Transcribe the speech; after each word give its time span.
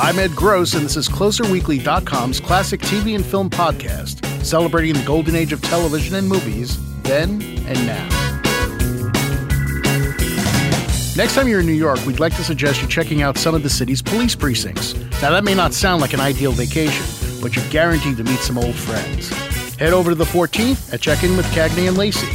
I'm 0.00 0.20
Ed 0.20 0.36
Gross, 0.36 0.74
and 0.74 0.84
this 0.84 0.96
is 0.96 1.08
CloserWeekly.com's 1.08 2.38
classic 2.38 2.80
TV 2.80 3.16
and 3.16 3.26
film 3.26 3.50
podcast, 3.50 4.24
celebrating 4.44 4.94
the 4.94 5.04
golden 5.04 5.34
age 5.34 5.52
of 5.52 5.60
television 5.60 6.14
and 6.14 6.28
movies, 6.28 6.78
then 7.02 7.42
and 7.66 7.84
now. 7.84 8.08
Next 11.16 11.34
time 11.34 11.48
you're 11.48 11.60
in 11.60 11.66
New 11.66 11.72
York, 11.72 11.98
we'd 12.06 12.20
like 12.20 12.36
to 12.36 12.44
suggest 12.44 12.80
you 12.80 12.86
checking 12.86 13.22
out 13.22 13.36
some 13.36 13.56
of 13.56 13.64
the 13.64 13.68
city's 13.68 14.00
police 14.00 14.36
precincts. 14.36 14.94
Now, 15.20 15.32
that 15.32 15.42
may 15.42 15.54
not 15.54 15.74
sound 15.74 16.00
like 16.00 16.12
an 16.12 16.20
ideal 16.20 16.52
vacation, 16.52 17.04
but 17.42 17.56
you're 17.56 17.68
guaranteed 17.68 18.18
to 18.18 18.24
meet 18.24 18.38
some 18.38 18.56
old 18.56 18.76
friends. 18.76 19.30
Head 19.74 19.92
over 19.92 20.10
to 20.10 20.16
the 20.16 20.24
14th 20.24 20.92
and 20.92 21.02
check 21.02 21.24
in 21.24 21.36
with 21.36 21.46
Cagney 21.46 21.88
and 21.88 21.98
Lacey. 21.98 22.28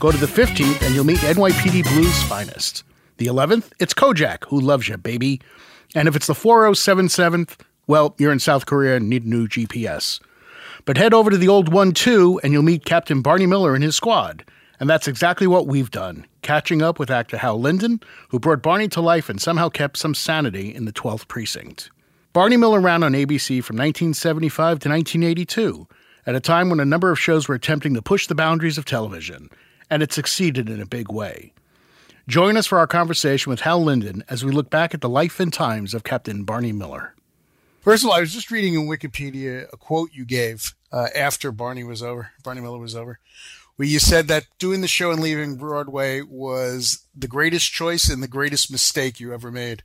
Go 0.00 0.10
to 0.10 0.18
the 0.18 0.26
15th 0.26 0.82
and 0.82 0.92
you'll 0.92 1.04
meet 1.04 1.20
NYPD 1.20 1.84
Blue's 1.84 2.22
finest. 2.24 2.82
The 3.18 3.26
11th, 3.26 3.70
it's 3.78 3.94
Kojak, 3.94 4.44
who 4.48 4.60
loves 4.60 4.88
you, 4.88 4.96
baby. 4.96 5.40
And 5.96 6.08
if 6.08 6.14
it's 6.14 6.26
the 6.26 6.34
4077th, 6.34 7.56
well, 7.86 8.14
you're 8.18 8.30
in 8.30 8.38
South 8.38 8.66
Korea 8.66 8.96
and 8.96 9.08
need 9.08 9.24
a 9.24 9.28
new 9.28 9.48
GPS. 9.48 10.20
But 10.84 10.98
head 10.98 11.14
over 11.14 11.30
to 11.30 11.38
the 11.38 11.48
old 11.48 11.72
one 11.72 11.92
too, 11.92 12.38
and 12.44 12.52
you'll 12.52 12.62
meet 12.62 12.84
Captain 12.84 13.22
Barney 13.22 13.46
Miller 13.46 13.74
and 13.74 13.82
his 13.82 13.96
squad. 13.96 14.44
And 14.78 14.90
that's 14.90 15.08
exactly 15.08 15.46
what 15.46 15.66
we've 15.66 15.90
done, 15.90 16.26
catching 16.42 16.82
up 16.82 16.98
with 16.98 17.10
actor 17.10 17.38
Hal 17.38 17.58
Linden, 17.58 18.00
who 18.28 18.38
brought 18.38 18.60
Barney 18.60 18.88
to 18.88 19.00
life 19.00 19.30
and 19.30 19.40
somehow 19.40 19.70
kept 19.70 19.96
some 19.96 20.14
sanity 20.14 20.74
in 20.74 20.84
the 20.84 20.92
12th 20.92 21.28
precinct. 21.28 21.90
Barney 22.34 22.58
Miller 22.58 22.78
ran 22.78 23.02
on 23.02 23.12
ABC 23.12 23.64
from 23.64 23.76
1975 23.76 24.80
to 24.80 24.90
1982, 24.90 25.88
at 26.26 26.34
a 26.34 26.40
time 26.40 26.68
when 26.68 26.78
a 26.78 26.84
number 26.84 27.10
of 27.10 27.18
shows 27.18 27.48
were 27.48 27.54
attempting 27.54 27.94
to 27.94 28.02
push 28.02 28.26
the 28.26 28.34
boundaries 28.34 28.76
of 28.76 28.84
television, 28.84 29.48
and 29.88 30.02
it 30.02 30.12
succeeded 30.12 30.68
in 30.68 30.82
a 30.82 30.86
big 30.86 31.10
way. 31.10 31.54
Join 32.28 32.56
us 32.56 32.66
for 32.66 32.78
our 32.78 32.88
conversation 32.88 33.50
with 33.50 33.60
Hal 33.60 33.84
Linden 33.84 34.24
as 34.28 34.44
we 34.44 34.50
look 34.50 34.68
back 34.68 34.92
at 34.92 35.00
the 35.00 35.08
life 35.08 35.38
and 35.38 35.52
times 35.52 35.94
of 35.94 36.02
Captain 36.02 36.42
Barney 36.42 36.72
Miller. 36.72 37.14
First 37.82 38.02
of 38.02 38.10
all, 38.10 38.16
I 38.16 38.20
was 38.20 38.34
just 38.34 38.50
reading 38.50 38.74
in 38.74 38.88
Wikipedia 38.88 39.72
a 39.72 39.76
quote 39.76 40.10
you 40.12 40.24
gave 40.24 40.74
uh, 40.90 41.06
after 41.14 41.52
Barney 41.52 41.84
was 41.84 42.02
over, 42.02 42.32
Barney 42.42 42.62
Miller 42.62 42.80
was 42.80 42.96
over, 42.96 43.20
where 43.76 43.86
you 43.86 44.00
said 44.00 44.26
that 44.26 44.46
doing 44.58 44.80
the 44.80 44.88
show 44.88 45.12
and 45.12 45.22
leaving 45.22 45.54
Broadway 45.54 46.20
was 46.20 47.06
the 47.14 47.28
greatest 47.28 47.72
choice 47.72 48.08
and 48.08 48.20
the 48.20 48.28
greatest 48.28 48.72
mistake 48.72 49.20
you 49.20 49.32
ever 49.32 49.52
made. 49.52 49.84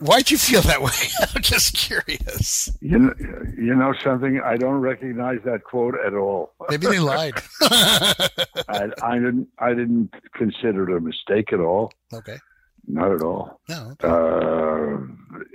Why'd 0.00 0.30
you 0.30 0.36
feel 0.36 0.60
that 0.62 0.82
way? 0.82 0.90
I'm 1.34 1.42
just 1.42 1.74
curious. 1.74 2.70
You 2.80 2.98
know, 2.98 3.14
you 3.56 3.74
know 3.74 3.94
something? 4.02 4.40
I 4.44 4.56
don't 4.56 4.80
recognize 4.80 5.38
that 5.44 5.64
quote 5.64 5.94
at 6.04 6.14
all. 6.14 6.52
Maybe 6.70 6.86
they 6.86 6.98
lied. 6.98 7.34
I, 7.62 8.90
I, 9.02 9.14
didn't. 9.14 9.48
I 9.58 9.70
didn't 9.70 10.14
consider 10.34 10.90
it 10.90 10.96
a 10.96 11.00
mistake 11.00 11.52
at 11.52 11.60
all. 11.60 11.92
Okay. 12.12 12.38
Not 12.86 13.12
at 13.12 13.22
all. 13.22 13.60
No. 13.68 13.94
Okay. 14.02 14.08
Uh, 14.08 15.06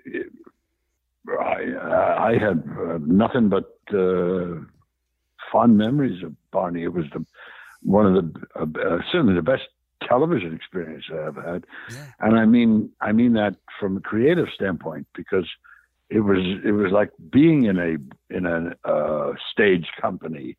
it, 0.05 0.31
I 1.39 2.31
I 2.31 2.37
had 2.39 2.63
uh, 2.79 2.97
nothing 3.05 3.49
but 3.49 3.71
uh, 3.93 4.61
fond 5.51 5.77
memories 5.77 6.23
of 6.23 6.33
Barney. 6.51 6.83
It 6.83 6.93
was 6.93 7.05
the 7.13 7.23
one 7.83 8.05
of 8.07 8.13
the 8.15 8.81
uh, 8.81 9.01
certainly 9.11 9.35
the 9.35 9.43
best 9.43 9.67
television 10.07 10.53
experience 10.53 11.05
I've 11.11 11.35
had, 11.35 11.65
yeah. 11.91 12.05
and 12.19 12.39
I 12.39 12.45
mean 12.45 12.91
I 13.01 13.11
mean 13.11 13.33
that 13.33 13.55
from 13.79 13.97
a 13.97 14.01
creative 14.01 14.47
standpoint 14.53 15.07
because 15.15 15.45
it 16.09 16.21
was 16.21 16.39
it 16.65 16.71
was 16.71 16.91
like 16.91 17.11
being 17.31 17.65
in 17.65 17.77
a 17.77 18.35
in 18.35 18.45
a 18.45 18.75
uh, 18.89 19.33
stage 19.51 19.87
company, 20.01 20.57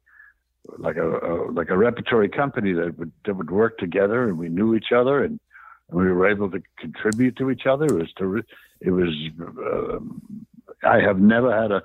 like 0.79 0.97
a, 0.97 1.09
a, 1.09 1.51
like 1.51 1.71
a 1.71 1.77
repertory 1.77 2.29
company 2.29 2.73
that 2.73 2.97
would 2.99 3.13
that 3.25 3.35
would 3.35 3.51
work 3.51 3.79
together, 3.79 4.29
and 4.29 4.39
we 4.39 4.49
knew 4.49 4.75
each 4.75 4.93
other, 4.95 5.25
and, 5.25 5.41
and 5.89 6.01
we 6.01 6.11
were 6.13 6.29
able 6.29 6.51
to 6.51 6.63
contribute 6.79 7.37
to 7.37 7.51
each 7.51 7.67
other. 7.67 7.87
It 7.87 7.95
was 7.95 8.13
to 8.19 8.43
it 8.81 8.91
was 8.91 9.09
uh, 9.41 10.89
I 10.89 11.01
have 11.01 11.19
never 11.19 11.51
had 11.51 11.73
a 11.73 11.83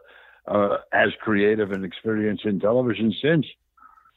uh, 0.47 0.77
as 0.93 1.09
creative 1.21 1.71
an 1.71 1.83
experience 1.83 2.41
in 2.43 2.59
television 2.59 3.13
since. 3.21 3.45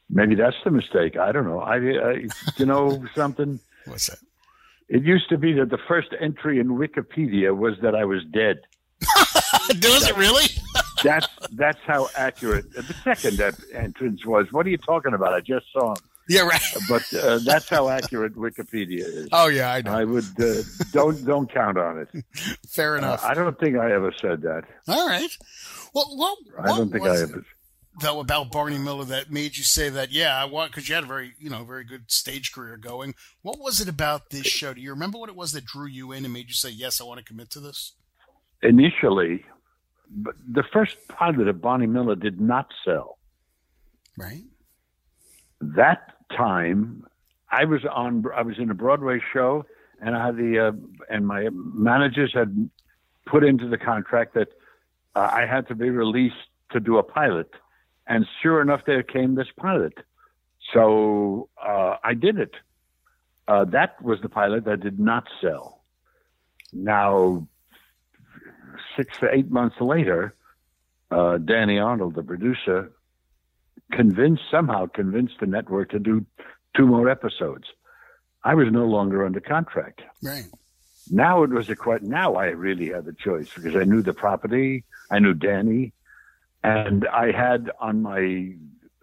Maybe 0.09 0.35
that's 0.35 0.55
the 0.63 0.71
mistake. 0.71 1.17
I 1.17 1.31
don't 1.31 1.45
know. 1.45 1.59
I, 1.59 1.75
I 1.75 2.25
you 2.57 2.65
know 2.65 3.03
something. 3.15 3.59
What's 3.85 4.07
that? 4.07 4.19
It 4.87 5.03
used 5.03 5.29
to 5.29 5.37
be 5.37 5.53
that 5.53 5.69
the 5.69 5.77
first 5.87 6.09
entry 6.19 6.59
in 6.59 6.69
Wikipedia 6.69 7.55
was 7.55 7.75
that 7.83 7.93
I 7.93 8.05
was 8.05 8.23
dead. 8.33 8.61
Does 9.79 10.09
it 10.09 10.17
really? 10.17 10.45
that's 11.03 11.27
that's 11.51 11.79
how 11.85 12.09
accurate. 12.15 12.73
The 12.73 12.83
second 13.03 13.39
entrance 13.73 14.25
was. 14.25 14.47
What 14.51 14.65
are 14.65 14.69
you 14.69 14.77
talking 14.77 15.13
about? 15.13 15.33
I 15.33 15.41
just 15.41 15.67
saw 15.71 15.91
him. 15.91 16.03
Yeah, 16.27 16.41
right. 16.41 16.61
But 16.87 17.11
uh, 17.13 17.39
that's 17.43 17.69
how 17.69 17.89
accurate 17.89 18.35
Wikipedia 18.35 18.99
is. 18.99 19.29
Oh 19.31 19.47
yeah, 19.47 19.73
I 19.73 19.81
know. 19.81 19.91
I 19.93 20.03
would 20.03 20.25
uh, 20.39 20.61
don't 20.91 21.23
don't 21.25 21.51
count 21.51 21.77
on 21.77 21.99
it. 21.99 22.23
Fair 22.67 22.97
enough. 22.97 23.23
Uh, 23.23 23.29
I 23.29 23.33
don't 23.35 23.59
think 23.59 23.77
I 23.77 23.91
ever 23.91 24.13
said 24.19 24.41
that. 24.41 24.63
All 24.87 25.07
right. 25.07 25.35
Well, 25.93 26.05
what, 26.15 26.37
what 26.55 26.69
I 26.69 26.77
don't 26.77 26.91
think 26.91 27.05
I 27.05 27.21
ever. 27.21 27.45
Though 28.01 28.19
about 28.19 28.51
Barney 28.51 28.77
Miller 28.77 29.05
that 29.05 29.31
made 29.31 29.57
you 29.57 29.63
say 29.63 29.89
that? 29.89 30.11
Yeah, 30.11 30.39
I 30.39 30.45
want 30.45 30.71
because 30.71 30.87
you 30.87 30.95
had 30.95 31.03
a 31.03 31.07
very 31.07 31.33
you 31.39 31.49
know 31.49 31.63
very 31.63 31.83
good 31.83 32.11
stage 32.11 32.51
career 32.51 32.77
going. 32.77 33.15
What 33.41 33.59
was 33.59 33.81
it 33.81 33.89
about 33.89 34.29
this 34.29 34.47
show? 34.47 34.73
Do 34.73 34.81
you 34.81 34.91
remember 34.91 35.17
what 35.17 35.29
it 35.29 35.35
was 35.35 35.51
that 35.53 35.65
drew 35.65 35.87
you 35.87 36.11
in 36.11 36.23
and 36.23 36.33
made 36.33 36.47
you 36.47 36.53
say 36.53 36.69
yes, 36.69 37.01
I 37.01 37.03
want 37.03 37.19
to 37.19 37.25
commit 37.25 37.49
to 37.51 37.59
this? 37.59 37.93
Initially, 38.61 39.43
the 40.09 40.63
first 40.71 40.97
pilot 41.07 41.47
of 41.47 41.61
Barney 41.61 41.87
Miller 41.87 42.15
did 42.15 42.39
not 42.39 42.71
sell. 42.85 43.17
Right. 44.17 44.43
That 45.61 46.13
time, 46.35 47.05
I 47.51 47.65
was 47.65 47.81
on. 47.85 48.23
I 48.35 48.43
was 48.43 48.59
in 48.59 48.69
a 48.69 48.73
Broadway 48.75 49.19
show, 49.33 49.65
and 50.01 50.15
I 50.15 50.25
had 50.27 50.37
the 50.37 50.67
uh, 50.67 50.71
and 51.13 51.27
my 51.27 51.49
managers 51.51 52.31
had 52.33 52.69
put 53.25 53.43
into 53.43 53.67
the 53.67 53.77
contract 53.77 54.33
that 54.35 54.49
uh, 55.15 55.29
I 55.31 55.45
had 55.45 55.67
to 55.67 55.75
be 55.75 55.89
released 55.89 56.35
to 56.71 56.79
do 56.79 56.97
a 56.97 57.03
pilot. 57.03 57.49
And 58.09 58.25
sure 58.41 58.59
enough, 58.59 58.81
there 58.85 59.03
came 59.03 59.35
this 59.35 59.47
pilot. 59.55 59.93
So 60.73 61.47
uh, 61.63 61.97
I 62.03 62.15
did 62.15 62.39
it. 62.39 62.55
Uh, 63.47 63.65
that 63.65 64.01
was 64.01 64.19
the 64.21 64.29
pilot 64.29 64.65
that 64.65 64.81
did 64.81 64.99
not 64.99 65.27
sell. 65.41 65.83
Now, 66.73 67.47
six 68.97 69.17
to 69.19 69.33
eight 69.33 69.51
months 69.51 69.77
later, 69.79 70.35
uh, 71.11 71.37
Danny 71.37 71.79
Arnold, 71.79 72.15
the 72.15 72.23
producer, 72.23 72.91
convinced 73.91 74.43
somehow 74.51 74.87
convinced 74.87 75.35
the 75.39 75.47
network 75.47 75.89
to 75.91 75.99
do 75.99 76.25
two 76.75 76.85
more 76.85 77.09
episodes. 77.09 77.65
I 78.43 78.55
was 78.55 78.67
no 78.71 78.85
longer 78.85 79.25
under 79.25 79.39
contract. 79.39 80.01
Right. 80.23 80.45
Now 81.11 81.43
it 81.43 81.49
was 81.49 81.69
a 81.69 81.75
quite. 81.75 82.03
Now 82.03 82.35
I 82.35 82.47
really 82.47 82.89
had 82.89 83.05
the 83.05 83.13
choice 83.13 83.51
because 83.53 83.75
I 83.75 83.83
knew 83.83 84.01
the 84.01 84.13
property, 84.13 84.85
I 85.09 85.19
knew 85.19 85.33
Danny, 85.33 85.93
and 86.63 87.07
I 87.07 87.31
had 87.31 87.71
on 87.79 88.01
my 88.01 88.53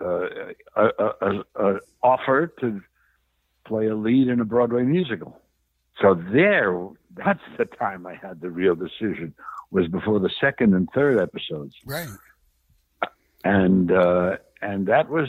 uh, 0.00 0.28
a, 0.76 0.88
a, 0.98 1.44
a 1.54 1.80
offer 2.02 2.52
to 2.60 2.82
play 3.64 3.86
a 3.86 3.94
lead 3.94 4.28
in 4.28 4.40
a 4.40 4.44
Broadway 4.44 4.82
musical. 4.82 5.40
So 6.00 6.14
there, 6.14 6.88
that's 7.14 7.40
the 7.56 7.64
time 7.64 8.06
I 8.06 8.14
had 8.14 8.40
the 8.40 8.50
real 8.50 8.74
decision. 8.74 9.34
Was 9.72 9.88
before 9.88 10.20
the 10.20 10.30
second 10.40 10.74
and 10.74 10.88
third 10.94 11.20
episodes. 11.20 11.74
Right. 11.84 12.08
And 13.42 13.90
uh, 13.90 14.36
and 14.62 14.86
that 14.86 15.08
was 15.08 15.28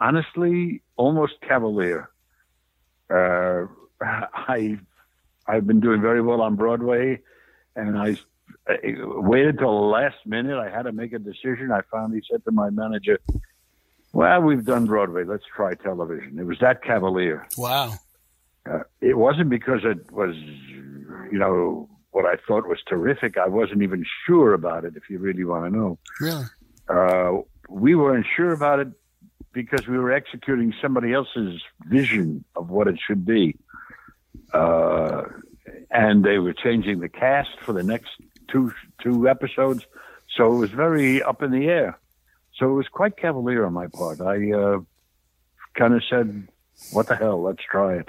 honestly 0.00 0.82
almost 0.96 1.34
cavalier. 1.42 2.08
Uh, 3.10 3.66
I 4.00 4.78
I've 5.46 5.66
been 5.66 5.80
doing 5.80 6.00
very 6.00 6.22
well 6.22 6.40
on 6.40 6.56
Broadway, 6.56 7.20
and 7.76 7.98
I, 7.98 8.16
I 8.66 8.76
waited 8.96 9.58
till 9.58 9.74
the 9.74 9.86
last 9.86 10.16
minute. 10.24 10.58
I 10.58 10.70
had 10.70 10.82
to 10.82 10.92
make 10.92 11.12
a 11.12 11.18
decision. 11.18 11.70
I 11.70 11.80
finally 11.90 12.22
said 12.30 12.44
to 12.44 12.50
my 12.50 12.70
manager, 12.70 13.20
"Well, 14.12 14.40
we've 14.40 14.64
done 14.64 14.86
Broadway. 14.86 15.24
Let's 15.24 15.44
try 15.54 15.74
television." 15.74 16.38
It 16.38 16.46
was 16.46 16.58
that 16.60 16.82
cavalier. 16.82 17.46
Wow. 17.58 17.94
Uh, 18.70 18.80
it 19.02 19.18
wasn't 19.18 19.50
because 19.50 19.80
it 19.84 20.10
was, 20.10 20.34
you 20.34 21.38
know, 21.38 21.88
what 22.12 22.24
I 22.24 22.36
thought 22.48 22.66
was 22.66 22.78
terrific. 22.88 23.36
I 23.36 23.48
wasn't 23.48 23.82
even 23.82 24.06
sure 24.26 24.54
about 24.54 24.84
it. 24.86 24.96
If 24.96 25.10
you 25.10 25.18
really 25.18 25.44
want 25.44 25.64
to 25.66 25.78
know, 25.78 25.98
really, 26.20 26.44
uh, 26.88 27.32
we 27.68 27.94
weren't 27.94 28.26
sure 28.34 28.52
about 28.52 28.80
it 28.80 28.88
because 29.52 29.86
we 29.86 29.98
were 29.98 30.12
executing 30.12 30.72
somebody 30.80 31.12
else's 31.12 31.60
vision 31.86 32.44
of 32.56 32.70
what 32.70 32.88
it 32.88 32.98
should 33.06 33.26
be. 33.26 33.56
Uh, 34.52 35.24
and 35.90 36.24
they 36.24 36.38
were 36.38 36.52
changing 36.52 37.00
the 37.00 37.08
cast 37.08 37.50
for 37.60 37.72
the 37.72 37.82
next 37.82 38.10
two 38.54 38.72
two 39.02 39.28
episodes, 39.28 39.84
so 40.36 40.54
it 40.54 40.56
was 40.56 40.70
very 40.70 41.22
up 41.22 41.42
in 41.42 41.50
the 41.50 41.66
air. 41.66 41.98
So 42.56 42.70
it 42.70 42.74
was 42.74 42.88
quite 42.88 43.16
cavalier 43.16 43.66
on 43.66 43.72
my 43.72 43.88
part. 43.88 44.20
I 44.20 44.52
uh, 44.52 44.80
kind 45.74 45.94
of 45.94 46.02
said, 46.08 46.48
"What 46.92 47.08
the 47.08 47.16
hell? 47.16 47.42
Let's 47.42 47.62
try 47.62 47.96
it." 47.96 48.08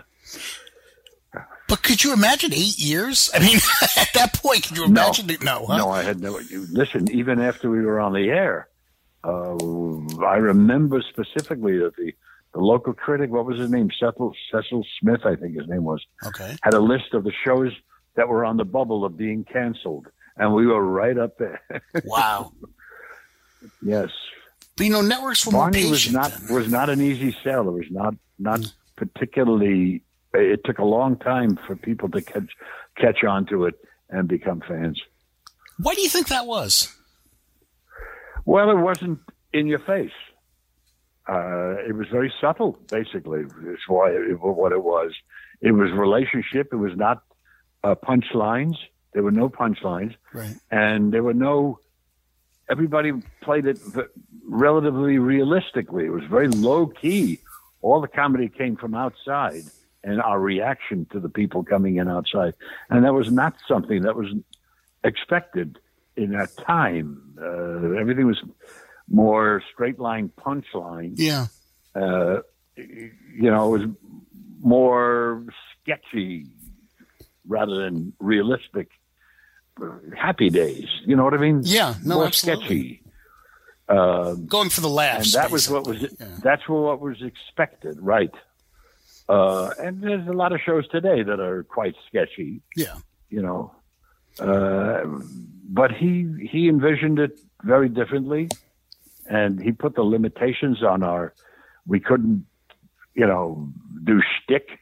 But 1.67 1.81
could 1.81 2.03
you 2.03 2.13
imagine 2.13 2.53
eight 2.53 2.77
years? 2.77 3.31
I 3.33 3.39
mean, 3.39 3.57
at 3.97 4.09
that 4.13 4.33
point, 4.33 4.67
could 4.67 4.77
you 4.77 4.85
imagine? 4.85 5.25
No, 5.27 5.33
it? 5.33 5.43
no, 5.43 5.65
huh? 5.65 5.77
no, 5.77 5.89
I 5.89 6.03
had 6.03 6.21
no. 6.21 6.39
Listen, 6.71 7.11
even 7.11 7.41
after 7.41 7.69
we 7.69 7.81
were 7.81 7.99
on 7.99 8.13
the 8.13 8.29
air, 8.29 8.69
uh, 9.23 9.55
I 10.23 10.37
remember 10.37 11.03
specifically 11.09 11.79
that 11.79 11.95
the 11.95 12.13
the 12.53 12.61
local 12.61 12.93
critic, 12.93 13.31
what 13.31 13.45
was 13.45 13.59
his 13.59 13.69
name? 13.69 13.89
Cecil, 13.99 14.33
Cecil 14.49 14.85
Smith, 15.01 15.25
I 15.25 15.35
think 15.35 15.57
his 15.57 15.67
name 15.67 15.83
was. 15.83 16.01
Okay. 16.25 16.55
Had 16.61 16.73
a 16.73 16.79
list 16.79 17.13
of 17.13 17.25
the 17.25 17.33
shows 17.43 17.73
that 18.15 18.29
were 18.29 18.45
on 18.45 18.55
the 18.55 18.63
bubble 18.63 19.03
of 19.03 19.17
being 19.17 19.43
canceled. 19.43 20.07
And 20.37 20.53
we 20.53 20.67
were 20.67 20.83
right 20.83 21.17
up 21.17 21.37
there. 21.37 21.61
wow. 22.05 22.51
yes. 23.81 24.09
But 24.77 24.85
you 24.85 24.91
know, 24.91 25.01
networks 25.01 25.45
were 25.45 25.53
Barney 25.53 25.89
was 25.89 26.11
not 26.11 26.31
then. 26.31 26.53
was 26.55 26.69
not 26.69 26.89
an 26.89 27.01
easy 27.01 27.35
sell. 27.43 27.67
It 27.69 27.71
was 27.71 27.89
not 27.89 28.15
not 28.37 28.61
particularly. 28.95 30.03
It 30.33 30.61
took 30.65 30.79
a 30.79 30.83
long 30.83 31.17
time 31.17 31.57
for 31.65 31.75
people 31.75 32.09
to 32.09 32.21
catch 32.21 32.49
catch 32.97 33.23
on 33.23 33.45
to 33.47 33.65
it 33.65 33.75
and 34.09 34.27
become 34.27 34.61
fans. 34.67 35.01
Why 35.77 35.93
do 35.93 36.01
you 36.01 36.09
think 36.09 36.27
that 36.27 36.45
was? 36.45 36.93
Well, 38.45 38.69
it 38.69 38.77
wasn't 38.77 39.19
in 39.53 39.67
your 39.67 39.79
face. 39.79 40.11
Uh, 41.27 41.77
it 41.87 41.95
was 41.95 42.07
very 42.11 42.31
subtle, 42.39 42.77
basically. 42.91 43.41
Is 43.41 43.79
why 43.87 44.11
it, 44.11 44.39
what 44.39 44.71
it 44.71 44.83
was. 44.83 45.11
It 45.61 45.71
was 45.71 45.91
relationship. 45.91 46.69
It 46.71 46.75
was 46.75 46.95
not 46.95 47.23
uh, 47.83 47.95
punchlines. 47.95 48.75
There 49.15 49.23
were 49.23 49.31
no 49.31 49.47
punchlines, 49.49 50.13
Right. 50.33 50.55
and 50.69 51.11
there 51.13 51.23
were 51.23 51.33
no. 51.33 51.79
Everybody 52.69 53.13
played 53.41 53.65
it 53.65 53.79
relatively 54.45 55.17
realistically. 55.19 56.03
It 56.05 56.09
was 56.11 56.25
very 56.25 56.49
low 56.49 56.87
key. 56.87 57.39
All 57.81 58.01
the 58.01 58.09
comedy 58.09 58.49
came 58.49 58.75
from 58.75 58.93
outside, 58.93 59.63
and 60.03 60.21
our 60.21 60.37
reaction 60.39 61.05
to 61.13 61.21
the 61.21 61.29
people 61.29 61.63
coming 61.63 61.95
in 61.95 62.09
outside, 62.09 62.55
and 62.89 63.05
that 63.05 63.13
was 63.13 63.31
not 63.31 63.55
something 63.69 64.01
that 64.01 64.17
was 64.17 64.27
expected 65.05 65.79
in 66.17 66.31
that 66.31 66.51
time. 66.57 67.07
Uh, 67.41 67.91
everything 68.01 68.27
was 68.27 68.41
more 69.07 69.63
straight 69.73 69.97
line 69.99 70.29
punchline. 70.37 71.13
Yeah. 71.15 71.45
Uh, 71.95 72.39
you 72.75 73.49
know, 73.53 73.73
it 73.75 73.79
was 73.79 73.89
more 74.61 75.45
sketchy 75.81 76.47
rather 77.47 77.75
than 77.75 78.11
realistic. 78.19 78.89
Happy 80.17 80.49
days, 80.49 80.87
you 81.05 81.15
know 81.15 81.23
what 81.25 81.33
I 81.33 81.37
mean? 81.37 81.61
Yeah. 81.63 81.95
No, 82.03 82.15
more 82.15 82.25
absolutely. 82.27 82.65
sketchy. 82.65 83.01
Uh, 83.89 84.33
Going 84.35 84.69
for 84.69 84.81
the 84.81 84.87
and 84.87 84.95
laughs. 84.95 85.33
that 85.33 85.51
was 85.51 85.69
what 85.69 85.85
was. 85.85 86.01
Yeah. 86.01 86.27
that's 86.41 86.67
what 86.67 86.99
was 87.01 87.21
expected, 87.21 87.97
right? 87.99 88.33
Uh, 89.27 89.71
and 89.79 90.01
there's 90.01 90.27
a 90.27 90.33
lot 90.33 90.53
of 90.53 90.59
shows 90.65 90.87
today 90.87 91.23
that 91.23 91.39
are 91.39 91.63
quite 91.63 91.95
sketchy 92.07 92.61
Yeah. 92.75 92.95
you 93.29 93.41
know. 93.41 93.73
Uh, 94.39 95.03
but 95.69 95.91
he 95.91 96.47
he 96.51 96.67
envisioned 96.69 97.19
it 97.19 97.39
very 97.63 97.89
differently, 97.89 98.49
and 99.27 99.61
he 99.61 99.71
put 99.71 99.95
the 99.95 100.03
limitations 100.03 100.83
on 100.83 101.03
our. 101.03 101.33
We 101.87 101.99
couldn't, 101.99 102.45
you 103.13 103.27
know, 103.27 103.69
do 104.03 104.19
shtick. 104.21 104.79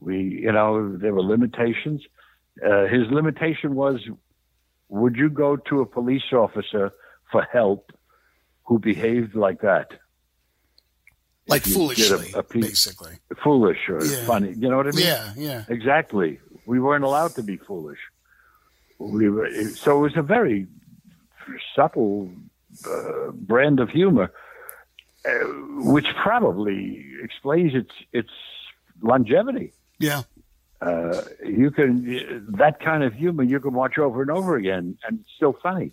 We, 0.00 0.22
you 0.22 0.52
know, 0.52 0.96
there 0.96 1.12
were 1.12 1.22
limitations. 1.22 2.02
Uh, 2.64 2.86
his 2.86 3.08
limitation 3.10 3.74
was, 3.74 4.00
would 4.88 5.16
you 5.16 5.28
go 5.30 5.56
to 5.56 5.80
a 5.80 5.86
police 5.86 6.32
officer 6.32 6.92
for 7.30 7.42
help 7.52 7.92
who 8.64 8.78
behaved 8.78 9.34
like 9.34 9.60
that? 9.60 9.92
Like 11.46 11.62
did 11.62 11.72
a- 11.72 11.76
foolishly, 11.76 12.32
a 12.34 12.42
piece- 12.42 12.66
basically. 12.66 13.14
foolish 13.42 13.88
or 13.88 14.04
Yeah. 14.04 14.24
funny. 14.26 14.52
You 14.52 14.68
know 14.70 14.76
what 14.76 14.86
I 14.88 14.90
mean? 14.90 15.06
Yeah. 15.06 15.32
Yeah. 15.36 15.64
Exactly. 15.68 16.40
We 16.66 16.78
weren't 16.80 17.04
allowed 17.04 17.32
to 17.36 17.42
be 17.42 17.56
foolish. 17.56 17.98
We 18.98 19.30
were, 19.30 19.48
so 19.74 19.98
it 19.98 20.00
was 20.00 20.16
a 20.16 20.22
very 20.22 20.66
subtle 21.74 22.30
uh, 22.86 23.30
brand 23.32 23.80
of 23.80 23.88
humor, 23.88 24.30
uh, 25.24 25.30
which 25.94 26.06
probably 26.22 27.06
explains 27.22 27.74
its 27.74 27.92
its 28.12 28.30
longevity. 29.00 29.72
Yeah. 29.98 30.22
Uh, 30.80 31.22
you 31.44 31.70
can 31.72 32.46
that 32.58 32.78
kind 32.80 33.02
of 33.02 33.12
humor 33.12 33.42
you 33.42 33.58
can 33.58 33.72
watch 33.72 33.98
over 33.98 34.22
and 34.22 34.30
over 34.30 34.56
again, 34.56 34.96
and 35.06 35.20
it's 35.20 35.30
still 35.36 35.56
funny. 35.62 35.92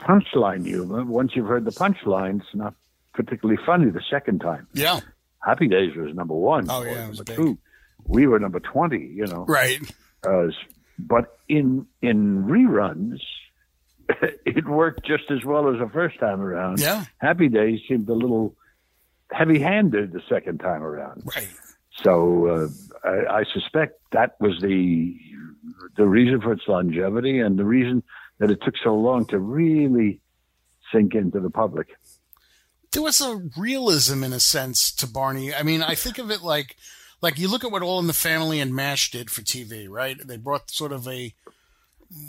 Punchline 0.00 0.64
humor. 0.66 1.04
Once 1.04 1.32
you've 1.34 1.46
heard 1.46 1.64
the 1.64 1.70
punchline, 1.70 2.40
it's 2.40 2.54
not 2.54 2.74
particularly 3.12 3.60
funny 3.66 3.90
the 3.90 4.02
second 4.10 4.40
time. 4.40 4.66
Yeah. 4.72 5.00
Happy 5.44 5.68
Days 5.68 5.94
was 5.94 6.14
number 6.14 6.34
one. 6.34 6.66
Oh, 6.70 6.82
yeah, 6.82 7.06
number 7.06 7.24
big. 7.24 7.36
two. 7.36 7.58
We 8.06 8.26
were 8.26 8.38
number 8.38 8.60
twenty. 8.60 9.06
You 9.14 9.26
know. 9.26 9.44
Right. 9.46 9.78
Uh, 10.24 10.48
but 10.98 11.38
in 11.48 11.86
in 12.00 12.44
reruns, 12.44 13.20
it 14.08 14.66
worked 14.66 15.04
just 15.04 15.30
as 15.30 15.44
well 15.44 15.72
as 15.72 15.78
the 15.80 15.88
first 15.92 16.18
time 16.18 16.40
around. 16.40 16.80
Yeah. 16.80 17.04
Happy 17.18 17.48
Days 17.48 17.80
seemed 17.88 18.08
a 18.08 18.14
little 18.14 18.54
heavy-handed 19.32 20.12
the 20.12 20.22
second 20.28 20.58
time 20.58 20.82
around. 20.82 21.22
Right. 21.24 21.48
So 22.02 22.46
uh, 23.04 23.08
I, 23.08 23.40
I 23.40 23.44
suspect 23.52 24.00
that 24.12 24.36
was 24.40 24.58
the 24.60 25.16
the 25.96 26.06
reason 26.06 26.40
for 26.40 26.52
its 26.52 26.62
longevity 26.66 27.40
and 27.40 27.58
the 27.58 27.64
reason 27.64 28.02
that 28.38 28.50
it 28.50 28.60
took 28.62 28.74
so 28.82 28.94
long 28.94 29.26
to 29.26 29.38
really 29.38 30.20
sink 30.92 31.14
into 31.14 31.40
the 31.40 31.50
public. 31.50 31.88
there 32.92 33.02
was 33.02 33.20
a 33.20 33.36
realism 33.56 34.24
in 34.24 34.32
a 34.32 34.40
sense 34.40 34.90
to 34.92 35.06
Barney. 35.06 35.54
I 35.54 35.62
mean, 35.62 35.82
I 35.82 35.94
think 35.94 36.18
of 36.18 36.30
it 36.30 36.42
like 36.42 36.76
like 37.20 37.38
you 37.38 37.48
look 37.48 37.64
at 37.64 37.70
what 37.70 37.82
All 37.82 37.98
in 38.00 38.06
the 38.06 38.12
Family 38.12 38.60
and 38.60 38.74
MASH 38.74 39.10
did 39.10 39.30
for 39.30 39.42
TV, 39.42 39.88
right? 39.88 40.16
They 40.26 40.36
brought 40.38 40.70
sort 40.70 40.92
of 40.92 41.06
a 41.06 41.34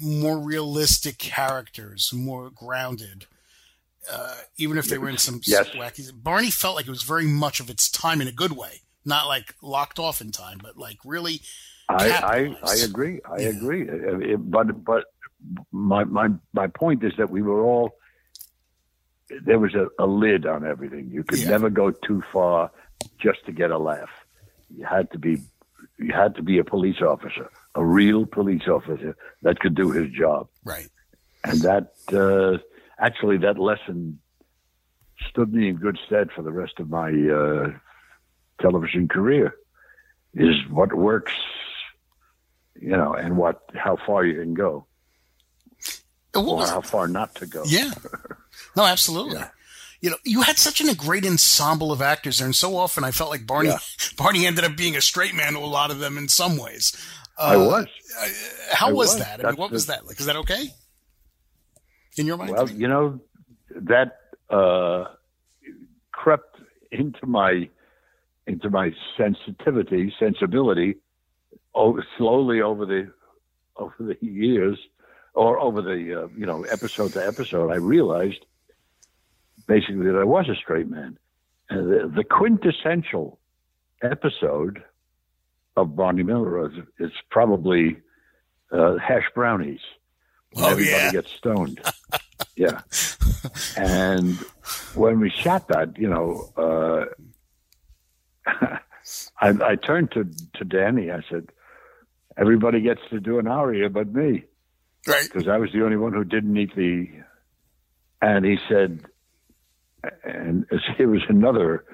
more 0.01 0.37
realistic 0.37 1.17
characters, 1.17 2.11
more 2.13 2.49
grounded. 2.49 3.25
Uh, 4.11 4.35
even 4.57 4.77
if 4.77 4.87
they 4.87 4.97
were 4.97 5.09
in 5.09 5.17
some 5.17 5.39
Yes. 5.45 5.69
wacky, 5.69 6.11
Barney 6.13 6.49
felt 6.51 6.75
like 6.75 6.87
it 6.87 6.91
was 6.91 7.03
very 7.03 7.25
much 7.27 7.59
of 7.59 7.69
its 7.69 7.89
time 7.89 8.19
in 8.19 8.27
a 8.27 8.31
good 8.31 8.51
way, 8.53 8.81
not 9.05 9.27
like 9.27 9.55
locked 9.61 9.99
off 9.99 10.21
in 10.21 10.31
time, 10.31 10.59
but 10.61 10.77
like 10.77 10.97
really. 11.05 11.41
I, 11.89 12.09
I. 12.09 12.55
I 12.71 12.75
agree. 12.83 13.19
I 13.25 13.41
Yeah. 13.41 13.49
agree. 13.49 13.89
Uh, 13.89 14.19
it- 14.19 14.51
but 14.51 14.83
but 14.85 15.05
my 15.71 16.03
my 16.03 16.29
my 16.53 16.67
point 16.67 17.03
is 17.03 17.13
that 17.17 17.29
we 17.29 17.41
were 17.41 17.61
all 17.61 17.91
there 19.45 19.59
was 19.59 19.73
a, 19.75 19.87
a 19.97 20.05
lid 20.05 20.45
on 20.45 20.65
everything. 20.65 21.09
You 21.09 21.23
could 21.23 21.39
Yeah. 21.39 21.49
never 21.49 21.69
go 21.69 21.91
too 21.91 22.21
far 22.33 22.71
just 23.17 23.45
to 23.45 23.51
get 23.51 23.71
a 23.71 23.77
laugh. 23.77 24.09
You 24.69 24.85
had 24.85 25.11
to 25.11 25.17
be 25.19 25.41
you 25.97 26.11
had 26.13 26.35
to 26.35 26.43
be 26.43 26.57
a 26.59 26.63
police 26.63 27.01
officer, 27.01 27.49
a 27.75 27.83
real 27.85 28.25
police 28.25 28.67
officer 28.67 29.15
that 29.43 29.59
could 29.59 29.75
do 29.75 29.91
his 29.91 30.11
job. 30.11 30.47
Right. 30.63 30.89
And 31.43 31.61
that 31.61 31.93
uh, 32.13 32.57
actually 32.99 33.37
that 33.39 33.57
lesson 33.59 34.19
stood 35.29 35.53
me 35.53 35.69
in 35.69 35.75
good 35.75 35.97
stead 36.05 36.29
for 36.35 36.41
the 36.41 36.51
rest 36.51 36.79
of 36.79 36.89
my 36.89 37.09
uh, 37.09 37.71
television 38.61 39.07
career. 39.07 39.55
Is 40.33 40.55
what 40.69 40.93
works, 40.93 41.33
you 42.79 42.91
know, 42.95 43.13
and 43.13 43.35
what 43.35 43.63
how 43.75 43.97
far 44.05 44.23
you 44.25 44.39
can 44.39 44.53
go, 44.53 44.85
or 46.33 46.65
how 46.65 46.79
far 46.81 47.07
not 47.09 47.35
to 47.35 47.45
go. 47.45 47.63
Yeah. 47.65 47.91
No, 48.75 48.83
absolutely. 48.85 49.39
You 50.01 50.09
know, 50.11 50.17
you 50.25 50.41
had 50.41 50.57
such 50.57 50.81
a 50.81 50.95
great 50.95 51.25
ensemble 51.25 51.91
of 51.91 52.01
actors 52.01 52.37
there, 52.39 52.45
and 52.45 52.55
so 52.55 52.75
often 52.77 53.03
I 53.05 53.11
felt 53.11 53.29
like 53.29 53.45
Barney 53.47 53.69
Yeah. 53.69 53.77
Barney 54.17 54.45
ended 54.45 54.63
up 54.65 54.75
being 54.75 54.95
a 54.97 55.01
straight 55.01 55.33
man 55.33 55.53
to 55.53 55.59
a 55.59 55.65
lot 55.79 55.89
of 55.91 55.99
them 55.99 56.17
in 56.17 56.27
some 56.27 56.57
ways. 56.57 56.91
I 57.37 57.55
Uh, 57.55 57.65
was. 57.65 57.85
How 58.73 58.89
I 58.89 58.91
was 58.93 59.09
was. 59.09 59.19
that? 59.19 59.43
I 59.45 59.49
mean, 59.51 59.55
what 59.57 59.71
was 59.71 59.85
the- 59.85 59.93
that 59.93 60.05
like? 60.07 60.19
Is 60.19 60.25
that 60.25 60.35
okay? 60.37 60.63
In 62.17 62.25
your 62.25 62.37
mind? 62.37 62.51
Well, 62.51 62.69
you 62.69 62.87
know, 62.89 63.19
that 63.69 64.17
uh, 64.49 65.05
crept 66.11 66.57
into 66.91 67.25
my 67.25 67.69
into 68.51 68.69
my 68.69 68.91
sensitivity, 69.17 70.13
sensibility, 70.19 70.95
over, 71.73 72.05
slowly 72.17 72.61
over 72.61 72.85
the 72.85 73.11
over 73.77 73.95
the 73.99 74.17
years, 74.21 74.77
or 75.33 75.59
over 75.59 75.81
the 75.81 76.23
uh, 76.23 76.27
you 76.35 76.45
know 76.45 76.63
episode 76.63 77.13
to 77.13 77.25
episode. 77.25 77.71
I 77.71 77.77
realized 77.77 78.45
basically 79.67 80.07
that 80.07 80.17
I 80.17 80.23
was 80.23 80.49
a 80.49 80.55
straight 80.55 80.89
man. 80.89 81.17
And 81.69 81.91
the, 81.91 82.11
the 82.13 82.23
quintessential 82.23 83.39
episode 84.03 84.83
of 85.77 85.95
Barney 85.95 86.23
Miller 86.23 86.67
is, 86.67 86.73
is 86.99 87.11
probably 87.29 87.97
uh, 88.71 88.97
hash 88.97 89.29
brownies. 89.33 89.79
Oh, 90.57 90.69
everybody 90.69 90.91
yeah. 90.91 91.11
gets 91.11 91.31
stoned. 91.31 91.79
yeah. 92.57 92.81
And 93.77 94.37
when 94.95 95.19
we 95.19 95.29
shot 95.29 95.69
that, 95.69 95.97
you 95.97 96.09
know, 96.09 96.51
uh, 96.57 97.05
I, 98.47 99.49
I 99.63 99.75
turned 99.75 100.11
to, 100.11 100.25
to 100.55 100.65
Danny. 100.65 101.11
I 101.11 101.21
said, 101.29 101.49
everybody 102.37 102.81
gets 102.81 103.01
to 103.09 103.19
do 103.19 103.39
an 103.39 103.47
aria 103.47 103.89
but 103.89 104.13
me 104.13 104.43
right. 105.07 105.23
because 105.23 105.47
I 105.47 105.57
was 105.57 105.71
the 105.73 105.83
only 105.83 105.97
one 105.97 106.13
who 106.13 106.23
didn't 106.23 106.55
eat 106.57 106.75
the. 106.75 107.07
And 108.21 108.45
he 108.45 108.57
said, 108.69 109.05
and 110.23 110.65
it 110.99 111.05
was 111.05 111.21
another 111.29 111.85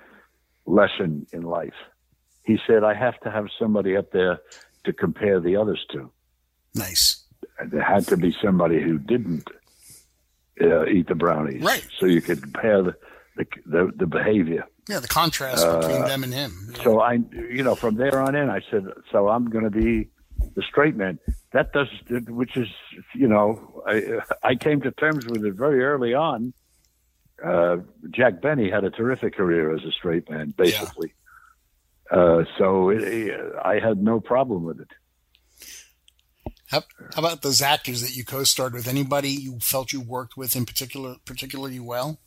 lesson 0.65 1.25
in 1.31 1.43
life. 1.43 1.73
He 2.43 2.57
said, 2.65 2.83
I 2.83 2.93
have 2.93 3.19
to 3.21 3.31
have 3.31 3.47
somebody 3.59 3.95
up 3.97 4.11
there 4.11 4.39
to 4.85 4.93
compare 4.93 5.39
the 5.39 5.57
others 5.57 5.85
to. 5.91 6.09
Nice. 6.75 7.23
There 7.65 7.81
had 7.81 8.07
to 8.07 8.17
be 8.17 8.35
somebody 8.41 8.81
who 8.81 8.97
didn't 8.99 9.47
uh, 10.61 10.85
eat 10.85 11.07
the 11.07 11.15
brownies, 11.15 11.61
Right. 11.61 11.85
So 11.99 12.05
you 12.05 12.21
could 12.21 12.41
compare 12.41 12.81
the 12.83 12.95
the, 13.37 13.45
the, 13.65 13.91
the 13.95 14.07
behavior. 14.07 14.65
Yeah, 14.89 14.99
the 14.99 15.07
contrast 15.07 15.65
Uh, 15.65 15.79
between 15.79 16.01
them 16.01 16.23
and 16.23 16.33
him. 16.33 16.73
So 16.83 17.01
I, 17.01 17.13
you 17.33 17.63
know, 17.63 17.75
from 17.75 17.95
there 17.95 18.19
on 18.21 18.35
in, 18.35 18.49
I 18.49 18.61
said, 18.71 18.85
so 19.11 19.27
I'm 19.27 19.49
going 19.49 19.65
to 19.65 19.69
be 19.69 20.09
the 20.55 20.61
straight 20.61 20.95
man. 20.95 21.19
that 21.51 21.73
does, 21.73 21.87
which 22.27 22.55
is, 22.55 22.67
you 23.13 23.27
know, 23.27 23.83
I, 23.85 24.19
I 24.43 24.55
came 24.55 24.81
to 24.81 24.91
terms 24.91 25.25
with 25.25 25.43
it 25.45 25.53
very 25.53 25.83
early 25.83 26.13
on. 26.13 26.53
Uh, 27.43 27.77
Jack 28.11 28.41
Benny 28.41 28.69
had 28.69 28.83
a 28.83 28.89
terrific 28.89 29.35
career 29.35 29.75
as 29.75 29.83
a 29.83 29.91
straight 29.91 30.29
man, 30.29 30.53
basically. 30.57 31.13
Yeah. 32.11 32.17
Uh, 32.17 32.45
so 32.57 32.89
it, 32.89 33.39
I 33.63 33.79
had 33.79 34.01
no 34.01 34.19
problem 34.19 34.63
with 34.63 34.79
it. 34.79 34.89
How, 36.67 36.83
how, 37.13 37.21
about 37.21 37.43
those 37.43 37.61
actors 37.61 38.01
that 38.01 38.15
you 38.15 38.25
co-starred 38.25 38.73
with? 38.73 38.87
Anybody 38.87 39.29
you 39.29 39.59
felt 39.59 39.93
you 39.93 40.01
worked 40.01 40.35
with 40.35 40.55
in 40.55 40.65
particular, 40.65 41.15
particularly 41.25 41.79
well? 41.79 42.19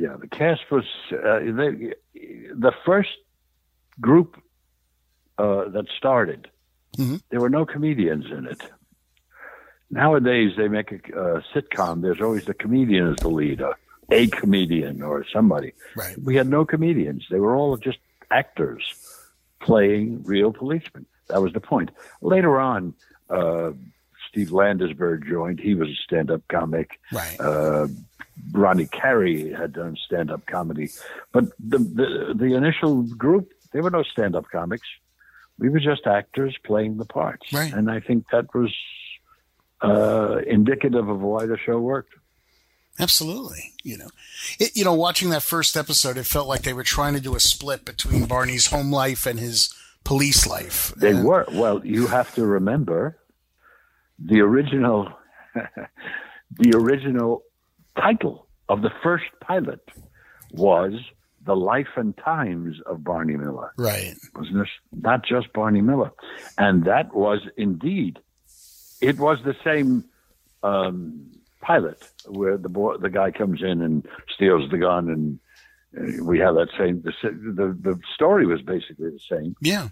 Yeah, 0.00 0.16
the 0.20 0.28
cast 0.28 0.70
was 0.70 0.84
uh, 1.12 1.40
they, 1.40 1.94
the 2.14 2.72
first 2.86 3.10
group 4.00 4.40
uh, 5.38 5.68
that 5.68 5.86
started 5.96 6.48
Mm-hmm. 6.96 7.16
There 7.30 7.40
were 7.40 7.50
no 7.50 7.64
comedians 7.64 8.26
in 8.26 8.46
it. 8.46 8.60
Nowadays, 9.90 10.52
they 10.56 10.68
make 10.68 10.92
a, 10.92 11.36
a 11.36 11.42
sitcom. 11.54 12.02
There's 12.02 12.20
always 12.20 12.44
the 12.44 12.54
comedian 12.54 13.12
as 13.12 13.16
the 13.16 13.28
lead, 13.28 13.60
a, 13.60 13.74
a 14.10 14.26
comedian 14.26 15.02
or 15.02 15.24
somebody. 15.32 15.72
Right. 15.96 16.20
We 16.22 16.36
had 16.36 16.48
no 16.48 16.64
comedians. 16.64 17.26
They 17.30 17.40
were 17.40 17.54
all 17.54 17.76
just 17.76 17.98
actors 18.30 18.82
playing 19.60 20.24
real 20.24 20.52
policemen. 20.52 21.06
That 21.28 21.42
was 21.42 21.52
the 21.52 21.60
point. 21.60 21.90
Later 22.20 22.58
on, 22.58 22.94
uh, 23.30 23.72
Steve 24.28 24.48
Landesberg 24.48 25.26
joined. 25.26 25.60
He 25.60 25.74
was 25.74 25.88
a 25.88 25.96
stand-up 26.04 26.42
comic. 26.48 27.00
Right. 27.12 27.40
Ronnie 28.52 28.86
Carey 28.86 29.52
had 29.52 29.72
done 29.72 29.96
stand-up 30.04 30.46
comedy, 30.46 30.90
but 31.32 31.44
the, 31.58 31.78
the 31.78 32.34
the 32.34 32.54
initial 32.54 33.02
group 33.02 33.52
there 33.72 33.82
were 33.82 33.90
no 33.90 34.02
stand-up 34.02 34.46
comics 34.50 34.86
we 35.58 35.68
were 35.68 35.80
just 35.80 36.06
actors 36.06 36.56
playing 36.64 36.96
the 36.96 37.04
parts. 37.04 37.52
Right. 37.52 37.72
And 37.72 37.90
I 37.90 38.00
think 38.00 38.26
that 38.30 38.54
was 38.54 38.74
uh, 39.82 40.38
indicative 40.46 41.08
of 41.08 41.20
why 41.20 41.46
the 41.46 41.58
show 41.58 41.78
worked. 41.78 42.14
Absolutely. 43.00 43.74
You 43.84 43.98
know, 43.98 44.08
it, 44.58 44.76
you 44.76 44.84
know, 44.84 44.94
watching 44.94 45.30
that 45.30 45.42
first 45.42 45.76
episode, 45.76 46.16
it 46.16 46.26
felt 46.26 46.48
like 46.48 46.62
they 46.62 46.72
were 46.72 46.82
trying 46.82 47.14
to 47.14 47.20
do 47.20 47.36
a 47.36 47.40
split 47.40 47.84
between 47.84 48.26
Barney's 48.26 48.66
home 48.66 48.90
life 48.90 49.24
and 49.24 49.38
his 49.38 49.72
police 50.02 50.46
life. 50.46 50.92
They 50.96 51.10
and, 51.10 51.24
were. 51.24 51.44
Well, 51.52 51.84
you 51.86 52.08
have 52.08 52.34
to 52.34 52.44
remember 52.44 53.18
the 54.18 54.40
original, 54.40 55.12
the 55.54 56.72
original 56.74 57.42
title 58.00 58.46
of 58.68 58.82
the 58.82 58.90
first 59.02 59.26
pilot 59.40 59.80
was 60.52 60.92
the 61.44 61.56
life 61.56 61.88
and 61.96 62.16
times 62.16 62.76
of 62.86 63.02
Barney 63.02 63.36
Miller. 63.36 63.72
Right. 63.78 64.14
Wasn't 64.34 64.58
this 64.58 64.68
not 64.92 65.24
just 65.24 65.52
Barney 65.52 65.80
Miller? 65.80 66.10
And 66.58 66.84
that 66.84 67.14
was 67.14 67.40
indeed, 67.56 68.18
it 69.00 69.18
was 69.18 69.38
the 69.44 69.56
same 69.64 70.04
um, 70.62 71.30
pilot 71.60 72.10
where 72.26 72.56
the 72.56 72.68
boy, 72.68 72.96
the 72.98 73.10
guy 73.10 73.30
comes 73.30 73.62
in 73.62 73.82
and 73.82 74.06
steals 74.34 74.70
the 74.70 74.78
gun, 74.78 75.08
and 75.08 75.38
uh, 75.96 76.24
we 76.24 76.38
have 76.38 76.54
that 76.56 76.68
same. 76.76 77.02
The, 77.02 77.12
the 77.22 77.78
the 77.80 78.00
story 78.14 78.46
was 78.46 78.60
basically 78.62 79.10
the 79.10 79.20
same. 79.30 79.54
Yeah. 79.62 79.88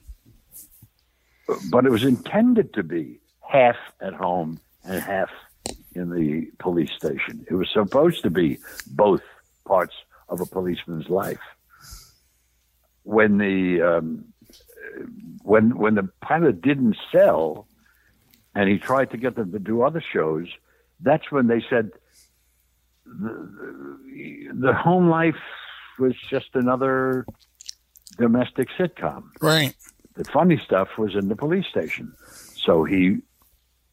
But 1.70 1.86
it 1.86 1.90
was 1.90 2.02
intended 2.02 2.74
to 2.74 2.82
be 2.82 3.20
half 3.40 3.76
at 4.00 4.14
home 4.14 4.60
and 4.84 5.00
half 5.00 5.30
in 5.96 6.10
the 6.10 6.50
police 6.58 6.92
station. 6.92 7.46
It 7.50 7.54
was 7.54 7.68
supposed 7.72 8.22
to 8.22 8.30
be 8.30 8.58
both 8.86 9.22
parts 9.66 9.94
of 10.28 10.40
a 10.40 10.46
policeman's 10.46 11.08
life. 11.08 11.40
When 13.02 13.38
the 13.38 13.82
um, 13.82 14.24
when 15.42 15.76
when 15.76 15.94
the 15.94 16.08
pilot 16.20 16.60
didn't 16.60 16.96
sell, 17.12 17.66
and 18.54 18.68
he 18.68 18.78
tried 18.78 19.10
to 19.10 19.16
get 19.16 19.36
them 19.36 19.52
to 19.52 19.58
do 19.58 19.82
other 19.82 20.02
shows, 20.12 20.48
that's 21.00 21.30
when 21.30 21.46
they 21.46 21.62
said 21.68 21.90
the, 23.04 23.28
the, 23.28 24.48
the 24.66 24.74
home 24.74 25.08
life 25.08 25.36
was 25.98 26.14
just 26.28 26.48
another 26.54 27.26
domestic 28.18 28.68
sitcom. 28.78 29.24
Right. 29.40 29.74
The 30.14 30.24
funny 30.24 30.60
stuff 30.64 30.88
was 30.98 31.14
in 31.14 31.28
the 31.28 31.36
police 31.36 31.66
station. 31.66 32.14
So 32.56 32.84
he, 32.84 33.18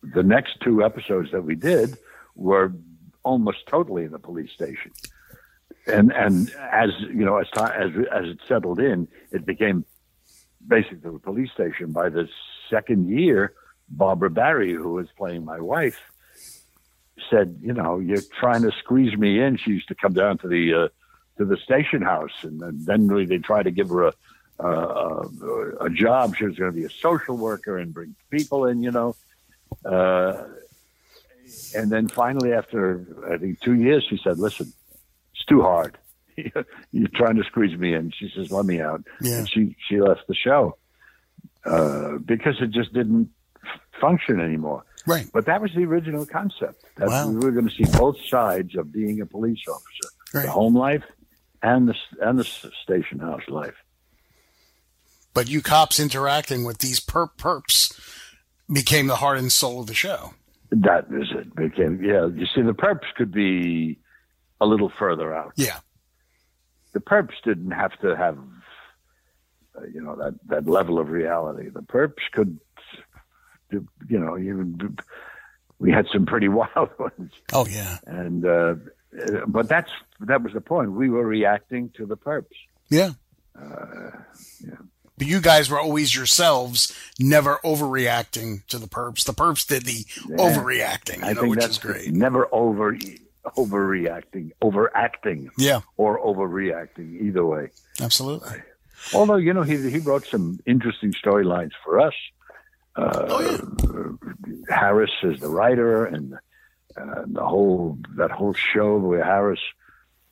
the 0.04 0.24
next 0.24 0.60
two 0.62 0.84
episodes 0.84 1.32
that 1.32 1.44
we 1.44 1.56
did 1.56 1.98
were 2.36 2.74
almost 3.24 3.66
totally 3.68 4.04
in 4.04 4.12
the 4.12 4.20
police 4.20 4.52
station 4.52 4.92
and 5.88 6.12
and 6.14 6.54
as 6.72 6.92
you 7.00 7.26
know, 7.26 7.38
as 7.38 7.50
time 7.50 7.72
as 7.72 7.92
as 8.12 8.30
it 8.30 8.40
settled 8.48 8.80
in, 8.80 9.08
it 9.32 9.46
became 9.46 9.86
basically 10.66 11.16
a 11.16 11.20
police 11.20 11.52
station. 11.52 11.92
By 11.92 12.10
the 12.10 12.30
second 12.70 13.10
year, 13.10 13.54
Barbara 13.90 14.30
Barrie, 14.30 14.74
who 14.74 14.94
was 14.94 15.08
playing 15.18 15.44
my 15.46 15.60
wife, 15.60 16.00
said, 17.30 17.60
"You 17.62 17.74
know, 17.74 18.00
you're 18.00 18.22
trying 18.40 18.62
to 18.64 18.72
squeeze 18.72 19.18
me 19.18 19.42
in." 19.42 19.58
She 19.58 19.72
used 19.72 19.90
to 19.90 19.96
come 19.96 20.14
down 20.14 20.38
to 20.40 20.48
the 20.48 20.74
uh, 20.74 20.88
to 21.38 21.46
the 21.46 21.58
station 21.58 22.02
house, 22.02 22.44
and 22.44 22.60
then, 22.60 23.08
then 23.10 23.26
they 23.28 23.40
tried 23.40 23.64
to 23.64 23.72
give 23.72 23.90
her 23.90 24.08
a 24.08 24.14
uh, 24.60 25.28
a 25.82 25.90
job. 25.90 26.36
She 26.36 26.46
was 26.46 26.56
going 26.56 26.72
to 26.72 26.78
be 26.78 26.86
a 26.86 26.90
social 26.90 27.36
worker 27.36 27.78
and 27.78 27.94
bring 27.94 28.16
people 28.30 28.66
in, 28.66 28.84
you 28.84 28.92
know. 28.92 29.16
Uh, 29.86 30.44
and 31.76 31.92
then 31.92 32.08
finally, 32.08 32.54
after 32.54 33.06
I 33.32 33.38
think 33.38 33.60
two 33.62 33.74
years, 33.74 34.06
she 34.10 34.20
said, 34.24 34.40
"Listen, 34.40 34.72
it's 35.34 35.46
too 35.46 35.62
hard. 35.62 35.98
You're 36.92 37.10
trying 37.14 37.36
to 37.36 37.44
squeeze 37.44 37.78
me 37.78 37.94
in. 37.94 38.12
She 38.18 38.32
says, 38.36 38.52
let 38.52 38.66
me 38.66 38.82
out. 38.82 39.04
Yeah. 39.22 39.40
And 39.40 39.50
she, 39.50 39.76
she 39.88 40.00
left 40.00 40.22
the 40.28 40.36
show 40.36 40.78
uh, 41.66 42.18
because 42.24 42.56
it 42.62 42.72
just 42.72 42.94
didn't 42.94 43.30
function 44.00 44.40
anymore. 44.40 44.84
Right. 45.06 45.28
But 45.34 45.46
that 45.46 45.62
was 45.62 45.72
the 45.76 45.84
original 45.84 46.26
concept. 46.26 46.86
That 46.96 47.10
wow. 47.10 47.30
we 47.30 47.36
were 47.36 47.52
going 47.52 47.68
to 47.68 47.74
see 47.74 47.86
both 47.98 48.18
sides 48.28 48.76
of 48.76 48.92
being 48.92 49.20
a 49.22 49.26
police 49.26 49.60
officer, 49.68 50.14
right. 50.34 50.46
the 50.46 50.52
home 50.52 50.76
life 50.76 51.04
and 51.62 51.90
the 51.90 51.96
and 52.22 52.40
the 52.40 52.46
station 52.46 53.20
house 53.20 53.42
life. 53.50 53.76
But 55.34 55.50
you 55.50 55.62
cops 55.62 56.00
interacting 56.00 56.64
with 56.64 56.78
these 56.78 57.02
perp 57.02 57.32
perps 57.38 58.00
became 58.72 59.08
the 59.08 59.16
heart 59.16 59.38
and 59.38 59.52
soul 59.52 59.82
of 59.82 59.88
the 59.88 59.94
show. 59.94 60.34
That 60.72 61.06
is 61.12 61.30
it. 61.32 61.56
Became 61.56 62.04
yeah. 62.04 62.28
You 62.28 62.46
see, 62.54 62.62
the 62.62 62.74
perps 62.74 63.14
could 63.16 63.32
be 63.32 64.00
a 64.60 64.66
little 64.66 64.92
further 64.98 65.34
out. 65.34 65.54
Yeah. 65.56 65.80
The 66.94 67.00
perps 67.00 67.34
didn't 67.44 67.72
have 67.72 68.00
to 68.02 68.16
have, 68.16 68.38
uh, 69.78 69.86
you 69.94 70.02
know, 70.02 70.16
that, 70.16 70.36
that 70.48 70.68
level 70.68 71.00
of 71.00 71.10
reality. 71.10 71.70
The 71.70 71.82
perps 71.82 72.22
could, 72.32 72.60
you 73.72 73.88
know, 74.10 74.38
even 74.38 74.98
we 75.80 75.92
had 75.92 76.08
some 76.12 76.26
pretty 76.26 76.48
wild 76.60 76.90
ones. 76.98 77.32
Oh 77.52 77.68
yeah. 77.68 77.98
And 78.08 78.46
uh, 78.46 78.76
but 79.48 79.68
that's 79.68 79.92
that 80.22 80.42
was 80.42 80.54
the 80.54 80.62
point. 80.62 80.92
We 80.94 81.10
were 81.10 81.26
reacting 81.26 81.92
to 81.98 82.06
the 82.06 82.18
perps. 82.18 82.46
Yeah. 82.90 83.12
Uh, 83.60 84.12
yeah. 84.66 84.76
But 85.18 85.28
you 85.28 85.42
guys 85.42 85.70
were 85.70 85.80
always 85.80 86.16
yourselves, 86.16 86.96
never 87.20 87.60
overreacting 87.64 88.66
to 88.68 88.80
the 88.80 88.88
perps. 88.88 89.24
The 89.24 89.34
perps 89.34 89.68
did 89.68 89.86
the 89.86 90.06
yeah. 90.28 90.38
overreacting, 90.38 91.20
you 91.20 91.26
I 91.26 91.34
know, 91.34 91.48
which 91.48 91.64
is 91.64 91.78
great. 91.78 92.12
Never 92.12 92.48
over 92.52 92.98
overreacting, 93.58 94.52
overacting, 94.62 95.50
yeah, 95.58 95.82
or 95.98 96.20
overreacting. 96.20 97.22
Either 97.22 97.46
way, 97.46 97.70
absolutely. 98.02 98.62
Although 99.14 99.36
you 99.36 99.54
know 99.54 99.64
he 99.64 99.90
he 99.90 100.00
wrote 100.00 100.26
some 100.26 100.60
interesting 100.66 101.14
storylines 101.14 101.72
for 101.84 102.00
us. 102.00 102.14
Uh, 102.96 103.26
oh, 103.30 104.18
yeah. 104.48 104.76
Harris 104.76 105.12
is 105.24 105.40
the 105.40 105.50
writer, 105.50 106.06
and 106.06 106.36
uh, 106.96 107.24
the 107.28 107.44
whole 107.44 107.98
that 108.16 108.32
whole 108.32 108.54
show 108.54 108.98
where 108.98 109.24
Harris 109.24 109.60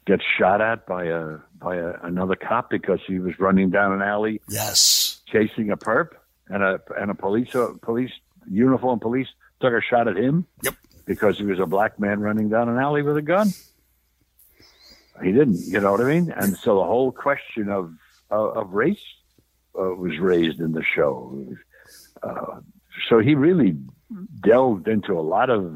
gets 0.06 0.24
shot 0.38 0.62
at 0.62 0.86
by 0.86 1.06
a 1.06 1.38
by 1.60 1.76
a, 1.76 1.94
another 2.04 2.36
cop 2.36 2.70
because 2.70 3.00
he 3.08 3.20
was 3.20 3.40
running 3.40 3.70
down 3.70 3.94
an 3.94 4.02
alley. 4.02 4.42
Yes, 4.50 5.22
chasing 5.32 5.72
a 5.72 5.78
perp, 5.78 6.10
and 6.48 6.64
a 6.64 6.80
and 6.98 7.12
a 7.12 7.16
police 7.16 7.54
uh, 7.56 7.74
police 7.82 8.12
uniform 8.50 9.00
police 9.00 9.28
took 9.62 9.74
a 9.74 9.82
shot 9.82 10.08
at 10.08 10.18
him. 10.18 10.46
Yep 10.64 10.76
because 11.06 11.38
he 11.38 11.44
was 11.44 11.60
a 11.60 11.66
black 11.66 12.00
man 12.00 12.20
running 12.20 12.50
down 12.50 12.70
an 12.70 12.78
alley 12.78 13.02
with 13.02 13.18
a 13.18 13.22
gun. 13.22 13.50
He 15.22 15.32
didn't, 15.32 15.60
you 15.68 15.80
know 15.80 15.92
what 15.92 16.02
I 16.02 16.06
mean? 16.06 16.32
And 16.32 16.56
so 16.58 16.76
the 16.76 16.86
whole 16.86 17.12
question 17.12 17.70
of 17.70 17.94
uh, 18.32 18.52
of 18.52 18.72
race 18.72 19.04
uh, 19.78 19.94
was 19.96 20.18
raised 20.20 20.60
in 20.60 20.72
the 20.72 20.84
show. 20.84 21.46
Uh, 22.24 22.62
so 23.10 23.20
he 23.20 23.36
really 23.36 23.78
delved 24.42 24.88
into 24.88 25.20
a 25.20 25.22
lot 25.22 25.50
of 25.50 25.74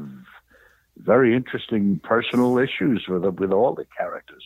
very 1.06 1.34
interesting 1.34 2.00
personal 2.02 2.58
issues 2.58 3.06
with 3.08 3.24
with 3.38 3.52
all 3.52 3.74
the 3.74 3.86
characters. 3.96 4.44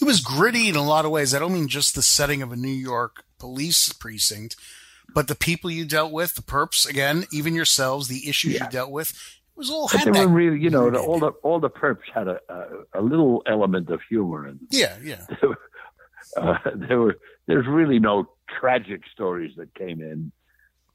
It 0.00 0.04
was 0.04 0.20
gritty 0.20 0.68
in 0.68 0.76
a 0.76 0.82
lot 0.82 1.04
of 1.04 1.10
ways. 1.10 1.34
I 1.34 1.38
don't 1.38 1.52
mean 1.52 1.68
just 1.68 1.94
the 1.94 2.02
setting 2.02 2.42
of 2.42 2.52
a 2.52 2.56
New 2.56 2.68
York 2.68 3.22
police 3.38 3.92
precinct, 3.92 4.56
but 5.14 5.28
the 5.28 5.34
people 5.34 5.70
you 5.70 5.84
dealt 5.84 6.10
with, 6.10 6.34
the 6.34 6.42
perps, 6.42 6.88
again, 6.88 7.24
even 7.32 7.54
yourselves, 7.54 8.08
the 8.08 8.28
issues 8.28 8.54
yeah. 8.54 8.64
you 8.64 8.70
dealt 8.70 8.90
with, 8.90 9.10
It 9.10 9.58
was 9.58 9.70
all 9.70 9.88
but 9.92 10.12
they 10.12 10.24
were 10.24 10.32
really, 10.32 10.58
you 10.58 10.70
know, 10.70 10.90
the, 10.90 10.98
all 11.06 11.18
the 11.18 11.32
all 11.42 11.60
the 11.60 11.70
perps 11.70 12.08
had 12.14 12.28
a, 12.28 12.40
a, 12.48 13.00
a 13.00 13.02
little 13.02 13.42
element 13.46 13.90
of 13.90 14.00
humor 14.08 14.48
in 14.48 14.56
them. 14.56 14.68
Yeah, 14.70 14.96
yeah. 15.02 15.26
uh, 16.36 16.58
there 16.74 16.98
were 16.98 17.18
there's 17.46 17.66
really 17.66 17.98
no 17.98 18.30
tragic 18.48 19.02
stories 19.12 19.52
that 19.56 19.74
came 19.74 20.00
in. 20.00 20.32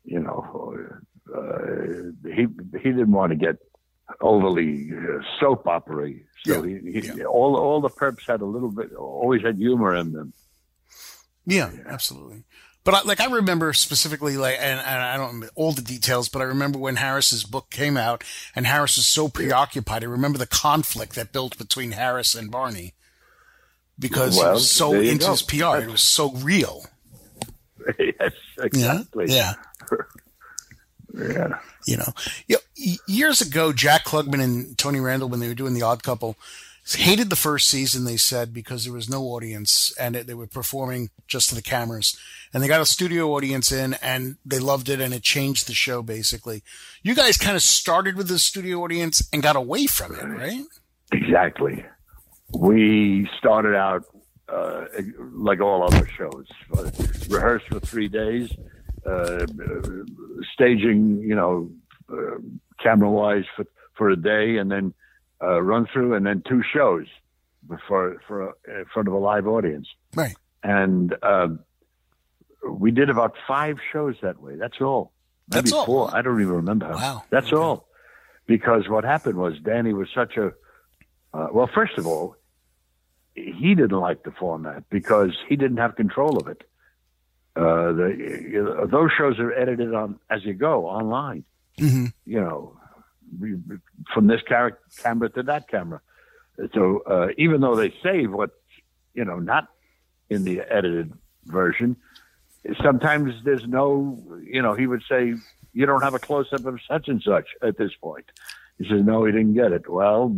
you 0.04 0.20
know, 0.20 0.78
uh, 1.36 2.32
he 2.36 2.48
he 2.82 2.90
didn't 2.92 3.12
want 3.12 3.32
to 3.32 3.36
get 3.36 3.58
overly 4.22 4.92
uh, 4.92 5.22
soap 5.40 5.68
opera. 5.68 6.12
So 6.46 6.64
Yeah, 6.64 6.80
he, 6.82 6.92
he, 7.02 7.08
yeah. 7.08 7.24
all 7.26 7.56
all 7.58 7.82
the 7.82 7.90
perps 7.90 8.26
had 8.28 8.42
a 8.42 8.46
little 8.46 8.72
bit, 8.72 8.94
always 8.94 9.42
had 9.42 9.58
humor 9.58 9.96
in 9.96 10.12
them. 10.14 10.34
Yeah, 11.46 11.72
absolutely. 11.88 12.44
But 12.84 12.94
I, 12.94 13.02
like 13.02 13.20
I 13.20 13.26
remember 13.32 13.74
specifically, 13.74 14.38
like, 14.38 14.58
and, 14.60 14.80
and 14.80 15.02
I 15.02 15.18
don't 15.18 15.28
remember 15.28 15.50
all 15.56 15.72
the 15.72 15.82
details, 15.82 16.30
but 16.30 16.42
I 16.42 16.46
remember 16.46 16.78
when 16.78 16.98
Harris's 16.98 17.44
book 17.44 17.72
came 17.72 17.98
out, 17.98 18.24
and 18.56 18.68
Harris 18.68 18.96
was 18.98 19.08
so 19.08 19.28
preoccupied. 19.28 20.04
I 20.04 20.08
remember 20.08 20.38
the 20.38 20.46
conflict 20.46 21.16
that 21.16 21.32
built 21.34 21.58
between 21.58 21.94
Harris 21.94 22.36
and 22.36 22.52
Barney 22.52 22.94
because 23.98 24.36
he 24.38 24.44
was 24.44 24.70
so 24.70 24.94
into 24.94 25.26
go. 25.26 25.32
his 25.32 25.42
PR. 25.42 25.78
It 25.78 25.90
was 25.90 26.02
so 26.02 26.32
real. 26.34 26.86
yes, 28.00 28.34
Yeah, 28.58 28.64
exactly. 28.64 29.26
yeah. 29.30 29.54
yeah. 31.16 31.60
You 31.86 31.98
know, 31.98 32.14
you 32.48 32.58
know, 32.58 32.96
years 33.08 33.42
ago, 33.42 33.72
Jack 33.72 34.06
Klugman 34.06 34.44
and 34.44 34.78
Tony 34.78 35.00
Randall, 35.00 35.30
when 35.30 35.40
they 35.40 35.48
were 35.48 35.54
doing 35.54 35.74
The 35.74 35.84
Odd 35.84 36.04
Couple, 36.04 36.36
hated 36.94 37.30
the 37.30 37.36
first 37.36 37.68
season. 37.68 38.06
They 38.06 38.18
said 38.18 38.54
because 38.54 38.84
there 38.84 38.94
was 38.94 39.10
no 39.10 39.24
audience 39.24 39.94
and 40.00 40.16
it, 40.16 40.28
they 40.28 40.34
were 40.34 40.48
performing 40.48 41.10
just 41.28 41.50
to 41.50 41.56
the 41.56 41.62
cameras. 41.62 42.18
And 42.54 42.62
they 42.62 42.68
got 42.68 42.82
a 42.82 42.86
studio 42.86 43.32
audience 43.32 43.72
in, 43.72 43.96
and 43.96 44.38
they 44.46 44.60
loved 44.60 44.88
it, 44.88 45.02
and 45.02 45.14
it 45.14 45.24
changed 45.24 45.68
the 45.68 45.74
show 45.74 46.02
basically. 46.02 46.64
You 47.04 47.16
guys 47.16 47.38
kind 47.38 47.56
of 47.56 47.62
started 47.62 48.16
with 48.16 48.28
the 48.28 48.40
studio 48.40 48.84
audience 48.84 49.28
and 49.34 49.44
got 49.44 49.56
away 49.56 49.88
from 49.88 50.16
it, 50.16 50.24
right? 50.24 50.64
Exactly. 51.12 51.86
We 52.54 53.30
started 53.38 53.76
out 53.76 54.06
uh, 54.48 54.86
like 55.34 55.60
all 55.60 55.84
other 55.84 56.08
shows, 56.18 56.48
rehearsed 57.30 57.68
for 57.68 57.80
three 57.80 58.08
days, 58.08 58.54
uh, 59.06 59.46
staging, 60.54 61.20
you 61.22 61.36
know, 61.36 61.70
uh, 62.12 62.38
camera 62.82 63.10
wise 63.10 63.46
for, 63.56 63.66
for 63.98 64.10
a 64.10 64.16
day, 64.16 64.58
and 64.58 64.72
then 64.72 64.94
uh, 65.42 65.62
run 65.62 65.88
through, 65.92 66.14
and 66.16 66.26
then 66.26 66.44
two 66.48 66.62
shows 66.74 67.08
for 67.88 68.22
for 68.28 68.54
in 68.68 68.86
front 68.94 69.08
of 69.08 69.14
a 69.14 69.18
live 69.18 69.48
audience. 69.48 69.88
Right. 70.16 70.36
And 70.64 71.16
um, 71.24 71.60
we 72.70 72.92
did 72.92 73.10
about 73.10 73.34
five 73.48 73.78
shows 73.92 74.16
that 74.22 74.42
way. 74.42 74.56
That's 74.56 74.80
all. 74.82 75.12
Maybe 75.50 75.62
That's 75.62 75.74
all. 75.74 75.86
four. 75.86 76.16
I 76.16 76.22
don't 76.22 76.42
even 76.42 76.54
remember. 76.56 76.88
how. 76.88 76.96
Wow. 76.96 77.24
That's 77.30 77.48
Okay. 77.48 77.56
all. 77.62 77.88
Because 78.48 78.88
what 78.88 79.04
happened 79.04 79.38
was 79.38 79.54
Danny 79.60 79.94
was 79.94 80.08
such 80.14 80.38
a 80.38 80.48
uh, 81.34 81.48
well. 81.52 81.70
First 81.74 81.98
of 81.98 82.06
all, 82.08 82.36
he 83.34 83.74
didn't 83.76 84.00
like 84.00 84.24
the 84.24 84.32
format 84.32 84.84
because 84.90 85.32
he 85.50 85.56
didn't 85.56 85.78
have 85.78 85.96
control 85.96 86.38
of 86.38 86.48
it. 86.48 86.64
Uh, 87.56 87.94
the 87.94 88.16
you 88.52 88.64
know, 88.64 88.86
those 88.86 89.12
shows 89.18 89.40
are 89.40 89.54
edited 89.54 89.94
on 89.94 90.20
as 90.30 90.44
you 90.44 90.54
go 90.54 90.88
online. 90.88 91.44
hmm 91.80 92.08
You 92.26 92.42
know, 92.42 92.78
from 94.14 94.28
this 94.28 94.42
car- 94.48 94.80
camera 95.02 95.30
to 95.32 95.44
that 95.44 95.68
camera. 95.68 96.02
So 96.74 97.04
uh, 97.06 97.28
even 97.38 97.62
though 97.62 97.76
they 97.76 97.94
save 98.04 98.32
what 98.32 98.52
you 99.14 99.26
know 99.26 99.40
not 99.40 99.68
in 100.30 100.44
the 100.44 100.62
edited 100.62 101.14
version, 101.46 101.98
sometimes 102.82 103.34
there's 103.44 103.66
no. 103.68 104.22
You 104.44 104.62
know, 104.62 104.74
he 104.74 104.88
would 104.88 105.04
say 105.10 105.34
you 105.74 105.86
don't 105.86 106.02
have 106.02 106.14
a 106.14 106.20
close 106.20 106.52
up 106.54 106.66
of 106.66 106.80
such 106.90 107.08
and 107.08 107.22
such 107.22 107.48
at 107.62 107.78
this 107.78 107.92
point. 108.02 108.26
He 108.78 108.88
says 108.90 109.02
no, 109.04 109.26
he 109.26 109.32
didn't 109.32 109.54
get 109.54 109.72
it. 109.72 109.90
Well, 109.90 110.38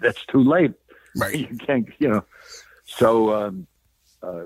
that's 0.00 0.24
too 0.26 0.42
late 0.42 0.72
Right. 1.16 1.34
you 1.50 1.56
can't, 1.58 1.88
you 1.98 2.08
know. 2.08 2.24
So 2.84 3.32
um, 3.34 3.66
uh, 4.22 4.42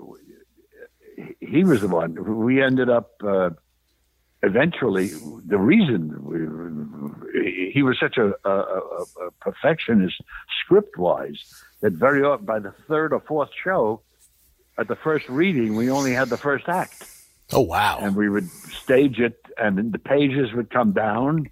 he 1.41 1.65
was 1.65 1.81
the 1.81 1.89
one. 1.89 2.45
We 2.45 2.63
ended 2.63 2.91
up 2.91 3.13
uh, 3.25 3.51
eventually. 4.43 5.09
The 5.09 5.59
reason 5.59 6.25
we, 6.25 7.71
he 7.73 7.83
was 7.83 7.99
such 7.99 8.17
a, 8.17 8.35
a, 8.45 8.51
a, 8.51 9.31
perfectionist 9.41 10.21
script 10.63 10.97
wise 10.97 11.63
that 11.81 11.93
very 11.93 12.23
often 12.23 12.47
by 12.47 12.59
the 12.59 12.73
third 12.89 13.13
or 13.13 13.21
fourth 13.21 13.51
show, 13.63 14.03
at 14.79 14.89
the 14.89 14.97
first 14.97 15.29
reading, 15.29 15.75
we 15.75 15.91
only 15.91 16.13
had 16.13 16.29
the 16.29 16.37
first 16.37 16.69
act 16.69 17.05
Oh 17.53 17.61
wow. 17.61 17.99
and 18.01 18.17
we 18.17 18.29
would 18.29 18.49
stage 18.51 19.21
it, 19.21 19.39
and 19.57 19.93
the 19.93 19.99
pages 19.99 20.53
would 20.53 20.71
come 20.71 20.93
down, 20.93 21.47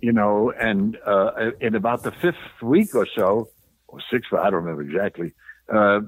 you 0.00 0.12
know, 0.12 0.50
and 0.50 0.96
uh, 1.04 1.50
in 1.60 1.74
about 1.74 2.02
the 2.02 2.12
fifth 2.12 2.62
week 2.62 2.94
or 2.94 3.06
so, 3.14 3.48
or 3.88 4.00
sixth, 4.10 4.32
I 4.32 4.44
don't 4.44 4.64
remember 4.64 4.82
exactly, 4.82 5.32
uh, 5.72 6.00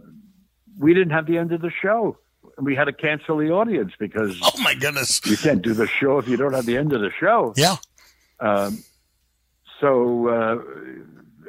we 0.79 0.95
didn't 0.95 1.11
have 1.11 1.27
the 1.27 1.39
end 1.39 1.53
of 1.53 1.61
the 1.61 1.71
show. 1.83 2.17
We 2.61 2.75
had 2.75 2.85
to 2.85 2.93
cancel 2.93 3.39
the 3.39 3.51
audience 3.51 3.93
because 3.99 4.39
oh 4.43 4.61
my 4.63 4.75
goodness. 4.75 5.21
you 5.25 5.37
can't 5.37 5.63
do 5.63 5.75
the 5.75 5.87
show 5.87 6.19
if 6.19 6.29
you 6.29 6.37
don't 6.37 6.55
have 6.55 6.67
the 6.67 6.77
end 6.77 6.93
of 6.93 7.01
the 7.01 7.11
show. 7.19 7.53
Yeah. 7.57 7.77
Um, 8.41 8.83
so, 9.81 10.29
uh, 10.29 10.59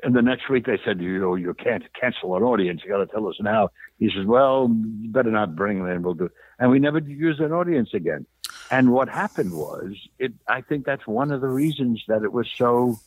and 0.03 0.15
the 0.15 0.21
next 0.21 0.49
week 0.49 0.65
they 0.65 0.79
said, 0.85 1.01
you 1.01 1.19
know, 1.19 1.35
you 1.35 1.53
can't 1.53 1.83
cancel 1.99 2.35
an 2.35 2.43
audience. 2.43 2.81
You 2.83 2.91
got 2.91 2.97
to 2.97 3.07
tell 3.07 3.27
us 3.27 3.35
now. 3.39 3.69
He 3.97 4.09
says, 4.15 4.25
well, 4.25 4.69
you 4.69 5.09
better 5.09 5.31
not 5.31 5.55
bring 5.55 5.79
them 5.79 5.91
in. 5.91 6.03
We'll 6.03 6.13
do. 6.13 6.29
And 6.57 6.71
we 6.71 6.79
never 6.79 6.99
used 6.99 7.39
an 7.39 7.51
audience 7.51 7.89
again. 7.93 8.25
And 8.71 8.91
what 8.91 9.09
happened 9.09 9.53
was, 9.53 9.95
it. 10.19 10.33
I 10.47 10.61
think 10.61 10.85
that's 10.85 11.07
one 11.07 11.31
of 11.31 11.41
the 11.41 11.47
reasons 11.47 12.03
that 12.07 12.23
it 12.23 12.31
was 12.31 12.47
so 12.55 12.99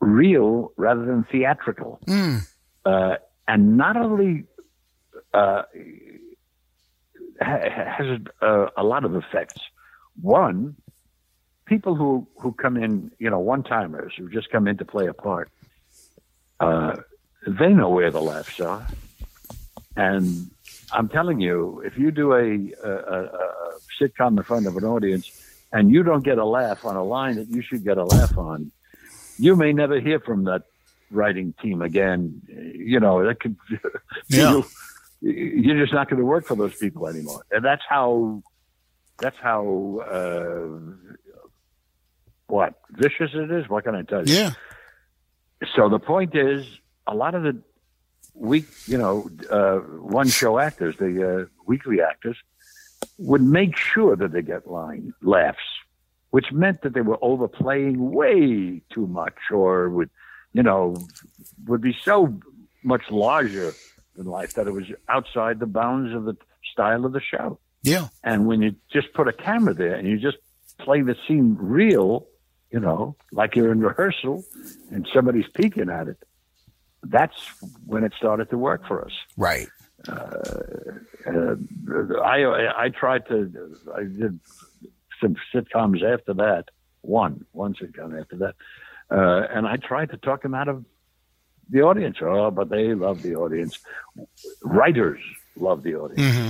real 0.00 0.72
rather 0.76 1.04
than 1.04 1.24
theatrical. 1.24 2.00
Mm. 2.06 2.48
Uh, 2.84 3.16
and 3.46 3.76
not 3.76 3.96
only 3.96 4.44
uh, 5.34 5.62
has 7.46 8.06
uh, 8.40 8.66
a 8.76 8.82
lot 8.82 9.04
of 9.04 9.14
effects. 9.14 9.60
One, 10.20 10.76
people 11.66 11.94
who 11.94 12.26
who 12.40 12.52
come 12.52 12.76
in, 12.76 13.10
you 13.18 13.30
know, 13.30 13.38
one 13.38 13.62
timers 13.62 14.12
who 14.16 14.28
just 14.28 14.50
come 14.50 14.68
in 14.68 14.76
to 14.78 14.84
play 14.84 15.06
a 15.06 15.14
part, 15.14 15.50
uh, 16.60 16.96
they 17.46 17.68
know 17.68 17.90
where 17.90 18.10
the 18.10 18.20
laughs 18.20 18.60
are, 18.60 18.86
and 19.96 20.50
I'm 20.90 21.08
telling 21.08 21.40
you, 21.40 21.82
if 21.84 21.94
you 21.96 22.10
do 22.10 22.32
a, 22.32 22.86
a, 22.86 22.92
a, 22.92 23.24
a 23.24 23.48
sitcom 24.00 24.36
in 24.36 24.44
front 24.44 24.66
of 24.66 24.76
an 24.76 24.84
audience 24.84 25.26
and 25.72 25.90
you 25.90 26.02
don't 26.02 26.24
get 26.24 26.38
a 26.38 26.44
laugh 26.44 26.78
on 26.84 26.96
a 26.96 27.04
line 27.04 27.36
that 27.36 27.48
you 27.48 27.62
should 27.66 27.82
get 27.84 27.96
a 27.96 28.04
laugh 28.04 28.36
on, 28.36 28.70
you 29.38 29.56
may 29.56 29.72
never 29.72 29.98
hear 30.00 30.20
from 30.20 30.44
that 30.44 30.62
writing 31.10 31.54
team 31.62 31.80
again. 31.80 32.42
You 32.46 33.00
know, 33.00 33.26
that 33.26 33.40
could 33.40 33.56
Yeah. 34.28 34.50
you, 34.50 34.64
you're 35.22 35.80
just 35.80 35.94
not 35.94 36.10
going 36.10 36.18
to 36.18 36.26
work 36.26 36.44
for 36.44 36.56
those 36.56 36.74
people 36.74 37.06
anymore. 37.06 37.44
And 37.50 37.64
that's 37.64 37.82
how 37.88 38.42
that's 39.18 39.36
how 39.40 40.00
uh, 40.10 41.38
what 42.48 42.74
vicious 42.90 43.30
it 43.34 43.50
is. 43.50 43.68
What 43.68 43.84
can 43.84 43.94
I 43.94 44.02
tell 44.02 44.28
you? 44.28 44.34
Yeah. 44.34 44.50
So 45.76 45.88
the 45.88 46.00
point 46.00 46.34
is, 46.34 46.66
a 47.06 47.14
lot 47.14 47.34
of 47.34 47.44
the 47.44 47.62
week, 48.34 48.66
you 48.86 48.98
know, 48.98 49.30
uh, 49.48 49.78
one 49.78 50.28
show 50.28 50.58
actors, 50.58 50.96
the 50.96 51.42
uh, 51.42 51.44
weekly 51.66 52.00
actors, 52.00 52.36
would 53.18 53.42
make 53.42 53.76
sure 53.76 54.16
that 54.16 54.32
they 54.32 54.42
get 54.42 54.66
line 54.66 55.14
laughs, 55.22 55.58
which 56.30 56.50
meant 56.50 56.82
that 56.82 56.94
they 56.94 57.00
were 57.00 57.18
overplaying 57.22 58.10
way 58.10 58.82
too 58.92 59.06
much, 59.06 59.38
or 59.52 59.88
would, 59.90 60.10
you 60.52 60.64
know, 60.64 60.96
would 61.66 61.80
be 61.80 61.96
so 62.02 62.40
much 62.82 63.02
larger 63.10 63.72
than 64.16 64.26
life 64.26 64.54
that 64.54 64.66
it 64.66 64.72
was 64.72 64.84
outside 65.08 65.58
the 65.58 65.66
bounds 65.66 66.14
of 66.14 66.24
the 66.24 66.36
style 66.72 67.04
of 67.04 67.12
the 67.12 67.20
show. 67.20 67.58
Yeah. 67.82 68.08
And 68.22 68.46
when 68.46 68.62
you 68.62 68.76
just 68.92 69.12
put 69.12 69.28
a 69.28 69.32
camera 69.32 69.74
there 69.74 69.94
and 69.94 70.06
you 70.06 70.18
just 70.18 70.38
play 70.78 71.02
the 71.02 71.16
scene 71.26 71.56
real, 71.58 72.26
you 72.70 72.80
know, 72.80 73.16
like 73.32 73.56
you're 73.56 73.72
in 73.72 73.80
rehearsal 73.80 74.44
and 74.90 75.08
somebody's 75.12 75.48
peeking 75.54 75.90
at 75.90 76.08
it, 76.08 76.18
that's 77.02 77.36
when 77.86 78.04
it 78.04 78.12
started 78.16 78.50
to 78.50 78.58
work 78.58 78.86
for 78.86 79.04
us. 79.04 79.12
Right. 79.36 79.68
Uh, 80.08 81.54
I 82.24 82.72
I 82.76 82.88
tried 82.88 83.26
to 83.28 83.76
I 83.94 84.02
did 84.02 84.40
some 85.20 85.36
sitcoms 85.54 86.02
after 86.02 86.34
that, 86.34 86.70
one 87.02 87.44
one 87.52 87.74
sitcom 87.74 88.20
after 88.20 88.36
that, 88.36 88.54
uh, 89.10 89.46
and 89.54 89.66
I 89.66 89.76
tried 89.76 90.10
to 90.10 90.16
talk 90.16 90.42
them 90.42 90.54
out 90.54 90.68
of 90.68 90.84
the 91.72 91.82
audience. 91.82 92.18
Oh, 92.22 92.50
but 92.50 92.68
they 92.68 92.94
love 92.94 93.22
the 93.22 93.34
audience. 93.34 93.78
Writers 94.62 95.20
love 95.56 95.82
the 95.82 95.94
audience. 95.96 96.36
hmm 96.36 96.48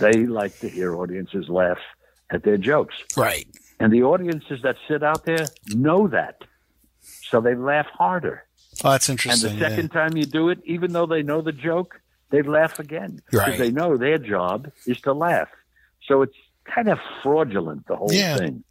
They 0.00 0.26
like 0.26 0.58
to 0.60 0.68
hear 0.68 0.94
audiences 0.94 1.48
laugh 1.48 1.78
at 2.30 2.44
their 2.44 2.58
jokes. 2.58 2.94
Right. 3.16 3.46
And 3.80 3.92
the 3.92 4.02
audiences 4.04 4.60
that 4.62 4.76
sit 4.88 5.02
out 5.02 5.24
there 5.26 5.52
know 5.66 6.06
that. 6.08 6.36
So 7.30 7.40
they 7.40 7.54
laugh 7.54 7.86
harder. 7.92 8.44
Oh, 8.84 8.90
that's 8.90 9.08
interesting. 9.08 9.50
And 9.50 9.60
the 9.60 9.64
second 9.68 9.88
time 9.90 10.16
you 10.16 10.26
do 10.26 10.48
it, 10.50 10.58
even 10.64 10.92
though 10.92 11.06
they 11.06 11.22
know 11.22 11.40
the 11.42 11.52
joke, 11.52 12.00
they 12.30 12.42
laugh 12.42 12.78
again. 12.78 13.20
Right. 13.32 13.46
Because 13.46 13.58
they 13.58 13.70
know 13.70 13.96
their 13.96 14.18
job 14.18 14.70
is 14.86 15.00
to 15.02 15.12
laugh. 15.12 15.48
So 16.08 16.22
it's 16.22 16.36
kind 16.64 16.88
of 16.88 16.98
fraudulent, 17.22 17.86
the 17.86 17.96
whole 17.96 18.12
Yeah. 18.12 18.36
thing. 18.36 18.64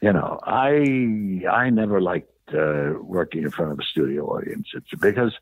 You 0.00 0.12
know, 0.12 0.38
I 0.42 1.42
I 1.50 1.70
never 1.70 2.00
liked 2.00 2.30
uh, 2.52 2.92
working 3.00 3.42
in 3.42 3.50
front 3.50 3.72
of 3.72 3.78
a 3.78 3.82
studio 3.82 4.26
audience. 4.26 4.68
It's 4.74 4.90
because 5.00 5.32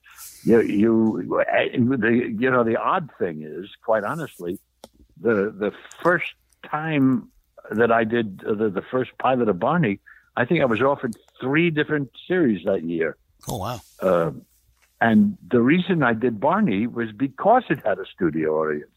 you 0.44 0.60
you 0.60 1.46
the 1.96 2.34
you 2.38 2.50
know 2.50 2.64
the 2.64 2.76
odd 2.76 3.10
thing 3.18 3.42
is, 3.42 3.68
quite 3.84 4.04
honestly, 4.04 4.58
the 5.20 5.54
the 5.56 5.72
first 6.02 6.32
time 6.64 7.28
that 7.70 7.90
I 7.92 8.04
did 8.04 8.42
uh, 8.46 8.54
the, 8.54 8.70
the 8.70 8.82
first 8.82 9.10
pilot 9.18 9.48
of 9.48 9.58
Barney, 9.58 10.00
I 10.36 10.44
think 10.44 10.60
I 10.60 10.66
was 10.66 10.80
offered 10.80 11.16
three 11.40 11.70
different 11.70 12.10
series 12.26 12.64
that 12.64 12.84
year. 12.84 13.16
Oh 13.48 13.56
wow! 13.56 13.80
Uh, 14.00 14.32
and 15.00 15.36
the 15.50 15.60
reason 15.60 16.02
I 16.02 16.14
did 16.14 16.38
Barney 16.38 16.86
was 16.86 17.10
because 17.12 17.64
it 17.70 17.84
had 17.84 17.98
a 17.98 18.06
studio 18.06 18.62
audience, 18.62 18.96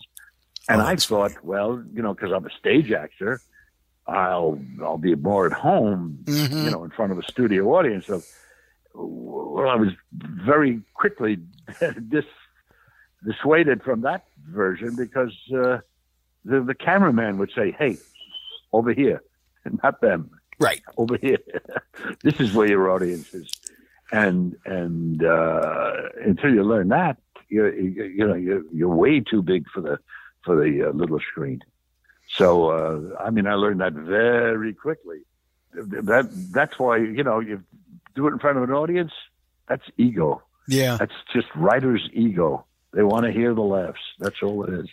and 0.69 0.81
Oh, 0.81 0.85
I 0.85 0.95
thought, 0.95 1.43
well, 1.43 1.83
you 1.93 2.01
know, 2.01 2.13
because 2.13 2.31
I'm 2.31 2.45
a 2.45 2.51
stage 2.51 2.91
actor, 2.91 3.41
I'll 4.07 4.59
I'll 4.83 4.97
be 4.97 5.15
more 5.15 5.45
at 5.47 5.53
home, 5.53 6.19
Mhm. 6.25 6.63
you 6.63 6.69
know, 6.71 6.83
in 6.83 6.91
front 6.91 7.11
of 7.11 7.17
a 7.17 7.23
studio 7.23 7.65
audience. 7.75 8.05
So, 8.07 8.21
well, 8.93 9.67
I 9.69 9.75
was 9.75 9.89
very 10.13 10.81
quickly 10.93 11.37
dis, 12.09 12.25
dissuaded 13.25 13.83
from 13.83 14.01
that 14.01 14.25
version 14.49 14.95
because 14.95 15.33
uh, 15.53 15.79
the 16.43 16.61
the 16.61 16.75
cameraman 16.75 17.37
would 17.39 17.51
say, 17.55 17.71
"Hey, 17.71 17.97
over 18.73 18.93
here, 18.93 19.21
not 19.83 20.01
them, 20.01 20.29
Right. 20.59 20.81
over 20.97 21.17
here. 21.17 21.39
this 22.23 22.39
is 22.39 22.53
where 22.53 22.67
your 22.69 22.89
audience 22.91 23.33
is." 23.33 23.51
And 24.11 24.55
and 24.65 25.23
uh, 25.25 25.93
until 26.23 26.53
you 26.53 26.63
learn 26.63 26.89
that, 26.89 27.17
you 27.49 27.65
you, 27.71 28.03
you 28.03 28.27
know 28.27 28.35
you're, 28.35 28.61
you're 28.71 28.95
way 28.95 29.19
too 29.19 29.41
big 29.41 29.65
for 29.73 29.81
the 29.81 29.97
for 30.43 30.55
the 30.55 30.89
uh, 30.89 30.91
little 30.91 31.19
screen. 31.19 31.61
So 32.27 32.69
uh, 32.69 33.15
I 33.19 33.29
mean, 33.29 33.47
I 33.47 33.53
learned 33.53 33.81
that 33.81 33.93
very 33.93 34.73
quickly. 34.73 35.19
That 35.73 36.29
that's 36.53 36.79
why 36.79 36.97
you 36.97 37.23
know 37.23 37.39
you 37.39 37.63
do 38.15 38.27
it 38.27 38.31
in 38.31 38.39
front 38.39 38.57
of 38.57 38.63
an 38.63 38.71
audience. 38.71 39.11
That's 39.67 39.83
ego. 39.97 40.41
Yeah. 40.67 40.97
That's 40.97 41.13
just 41.33 41.47
writer's 41.55 42.09
ego. 42.13 42.65
They 42.93 43.03
want 43.03 43.25
to 43.25 43.31
hear 43.31 43.53
the 43.53 43.61
laughs. 43.61 43.99
That's 44.19 44.41
all 44.41 44.63
it 44.63 44.73
is. 44.73 44.89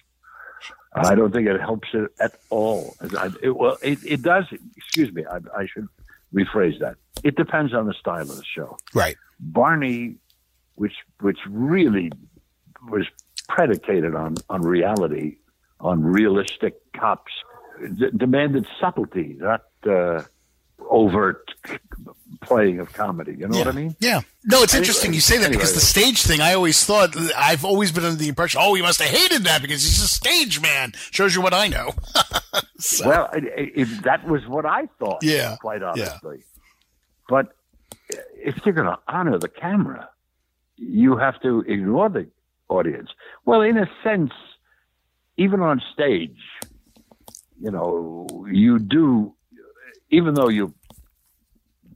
I 0.95 1.15
don't 1.15 1.33
think 1.33 1.49
it 1.49 1.59
helps 1.59 1.89
it 1.95 2.11
at 2.21 2.33
all. 2.51 2.95
It, 3.01 3.57
well, 3.57 3.79
it, 3.83 3.99
it 4.05 4.23
does. 4.23 4.45
Excuse 4.77 5.11
me. 5.13 5.25
I, 5.25 5.37
I 5.57 5.67
should 5.67 5.89
rephrase 6.35 6.79
that. 6.81 6.97
It 7.25 7.37
depends 7.37 7.73
on 7.73 7.87
the 7.87 7.95
style 7.95 8.23
of 8.23 8.37
the 8.37 8.45
show. 8.45 8.77
Right. 8.93 9.17
Barney, 9.41 10.17
which 10.75 10.95
which 11.21 11.39
really 11.49 12.11
was 12.91 13.07
predicated 13.49 14.15
on 14.15 14.37
on 14.51 14.63
reality, 14.63 15.37
on 15.83 16.03
realistic 16.03 16.75
cops, 16.95 17.33
d- 17.99 18.11
demanded 18.17 18.67
subtlety, 18.81 19.37
not 19.39 19.63
uh, 19.89 20.23
overt 20.89 21.51
playing 22.41 22.79
of 22.81 22.93
comedy. 22.93 23.33
You 23.39 23.49
know 23.49 23.59
what 23.59 23.69
I 23.69 23.73
mean? 23.73 23.97
Yeah. 24.01 24.23
No, 24.45 24.63
it's 24.63 24.73
Anyway, 24.75 24.83
interesting 24.85 25.13
you 25.13 25.21
say 25.21 25.39
that 25.39 25.51
because 25.51 25.75
the 25.75 25.81
stage 25.81 26.23
thing, 26.23 26.41
I 26.41 26.55
always 26.55 26.85
thought, 26.85 27.15
I've 27.37 27.65
always 27.65 27.93
been 27.93 28.05
under 28.05 28.17
the 28.17 28.29
impression, 28.29 28.61
oh, 28.63 28.75
he 28.75 28.83
must 28.83 29.01
have 29.03 29.11
hated 29.11 29.43
that 29.45 29.61
because 29.63 29.83
he's 29.83 30.01
a 30.03 30.09
stage 30.09 30.61
man. 30.61 30.93
Shows 31.11 31.35
you 31.35 31.43
what 31.43 31.53
I 31.55 31.69
know. 31.69 31.91
So- 32.79 33.09
Well, 33.09 33.31
it, 33.33 33.45
it, 33.77 34.03
that 34.03 34.27
was 34.27 34.45
what 34.49 34.67
I 34.67 34.87
thought. 34.99 35.23
Yeah, 35.23 35.57
quite 35.61 35.83
yeah. 35.97 36.19
But 37.29 37.55
if 38.35 38.57
you're 38.65 38.75
going 38.75 38.89
to 38.89 38.99
honor 39.07 39.39
the 39.39 39.49
camera, 39.49 40.09
you 40.77 41.17
have 41.17 41.41
to 41.43 41.61
ignore 41.61 42.09
the 42.09 42.27
audience. 42.69 43.11
Well, 43.45 43.61
in 43.63 43.79
a 43.79 43.89
sense, 44.03 44.33
even 45.43 45.61
on 45.61 45.83
stage, 45.93 46.39
you 47.61 47.71
know, 47.71 48.47
you 48.51 48.79
do, 48.79 49.35
even 50.11 50.35
though 50.35 50.49
you 50.49 50.73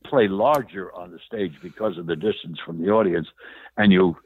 play 0.04 0.26
larger 0.26 0.92
on 0.94 1.10
the 1.12 1.20
stage 1.26 1.54
because 1.62 1.96
of 1.96 2.06
the 2.06 2.16
distance 2.16 2.58
from 2.64 2.82
the 2.82 2.90
audience, 2.90 3.28
and 3.76 3.92
you, 3.92 4.16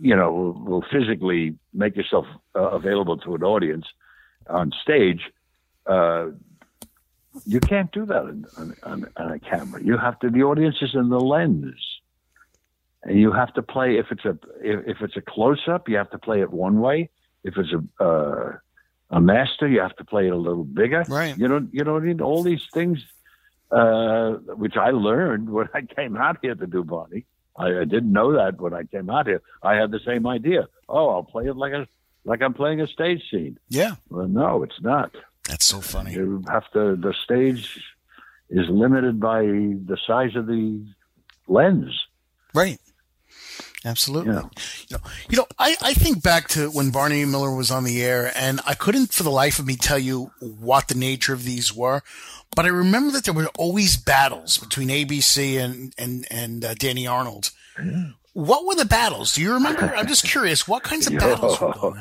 you 0.00 0.16
know, 0.16 0.54
will, 0.66 0.84
physically 0.90 1.56
make 1.72 1.94
yourself 1.96 2.26
uh, 2.56 2.70
available 2.80 3.16
to 3.18 3.34
an 3.34 3.42
audience 3.42 3.86
on 4.48 4.72
stage. 4.82 5.22
Uh, 5.86 6.26
you 7.46 7.60
can't 7.60 7.92
do 7.92 8.04
that 8.06 8.22
on, 8.22 8.46
on, 8.56 8.74
on, 8.82 9.08
on 9.16 9.32
a 9.32 9.38
camera. 9.38 9.82
You 9.82 9.96
have 9.98 10.18
to. 10.20 10.30
The 10.30 10.42
audience 10.42 10.76
is 10.80 10.94
in 10.94 11.08
the 11.10 11.20
lens, 11.20 11.80
and 13.04 13.20
you 13.20 13.30
have 13.30 13.54
to 13.54 13.62
play. 13.62 13.98
If 13.98 14.06
it's 14.10 14.24
a 14.24 14.36
if, 14.60 14.96
if 14.96 14.96
it's 15.00 15.16
a 15.16 15.20
close 15.20 15.62
up, 15.68 15.88
you 15.88 15.96
have 15.96 16.10
to 16.10 16.18
play 16.18 16.40
it 16.40 16.50
one 16.50 16.80
way. 16.80 17.10
If 17.44 17.54
it's 17.56 17.72
a 17.72 18.04
uh, 18.04 18.56
a 19.10 19.20
master, 19.20 19.66
you 19.68 19.80
have 19.80 19.96
to 19.96 20.04
play 20.04 20.26
it 20.26 20.32
a 20.32 20.36
little 20.36 20.64
bigger. 20.64 21.04
Right. 21.08 21.36
You 21.36 21.48
know. 21.48 21.66
You 21.72 21.84
know 21.84 21.94
what 21.94 22.02
I 22.02 22.06
mean? 22.06 22.20
All 22.20 22.42
these 22.42 22.66
things, 22.74 22.98
uh, 23.70 24.32
which 24.56 24.76
I 24.76 24.90
learned 24.90 25.50
when 25.56 25.68
I 25.74 25.82
came 25.82 26.16
out 26.16 26.38
here 26.42 26.54
to 26.54 26.66
do 26.66 26.84
Barney. 26.84 27.26
I, 27.56 27.80
I 27.80 27.84
didn't 27.84 28.12
know 28.12 28.32
that 28.34 28.60
when 28.60 28.74
I 28.74 28.84
came 28.84 29.10
out 29.10 29.26
here. 29.26 29.42
I 29.62 29.74
had 29.74 29.90
the 29.90 30.00
same 30.04 30.26
idea. 30.26 30.68
Oh, 30.88 31.08
I'll 31.10 31.24
play 31.24 31.46
it 31.46 31.56
like 31.56 31.72
a 31.72 31.88
like 32.24 32.42
I'm 32.42 32.54
playing 32.54 32.80
a 32.80 32.86
stage 32.86 33.22
scene. 33.30 33.58
yeah. 33.68 33.94
Well, 34.10 34.28
no, 34.28 34.62
it's 34.62 34.80
not. 34.82 35.14
That's 35.48 35.64
so 35.64 35.80
funny. 35.80 36.12
You 36.12 36.44
have 36.48 36.70
to. 36.72 36.94
The 36.96 37.14
stage 37.24 37.82
is 38.50 38.68
limited 38.68 39.18
by 39.20 39.42
the 39.42 39.98
size 40.06 40.36
of 40.36 40.46
the 40.46 40.84
lens. 41.46 41.98
Right. 42.54 42.78
Absolutely. 43.84 44.34
Yeah. 44.34 44.42
You 44.88 44.96
know, 44.96 45.10
you 45.30 45.36
know 45.38 45.46
I, 45.58 45.76
I 45.80 45.94
think 45.94 46.22
back 46.22 46.48
to 46.48 46.70
when 46.70 46.90
Barney 46.90 47.24
Miller 47.24 47.54
was 47.54 47.70
on 47.70 47.84
the 47.84 48.02
air, 48.02 48.32
and 48.34 48.60
I 48.66 48.74
couldn't 48.74 49.12
for 49.12 49.22
the 49.22 49.30
life 49.30 49.58
of 49.58 49.66
me 49.66 49.76
tell 49.76 49.98
you 49.98 50.30
what 50.40 50.88
the 50.88 50.94
nature 50.94 51.32
of 51.32 51.44
these 51.44 51.74
were, 51.74 52.02
but 52.56 52.64
I 52.64 52.68
remember 52.68 53.12
that 53.12 53.24
there 53.24 53.34
were 53.34 53.48
always 53.58 53.96
battles 53.96 54.58
between 54.58 54.88
ABC 54.88 55.58
and 55.58 55.94
and 55.96 56.26
and 56.30 56.64
uh, 56.64 56.74
Danny 56.74 57.06
Arnold. 57.06 57.50
What 58.32 58.66
were 58.66 58.74
the 58.74 58.84
battles? 58.84 59.34
Do 59.34 59.42
you 59.42 59.52
remember? 59.54 59.94
I'm 59.94 60.06
just 60.06 60.24
curious. 60.24 60.66
What 60.66 60.82
kinds 60.82 61.06
of 61.06 61.12
battles 61.18 61.60
were 61.60 61.72
going 61.72 62.00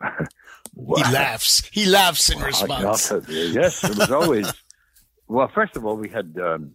on? 0.00 0.28
He 0.74 1.02
laughs. 1.12 1.68
He 1.70 1.84
laughs 1.84 2.30
in 2.30 2.38
I 2.38 2.46
response. 2.46 3.12
Yes, 3.28 3.84
it 3.84 3.96
was 3.96 4.10
always. 4.10 4.50
well, 5.28 5.50
first 5.54 5.76
of 5.76 5.84
all, 5.84 5.96
we 5.96 6.08
had. 6.08 6.34
Um, 6.42 6.72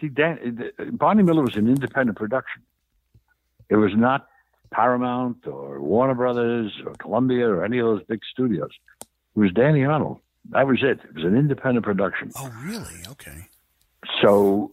see, 0.00 0.08
Dan, 0.08 0.72
uh, 0.78 0.84
Barney 0.92 1.22
uh, 1.22 1.26
Miller 1.26 1.42
was 1.42 1.56
an 1.56 1.68
independent 1.68 2.18
production. 2.18 2.62
It 3.68 3.76
was 3.76 3.92
not 3.94 4.26
Paramount 4.70 5.46
or 5.46 5.80
Warner 5.80 6.14
Brothers 6.14 6.72
or 6.84 6.92
Columbia 6.94 7.48
or 7.48 7.64
any 7.64 7.78
of 7.78 7.86
those 7.86 8.02
big 8.04 8.20
studios. 8.30 8.70
It 9.00 9.38
was 9.38 9.52
Danny 9.52 9.84
Arnold. 9.84 10.20
That 10.50 10.66
was 10.66 10.82
it. 10.82 11.00
It 11.04 11.14
was 11.14 11.24
an 11.24 11.36
independent 11.36 11.84
production. 11.84 12.32
Oh, 12.36 12.52
really? 12.64 12.94
Okay. 13.08 13.46
So 14.20 14.72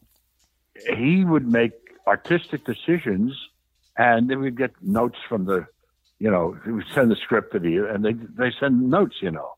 he 0.98 1.24
would 1.24 1.48
make 1.48 1.74
artistic 2.08 2.66
decisions, 2.66 3.38
and 3.98 4.30
then 4.30 4.40
we'd 4.40 4.58
get 4.58 4.72
notes 4.82 5.18
from 5.28 5.46
the, 5.46 5.68
you 6.18 6.30
know, 6.30 6.58
he 6.66 6.72
would 6.72 6.88
send 6.94 7.12
the 7.12 7.16
script 7.16 7.54
to 7.54 7.60
the, 7.60 7.88
and 7.94 8.04
they 8.04 8.14
they 8.14 8.52
send 8.60 8.90
notes, 8.90 9.18
you 9.22 9.32
know, 9.32 9.54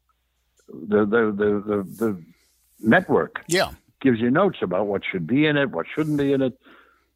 the 0.67 1.05
the 1.05 1.31
the 1.31 1.63
the, 1.65 1.83
the 1.97 2.23
network 2.81 3.43
Yeah. 3.47 3.71
Gives 4.01 4.19
you 4.19 4.29
notes 4.29 4.57
about 4.61 4.87
what 4.87 5.03
should 5.09 5.27
be 5.27 5.45
in 5.45 5.57
it, 5.57 5.71
what 5.71 5.85
shouldn't 5.93 6.17
be 6.17 6.33
in 6.33 6.41
it. 6.41 6.59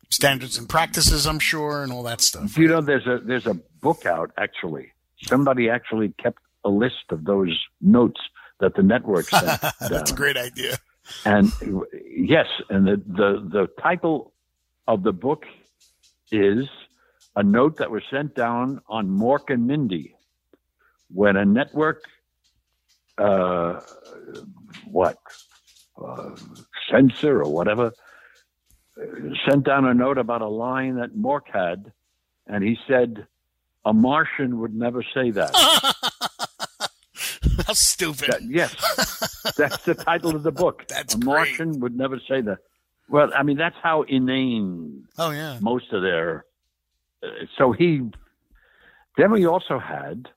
Standards 0.09 0.57
and 0.57 0.69
practices, 0.69 1.25
I'm 1.25 1.39
sure, 1.39 1.83
and 1.83 1.91
all 1.91 2.03
that 2.03 2.21
stuff. 2.21 2.57
You 2.57 2.67
know, 2.67 2.81
there's 2.81 3.07
a 3.07 3.19
there's 3.23 3.47
a 3.47 3.55
book 3.81 4.05
out 4.05 4.31
actually. 4.37 4.91
Somebody 5.23 5.69
actually 5.69 6.09
kept 6.21 6.39
a 6.63 6.69
list 6.69 7.11
of 7.11 7.25
those 7.25 7.57
notes 7.81 8.19
that 8.59 8.75
the 8.75 8.83
network 8.83 9.25
sent 9.25 9.61
That's 9.81 10.11
a 10.11 10.15
great 10.15 10.37
idea. 10.37 10.77
And 11.23 11.51
yes, 12.15 12.47
and 12.69 12.87
the, 12.87 12.97
the, 13.05 13.49
the 13.51 13.67
title 13.81 14.33
of 14.87 15.03
the 15.03 15.11
book 15.11 15.45
is 16.31 16.67
a 17.35 17.43
note 17.43 17.77
that 17.77 17.91
was 17.91 18.01
sent 18.09 18.35
down 18.35 18.81
on 18.87 19.07
Mork 19.07 19.53
and 19.53 19.67
Mindy 19.67 20.15
when 21.13 21.35
a 21.35 21.45
network, 21.45 22.03
uh, 23.17 23.81
what, 24.89 25.17
uh, 26.03 26.31
censor 26.89 27.41
or 27.41 27.51
whatever, 27.51 27.91
sent 29.47 29.65
down 29.65 29.85
a 29.85 29.93
note 29.93 30.17
about 30.17 30.41
a 30.41 30.47
line 30.47 30.95
that 30.95 31.15
Mork 31.15 31.47
had, 31.51 31.91
and 32.47 32.63
he 32.63 32.77
said, 32.87 33.27
a 33.85 33.93
Martian 33.93 34.59
would 34.59 34.73
never 34.73 35.03
say 35.13 35.31
that. 35.31 35.51
How 37.67 37.73
stupid. 37.73 38.29
That- 38.29 38.41
yes, 38.43 38.73
that's 39.57 39.83
the 39.85 39.95
title 39.95 40.35
of 40.35 40.43
the 40.43 40.51
book. 40.51 40.87
That's 40.87 41.13
a 41.13 41.17
great. 41.17 41.25
Martian 41.25 41.79
would 41.79 41.95
never 41.95 42.19
say 42.27 42.41
that. 42.41 42.59
Well, 43.07 43.31
I 43.35 43.43
mean, 43.43 43.57
that's 43.57 43.75
how 43.83 44.01
inane 44.01 45.03
oh, 45.19 45.29
yeah. 45.29 45.59
most 45.61 45.93
of 45.93 46.01
their. 46.01 46.45
Uh, 47.23 47.27
so 47.57 47.71
he. 47.71 48.01
Then 49.17 49.31
we 49.31 49.45
also 49.45 49.79
had, 49.79 50.27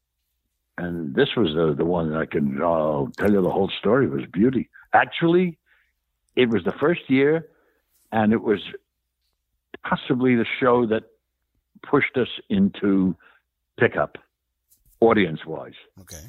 and 0.76 1.14
this 1.14 1.30
was 1.34 1.54
the 1.54 1.74
the 1.74 1.84
one 1.84 2.10
that 2.10 2.18
I 2.18 2.26
can 2.26 2.60
uh, 2.62 3.06
tell 3.18 3.32
you 3.32 3.42
the 3.42 3.50
whole 3.50 3.70
story 3.78 4.06
was 4.06 4.26
Beauty. 4.30 4.68
Actually, 4.92 5.58
it 6.42 6.48
was 6.48 6.62
the 6.64 6.72
first 6.84 7.02
year, 7.10 7.48
and 8.12 8.32
it 8.32 8.42
was 8.42 8.60
possibly 9.84 10.36
the 10.36 10.46
show 10.60 10.86
that 10.86 11.02
pushed 11.82 12.16
us 12.16 12.28
into 12.48 13.16
pickup, 13.78 14.16
audience 15.00 15.40
wise 15.46 15.78
Okay. 16.00 16.24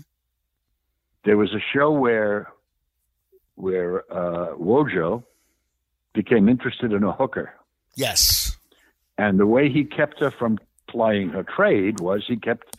there 1.26 1.38
was 1.38 1.52
a 1.54 1.64
show 1.74 1.92
where 1.92 2.52
where 3.56 3.94
uh, 4.12 4.56
Wojo 4.56 5.24
became 6.14 6.48
interested 6.50 6.92
in 6.94 7.04
a 7.04 7.12
hooker, 7.12 7.54
Yes. 7.96 8.56
and 9.18 9.40
the 9.40 9.46
way 9.56 9.70
he 9.70 9.84
kept 9.84 10.20
her 10.22 10.32
from 10.32 10.58
plying 10.88 11.30
her 11.30 11.44
trade 11.44 12.00
was 12.00 12.24
he 12.28 12.38
kept 12.38 12.76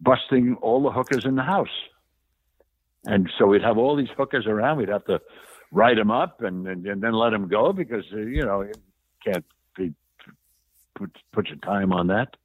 busting 0.00 0.56
all 0.62 0.82
the 0.82 0.90
hookers 0.98 1.24
in 1.24 1.34
the 1.36 1.42
house. 1.42 1.76
And 3.04 3.30
so 3.38 3.46
we'd 3.46 3.62
have 3.62 3.78
all 3.78 3.94
these 3.96 4.14
hookers 4.16 4.46
around. 4.46 4.78
We'd 4.78 4.88
have 4.88 5.04
to 5.06 5.20
write 5.70 5.96
them 5.96 6.10
up 6.10 6.42
and, 6.42 6.66
and, 6.66 6.86
and 6.86 7.02
then 7.02 7.12
let 7.12 7.30
them 7.30 7.48
go 7.48 7.72
because, 7.72 8.04
uh, 8.12 8.18
you 8.18 8.44
know, 8.44 8.62
you 8.62 8.72
can't 9.24 9.44
be, 9.76 9.92
put, 10.94 11.16
put 11.32 11.48
your 11.48 11.58
time 11.58 11.92
on 11.92 12.08
that. 12.08 12.36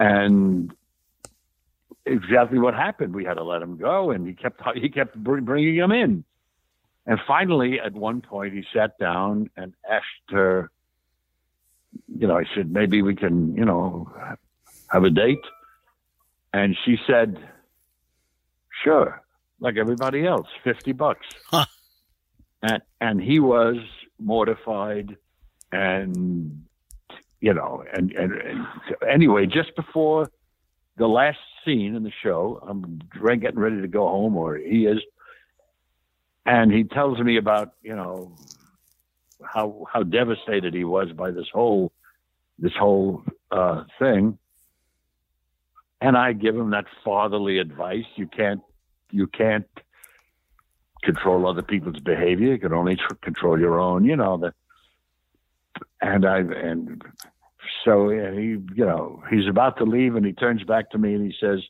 And 0.00 0.74
exactly 2.06 2.58
what 2.58 2.74
happened. 2.74 3.14
We 3.14 3.24
had 3.24 3.34
to 3.34 3.44
let 3.44 3.62
him 3.62 3.76
go, 3.76 4.10
and 4.10 4.26
he 4.26 4.34
kept 4.34 4.60
he 4.74 4.88
kept 4.88 5.16
bringing 5.16 5.76
him 5.76 5.92
in. 5.92 6.24
And 7.06 7.20
finally, 7.26 7.80
at 7.80 7.92
one 7.92 8.22
point, 8.22 8.54
he 8.54 8.64
sat 8.72 8.98
down 8.98 9.50
and 9.56 9.74
asked 9.88 10.30
her, 10.30 10.70
you 12.08 12.26
know, 12.26 12.38
I 12.38 12.44
said, 12.54 12.72
maybe 12.72 13.02
we 13.02 13.14
can, 13.14 13.54
you 13.54 13.64
know, 13.66 14.10
have 14.90 15.04
a 15.04 15.10
date. 15.10 15.44
And 16.54 16.74
she 16.82 16.96
said, 17.06 17.36
sure, 18.82 19.20
like 19.60 19.76
everybody 19.76 20.26
else, 20.26 20.46
50 20.62 20.92
bucks. 20.92 21.26
And, 22.64 22.82
and 23.00 23.20
he 23.20 23.40
was 23.40 23.76
mortified 24.18 25.16
and, 25.70 26.64
you 27.40 27.52
know, 27.52 27.84
and, 27.92 28.10
and, 28.12 28.32
and 28.32 28.66
anyway, 29.06 29.44
just 29.44 29.76
before 29.76 30.30
the 30.96 31.06
last 31.06 31.38
scene 31.64 31.94
in 31.94 32.02
the 32.04 32.12
show, 32.22 32.62
I'm 32.66 33.00
getting 33.40 33.58
ready 33.58 33.80
to 33.80 33.88
go 33.88 34.08
home, 34.08 34.36
or 34.36 34.56
he 34.56 34.86
is, 34.86 35.00
and 36.46 36.72
he 36.72 36.84
tells 36.84 37.18
me 37.18 37.36
about 37.36 37.72
you 37.82 37.96
know 37.96 38.36
how 39.42 39.86
how 39.92 40.02
devastated 40.02 40.74
he 40.74 40.84
was 40.84 41.10
by 41.12 41.30
this 41.30 41.48
whole 41.52 41.92
this 42.58 42.72
whole 42.78 43.24
uh, 43.50 43.84
thing, 43.98 44.38
and 46.00 46.16
I 46.16 46.32
give 46.32 46.54
him 46.54 46.70
that 46.70 46.86
fatherly 47.04 47.58
advice: 47.58 48.06
you 48.16 48.26
can't 48.26 48.60
you 49.10 49.26
can't 49.26 49.66
control 51.04 51.46
other 51.46 51.62
people's 51.62 52.00
behavior; 52.00 52.52
you 52.52 52.58
can 52.58 52.72
only 52.72 52.96
tr- 52.96 53.14
control 53.22 53.58
your 53.58 53.78
own. 53.80 54.04
You 54.04 54.16
know 54.16 54.38
that, 54.38 54.54
and 56.00 56.26
I 56.26 56.38
and 56.38 57.02
so 57.84 58.08
he 58.08 58.56
you 58.74 58.84
know 58.84 59.22
he's 59.30 59.48
about 59.48 59.78
to 59.78 59.84
leave, 59.84 60.16
and 60.16 60.24
he 60.24 60.32
turns 60.32 60.62
back 60.64 60.90
to 60.90 60.98
me 60.98 61.14
and 61.14 61.24
he 61.24 61.36
says. 61.40 61.60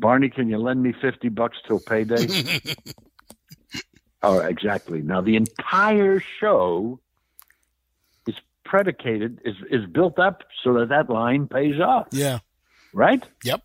Barney, 0.00 0.28
can 0.30 0.48
you 0.48 0.58
lend 0.58 0.80
me 0.80 0.92
50 1.02 1.28
bucks 1.30 1.56
till 1.66 1.80
payday? 1.80 2.24
Oh, 4.22 4.40
exactly. 4.40 5.00
Now 5.00 5.20
the 5.20 5.36
entire 5.36 6.20
show 6.40 7.00
is 8.26 8.34
predicated 8.64 9.40
is 9.44 9.54
is 9.70 9.86
built 9.86 10.18
up 10.18 10.42
so 10.64 10.74
that 10.74 10.88
that 10.88 11.08
line 11.08 11.46
pays 11.46 11.80
off. 11.80 12.08
Yeah. 12.10 12.40
Right. 12.92 13.22
Yep. 13.44 13.62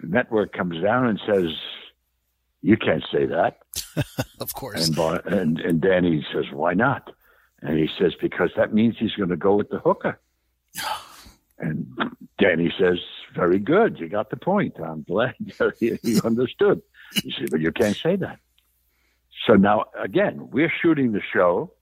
The 0.00 0.06
network 0.06 0.52
comes 0.52 0.80
down 0.82 1.06
and 1.06 1.20
says, 1.26 1.48
"You 2.62 2.76
can't 2.76 3.04
say 3.12 3.26
that." 3.26 3.58
of 4.40 4.54
course. 4.54 4.88
And, 4.88 4.98
and 5.26 5.60
and 5.60 5.80
Danny 5.80 6.24
says, 6.32 6.46
"Why 6.52 6.74
not?" 6.74 7.10
And 7.62 7.78
he 7.78 7.88
says, 7.98 8.12
"Because 8.20 8.50
that 8.56 8.72
means 8.72 8.96
he's 8.98 9.14
going 9.14 9.30
to 9.30 9.36
go 9.36 9.54
with 9.56 9.70
the 9.70 9.78
hooker." 9.78 10.20
and 11.58 11.86
Danny 12.38 12.72
says, 12.78 12.98
"Very 13.34 13.58
good. 13.58 13.98
You 13.98 14.08
got 14.08 14.30
the 14.30 14.36
point. 14.36 14.74
I'm 14.82 15.02
glad 15.02 15.34
you 15.80 16.20
understood." 16.24 16.82
He 17.22 17.32
said, 17.38 17.50
"But 17.50 17.60
you 17.60 17.72
can't 17.72 17.96
say 17.96 18.16
that." 18.16 18.38
So 19.46 19.54
now, 19.54 19.86
again, 19.98 20.50
we're 20.50 20.72
shooting 20.82 21.12
the 21.12 21.22
show 21.32 21.72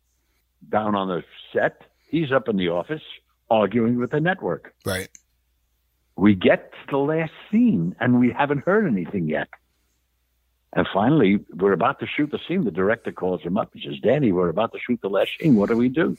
down 0.69 0.95
on 0.95 1.09
the 1.09 1.23
set. 1.53 1.83
He's 2.09 2.33
up 2.33 2.49
in 2.49 2.57
the 2.57 2.69
office 2.69 3.03
arguing 3.51 3.99
with 3.99 4.11
the 4.11 4.21
network. 4.21 4.75
Right. 4.85 5.09
We 6.17 6.35
get 6.35 6.73
to 6.73 6.79
the 6.91 6.99
last 6.99 7.33
scene 7.51 7.95
and 8.01 8.21
we 8.21 8.31
haven't 8.37 8.64
heard 8.64 8.87
anything 8.87 9.29
yet. 9.29 9.49
And 10.79 10.87
finally, 10.95 11.41
we're 11.53 11.73
about 11.73 11.99
to 11.99 12.07
shoot 12.07 12.31
the 12.31 12.38
scene. 12.47 12.62
The 12.62 12.71
director 12.71 13.11
calls 13.11 13.43
him 13.43 13.59
up. 13.59 13.71
He 13.75 13.85
says, 13.85 13.99
Danny, 14.01 14.31
we're 14.31 14.49
about 14.49 14.71
to 14.75 14.79
shoot 14.79 15.01
the 15.03 15.09
last 15.09 15.31
scene. 15.41 15.57
What 15.57 15.71
do 15.71 15.77
we 15.77 15.88
do? 15.88 16.17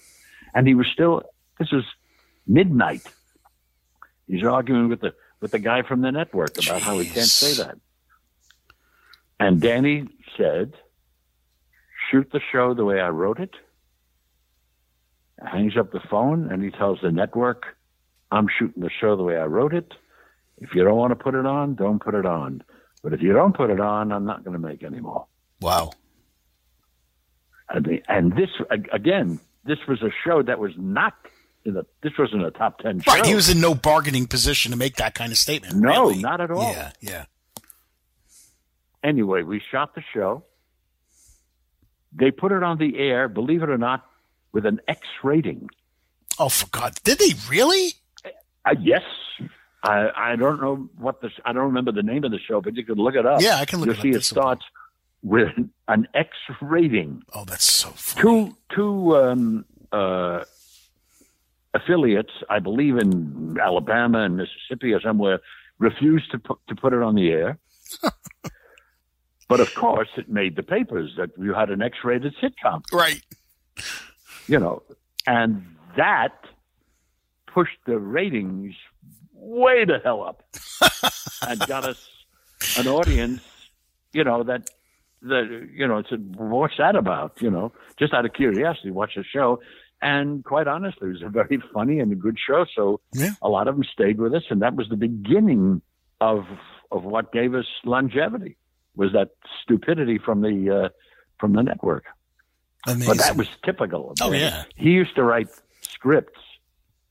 And 0.54 0.68
he 0.68 0.76
was 0.76 0.86
still, 0.92 1.24
this 1.58 1.70
is 1.72 1.86
midnight. 2.46 3.04
He's 4.28 4.44
arguing 4.44 4.90
with 4.90 5.00
the, 5.00 5.14
with 5.40 5.52
the 5.52 5.60
guy 5.60 5.84
from 5.84 6.02
the 6.02 6.12
network 6.12 6.58
about 6.58 6.82
Jeez. 6.82 6.84
how 6.84 7.00
he 7.00 7.06
can't 7.06 7.26
say 7.26 7.64
that. 7.64 7.78
And 9.40 9.62
Danny 9.62 10.10
said, 10.36 10.74
shoot 12.12 12.30
the 12.34 12.42
show 12.52 12.74
the 12.74 12.84
way 12.84 13.00
I 13.00 13.12
wrote 13.12 13.40
it. 13.40 13.56
Hangs 15.42 15.78
up 15.78 15.94
the 15.94 16.02
phone 16.02 16.52
and 16.52 16.62
he 16.62 16.70
tells 16.70 17.00
the 17.02 17.14
network, 17.14 17.78
I'm 18.30 18.50
shooting 18.60 18.84
the 18.84 18.90
show 18.90 19.16
the 19.16 19.24
way 19.24 19.38
I 19.38 19.46
wrote 19.46 19.74
it. 19.74 19.94
If 20.58 20.76
you 20.76 20.84
don't 20.84 20.98
want 20.98 21.12
to 21.12 21.16
put 21.16 21.34
it 21.34 21.46
on, 21.46 21.76
don't 21.76 22.04
put 22.04 22.14
it 22.14 22.26
on. 22.26 22.62
But 23.02 23.14
if 23.14 23.22
you 23.22 23.34
don't 23.34 23.56
put 23.56 23.70
it 23.70 23.80
on, 23.80 24.12
I'm 24.12 24.26
not 24.26 24.44
going 24.44 24.60
to 24.60 24.68
make 24.68 24.84
any 24.84 25.00
more. 25.00 25.26
Wow. 25.62 25.92
And, 27.70 28.02
and 28.08 28.34
this, 28.34 28.50
again, 28.92 29.40
this 29.66 29.78
was 29.88 30.02
a 30.02 30.10
show 30.26 30.42
that 30.42 30.60
was 30.60 30.72
not 30.78 31.14
in 31.66 31.74
the, 31.74 31.86
this 32.02 32.14
wasn't 32.18 32.46
a 32.46 32.52
top 32.52 32.80
10 32.80 33.02
show. 33.02 33.12
Right. 33.12 33.26
He 33.26 33.36
was 33.36 33.50
in 33.50 33.62
no 33.62 33.76
bargaining 33.76 34.28
position 34.28 34.72
to 34.72 34.78
make 34.78 34.96
that 34.96 35.14
kind 35.14 35.32
of 35.32 35.38
statement. 35.38 35.76
No, 35.76 36.10
really. 36.10 36.22
not 36.22 36.42
at 36.42 36.52
all. 36.52 36.72
Yeah. 36.72 36.92
Yeah. 37.02 37.26
Anyway, 39.04 39.44
we 39.44 39.62
shot 39.72 39.96
the 39.96 40.04
show. 40.14 40.44
They 42.12 42.32
put 42.32 42.52
it 42.52 42.64
on 42.64 42.78
the 42.78 42.98
air, 42.98 43.30
believe 43.30 43.62
it 43.62 43.70
or 43.70 43.78
not, 43.78 44.06
with 44.52 44.66
an 44.66 44.82
X 44.88 45.02
rating. 45.24 45.70
Oh, 46.38 46.50
for 46.50 46.68
God! 46.68 46.96
Did 47.04 47.20
they 47.20 47.34
really? 47.50 47.94
Uh, 48.66 48.76
yes. 48.80 49.02
I 49.84 50.10
I 50.16 50.36
don't 50.36 50.62
know 50.62 50.90
what 50.98 51.22
the 51.22 51.30
I 51.46 51.54
don't 51.54 51.66
remember 51.66 51.92
the 51.92 52.04
name 52.04 52.24
of 52.24 52.32
the 52.32 52.40
show, 52.40 52.62
but 52.62 52.76
you 52.76 52.84
can 52.84 52.96
look 52.96 53.16
it 53.16 53.26
up. 53.26 53.42
Yeah, 53.42 53.58
I 53.58 53.66
can 53.66 53.80
look. 53.80 53.88
You'll 53.88 53.96
it 53.96 54.02
see 54.02 54.18
it 54.18 54.24
starts 54.24 54.64
with 55.22 55.50
an 55.88 56.08
X 56.14 56.30
rating. 56.62 57.24
Oh, 57.34 57.46
that's 57.46 57.66
so 57.66 57.90
funny. 57.90 58.22
Two 58.22 58.58
two 58.76 59.18
um, 59.18 59.66
uh, 59.92 60.44
affiliates, 61.74 62.34
I 62.50 62.60
believe 62.60 62.98
in 62.98 63.58
Alabama 63.62 64.24
and 64.24 64.38
Mississippi 64.38 64.94
or 64.94 65.02
somewhere, 65.02 65.40
refused 65.78 66.32
to 66.32 66.40
put 66.40 66.60
to 66.68 66.76
put 66.76 66.94
it 66.94 67.02
on 67.02 67.16
the 67.16 67.30
air. 67.30 67.60
But 69.50 69.60
of 69.60 69.74
course, 69.74 70.10
it 70.16 70.30
made 70.30 70.56
the 70.56 70.62
papers 70.62 71.16
that 71.18 71.32
you 71.36 71.56
had 71.56 71.72
an 71.72 71.82
X-rated 71.82 72.36
sitcom, 72.36 72.84
right? 72.94 73.20
You 74.48 74.60
know, 74.60 74.84
and 75.26 75.66
that 75.98 76.36
pushed 77.48 77.80
the 77.88 77.98
ratings 77.98 78.76
way 79.40 79.86
the 79.86 80.00
hell 80.04 80.24
up, 80.24 80.44
and 81.48 81.60
got 81.68 81.86
us 81.86 82.08
an 82.78 82.88
audience. 82.88 83.42
You 84.14 84.24
know 84.24 84.44
that 84.44 84.70
that 85.22 85.70
you 85.74 85.88
know 85.88 86.04
said, 86.10 86.36
"What's 86.38 86.78
that 86.78 86.96
about?" 86.96 87.42
You 87.42 87.52
know, 87.52 87.72
just 87.98 88.14
out 88.14 88.26
of 88.26 88.34
curiosity, 88.34 88.92
watch 88.92 89.14
the 89.16 89.24
show. 89.24 89.60
And 90.02 90.46
quite 90.46 90.68
honestly, 90.68 91.10
it 91.10 91.12
was 91.12 91.22
a 91.24 91.30
very 91.30 91.62
funny 91.74 92.00
and 92.00 92.12
a 92.12 92.16
good 92.16 92.38
show. 92.40 92.66
So 92.74 93.02
yeah. 93.14 93.32
a 93.42 93.50
lot 93.50 93.68
of 93.68 93.76
them 93.76 93.84
stayed 93.84 94.18
with 94.18 94.34
us, 94.34 94.44
and 94.50 94.62
that 94.62 94.76
was 94.76 94.88
the 94.90 94.96
beginning 94.96 95.82
of 96.22 96.46
of 96.92 97.04
what 97.04 97.32
gave 97.32 97.54
us 97.54 97.66
longevity 97.84 98.58
was 98.96 99.12
that 99.14 99.30
stupidity 99.64 100.18
from 100.18 100.42
the 100.42 100.86
uh, 100.86 100.90
from 101.40 101.54
the 101.54 101.62
network. 101.62 102.06
Amazing. 102.88 103.08
But 103.08 103.18
that 103.20 103.36
was 103.36 103.48
typical. 103.64 104.14
Oh 104.22 104.32
yeah. 104.32 104.64
He 104.76 104.92
used 104.92 105.16
to 105.16 105.24
write 105.24 105.50
scripts. 105.82 106.40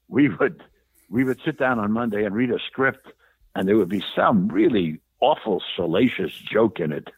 We 0.08 0.28
would 0.28 0.62
we 1.08 1.24
would 1.24 1.40
sit 1.44 1.58
down 1.58 1.78
on 1.78 1.92
Monday 1.92 2.24
and 2.24 2.34
read 2.34 2.50
a 2.50 2.58
script, 2.66 3.08
and 3.54 3.68
there 3.68 3.76
would 3.76 3.88
be 3.88 4.04
some 4.14 4.48
really 4.48 5.00
awful 5.20 5.62
salacious 5.76 6.32
joke 6.32 6.80
in 6.80 6.92
it, 6.92 7.08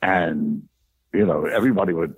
and 0.00 0.68
you 1.12 1.26
know 1.26 1.44
everybody 1.46 1.92
would 1.92 2.16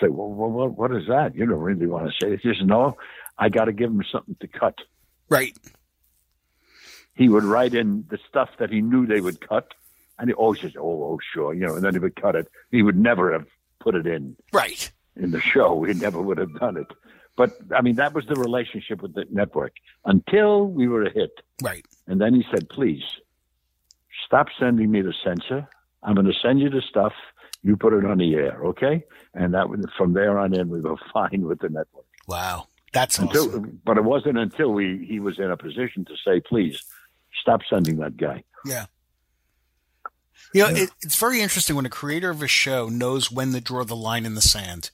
say, 0.00 0.08
"Well, 0.08 0.28
what, 0.28 0.76
what 0.76 0.92
is 0.92 1.06
that?" 1.08 1.34
You 1.34 1.46
don't 1.46 1.60
really 1.60 1.86
want 1.86 2.10
to 2.10 2.12
say 2.20 2.34
it. 2.34 2.42
Just 2.42 2.62
no, 2.62 2.96
I 3.38 3.48
got 3.48 3.64
to 3.66 3.72
give 3.72 3.90
him 3.90 4.04
something 4.10 4.36
to 4.40 4.48
cut. 4.48 4.78
Right. 5.28 5.56
He 7.14 7.28
would 7.28 7.44
write 7.44 7.74
in 7.74 8.04
the 8.08 8.18
stuff 8.28 8.50
that 8.58 8.70
he 8.70 8.80
knew 8.80 9.06
they 9.06 9.20
would 9.20 9.46
cut, 9.46 9.72
and 10.18 10.28
he 10.28 10.34
always 10.34 10.60
says, 10.60 10.72
"Oh, 10.78 11.02
oh, 11.04 11.18
sure," 11.32 11.54
you 11.54 11.66
know, 11.66 11.74
and 11.74 11.84
then 11.84 11.94
he 11.94 11.98
would 11.98 12.16
cut 12.16 12.36
it. 12.36 12.48
He 12.70 12.82
would 12.82 12.98
never 12.98 13.32
have 13.32 13.46
put 13.80 13.94
it 13.94 14.06
in 14.06 14.36
right 14.52 14.90
in 15.16 15.30
the 15.30 15.40
show. 15.40 15.82
He 15.84 15.94
never 15.94 16.20
would 16.20 16.38
have 16.38 16.54
done 16.58 16.76
it. 16.76 16.86
But 17.36 17.56
I 17.74 17.80
mean, 17.80 17.96
that 17.96 18.12
was 18.14 18.26
the 18.26 18.34
relationship 18.34 19.02
with 19.02 19.14
the 19.14 19.24
network 19.30 19.72
until 20.04 20.66
we 20.66 20.88
were 20.88 21.04
a 21.04 21.12
hit. 21.12 21.30
Right. 21.62 21.84
And 22.06 22.20
then 22.20 22.34
he 22.34 22.44
said, 22.50 22.68
"Please 22.68 23.02
stop 24.26 24.48
sending 24.58 24.90
me 24.90 25.02
the 25.02 25.14
censor. 25.24 25.66
I'm 26.02 26.14
going 26.14 26.26
to 26.26 26.34
send 26.34 26.60
you 26.60 26.68
the 26.68 26.82
stuff. 26.82 27.12
You 27.62 27.76
put 27.76 27.92
it 27.92 28.04
on 28.04 28.18
the 28.18 28.34
air, 28.34 28.64
okay?" 28.66 29.04
And 29.34 29.54
that 29.54 29.68
was 29.68 29.80
from 29.96 30.12
there 30.12 30.38
on 30.38 30.54
in, 30.54 30.68
we 30.68 30.80
were 30.80 30.96
fine 31.12 31.42
with 31.42 31.60
the 31.60 31.70
network. 31.70 32.04
Wow, 32.28 32.68
that's 32.92 33.18
until, 33.18 33.48
awesome. 33.48 33.80
But 33.84 33.96
it 33.96 34.04
wasn't 34.04 34.38
until 34.38 34.72
we 34.72 35.06
he 35.08 35.18
was 35.18 35.38
in 35.38 35.50
a 35.50 35.56
position 35.56 36.04
to 36.04 36.14
say, 36.24 36.40
"Please 36.40 36.82
stop 37.40 37.62
sending 37.68 37.96
that 37.98 38.16
guy." 38.16 38.44
Yeah. 38.66 38.86
You 40.52 40.64
know, 40.64 40.68
yeah. 40.68 40.82
it, 40.82 40.90
it's 41.00 41.18
very 41.18 41.40
interesting 41.40 41.76
when 41.76 41.86
a 41.86 41.90
creator 41.90 42.28
of 42.28 42.42
a 42.42 42.48
show 42.48 42.88
knows 42.88 43.32
when 43.32 43.52
to 43.52 43.60
draw 43.60 43.84
the 43.84 43.96
line 43.96 44.26
in 44.26 44.34
the 44.34 44.42
sand 44.42 44.90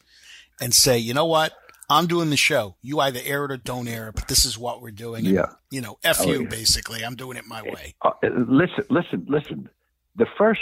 and 0.61 0.75
say, 0.75 0.99
you 0.99 1.15
know 1.15 1.25
what? 1.25 1.53
I'm 1.91 2.07
doing 2.07 2.31
the 2.31 2.37
show. 2.37 2.77
You 2.83 3.01
either 3.01 3.21
air 3.25 3.45
it 3.47 3.51
or 3.51 3.57
don't 3.57 3.89
air 3.89 4.09
it, 4.09 4.15
but 4.15 4.29
this 4.29 4.45
is 4.45 4.59
what 4.59 4.83
we're 4.83 4.91
doing. 4.91 5.25
And, 5.27 5.35
Yeah. 5.35 5.47
You 5.71 5.81
know, 5.81 5.99
F 6.05 6.19
Oh, 6.21 6.27
you, 6.27 6.43
yeah. 6.43 6.49
basically. 6.49 7.05
I'm 7.05 7.15
doing 7.17 7.37
it 7.39 7.47
my 7.47 7.63
way. 7.63 7.95
Uh, 8.03 8.11
listen, 8.23 8.85
listen, 8.91 9.25
listen. 9.29 9.69
The 10.17 10.27
first, 10.37 10.61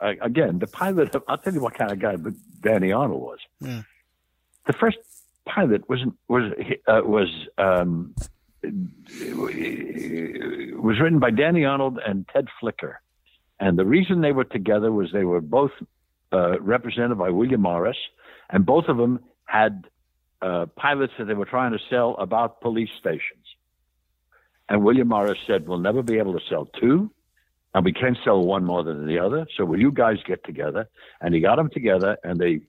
uh, 0.00 0.12
again, 0.22 0.58
the 0.60 0.66
pilot. 0.66 1.14
I'll 1.28 1.38
tell 1.38 1.52
you 1.52 1.60
what 1.60 1.74
kind 1.74 1.90
of 1.92 1.98
guy 1.98 2.16
Danny 2.62 2.92
Arnold 2.92 3.20
was. 3.20 3.38
Yeah. 3.60 3.82
The 4.66 4.72
first 4.74 4.96
pilot 5.46 5.86
was 5.90 6.00
was 6.28 6.52
uh, 6.86 7.02
was 7.04 7.28
um, 7.58 8.14
was 10.82 11.00
written 11.00 11.18
by 11.18 11.30
Danny 11.30 11.64
Arnold 11.64 11.98
and 12.06 12.26
Ted 12.28 12.48
Flicker, 12.60 13.00
and 13.60 13.78
the 13.78 13.84
reason 13.84 14.20
they 14.20 14.32
were 14.32 14.44
together 14.44 14.90
was 14.92 15.10
they 15.12 15.24
were 15.24 15.40
both 15.40 15.72
uh, 16.32 16.58
represented 16.60 17.18
by 17.18 17.30
William 17.30 17.60
Morris, 17.62 17.96
and 18.50 18.64
both 18.64 18.86
of 18.88 18.96
them 18.96 19.20
had 19.44 19.86
uh, 20.44 20.66
pilots 20.76 21.14
that 21.18 21.24
they 21.26 21.34
were 21.34 21.46
trying 21.46 21.72
to 21.72 21.78
sell 21.88 22.14
about 22.18 22.60
police 22.60 22.90
stations. 22.98 23.46
And 24.68 24.84
William 24.84 25.08
Morris 25.08 25.38
said, 25.46 25.66
We'll 25.66 25.78
never 25.78 26.02
be 26.02 26.18
able 26.18 26.34
to 26.38 26.44
sell 26.48 26.66
two, 26.80 27.10
and 27.74 27.84
we 27.84 27.92
can't 27.92 28.18
sell 28.24 28.40
one 28.44 28.64
more 28.64 28.82
than 28.82 29.06
the 29.06 29.18
other. 29.18 29.46
So 29.56 29.64
will 29.64 29.80
you 29.80 29.90
guys 29.90 30.18
get 30.26 30.44
together? 30.44 30.88
And 31.20 31.34
he 31.34 31.40
got 31.40 31.56
them 31.56 31.70
together, 31.70 32.18
and 32.22 32.38
they 32.38 32.60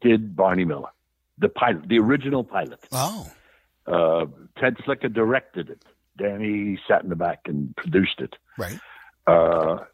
did 0.00 0.36
Barney 0.36 0.64
Miller, 0.64 0.90
the 1.38 1.48
pilot, 1.48 1.88
the 1.88 1.98
original 1.98 2.44
pilot. 2.44 2.80
Oh. 2.92 3.30
Uh, 3.86 4.26
Ted 4.58 4.76
Flicker 4.84 5.08
directed 5.08 5.70
it. 5.70 5.82
Danny 6.18 6.78
sat 6.88 7.02
in 7.02 7.08
the 7.10 7.16
back 7.16 7.40
and 7.46 7.74
produced 7.76 8.20
it. 8.20 8.34
Right. 8.58 8.78
Uh, 9.26 9.84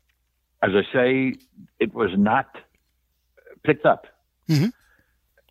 as 0.62 0.70
I 0.74 0.82
say, 0.92 1.34
it 1.78 1.92
was 1.94 2.10
not 2.16 2.46
picked 3.64 3.86
up. 3.86 4.06
Mhm. 4.48 4.72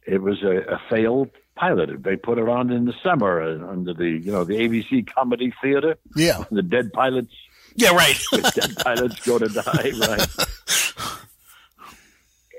It 0.05 0.21
was 0.21 0.41
a, 0.43 0.73
a 0.75 0.81
failed 0.89 1.29
pilot. 1.61 2.03
They 2.03 2.15
put 2.15 2.37
it 2.39 2.49
on 2.49 2.71
in 2.71 2.85
the 2.85 2.93
summer 3.03 3.41
uh, 3.41 3.71
under 3.71 3.93
the 3.93 4.09
you 4.25 4.31
know 4.31 4.43
the 4.43 4.55
ABC 4.55 5.07
Comedy 5.13 5.53
Theater. 5.61 5.95
Yeah. 6.15 6.43
The 6.51 6.63
dead 6.63 6.91
pilots, 6.91 7.33
Yeah, 7.75 7.91
right. 7.95 8.19
the 8.31 8.51
dead 8.59 8.75
pilots 8.83 9.19
go 9.25 9.37
to 9.37 9.47
die. 9.47 9.91
Right. 9.99 10.27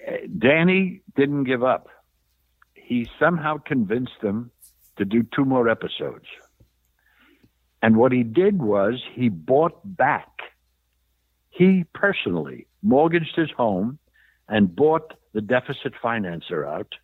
Uh, 0.07 0.17
Danny 0.38 1.03
didn't 1.17 1.45
give 1.45 1.62
up. 1.62 1.88
He 2.75 3.09
somehow 3.19 3.59
convinced 3.59 4.21
them 4.23 4.51
to 4.99 5.05
do 5.05 5.23
two 5.35 5.45
more 5.45 5.69
episodes. 5.69 6.27
And 7.83 7.97
what 7.97 8.12
he 8.12 8.23
did 8.23 8.62
was 8.62 9.03
he 9.15 9.29
bought 9.29 9.81
back. 9.85 10.29
He 11.51 11.85
personally 11.95 12.67
mortgaged 12.83 13.35
his 13.37 13.51
home 13.57 13.99
and 14.49 14.75
bought 14.75 15.15
the 15.35 15.41
deficit 15.41 15.93
financer 16.03 16.67
out. 16.67 16.95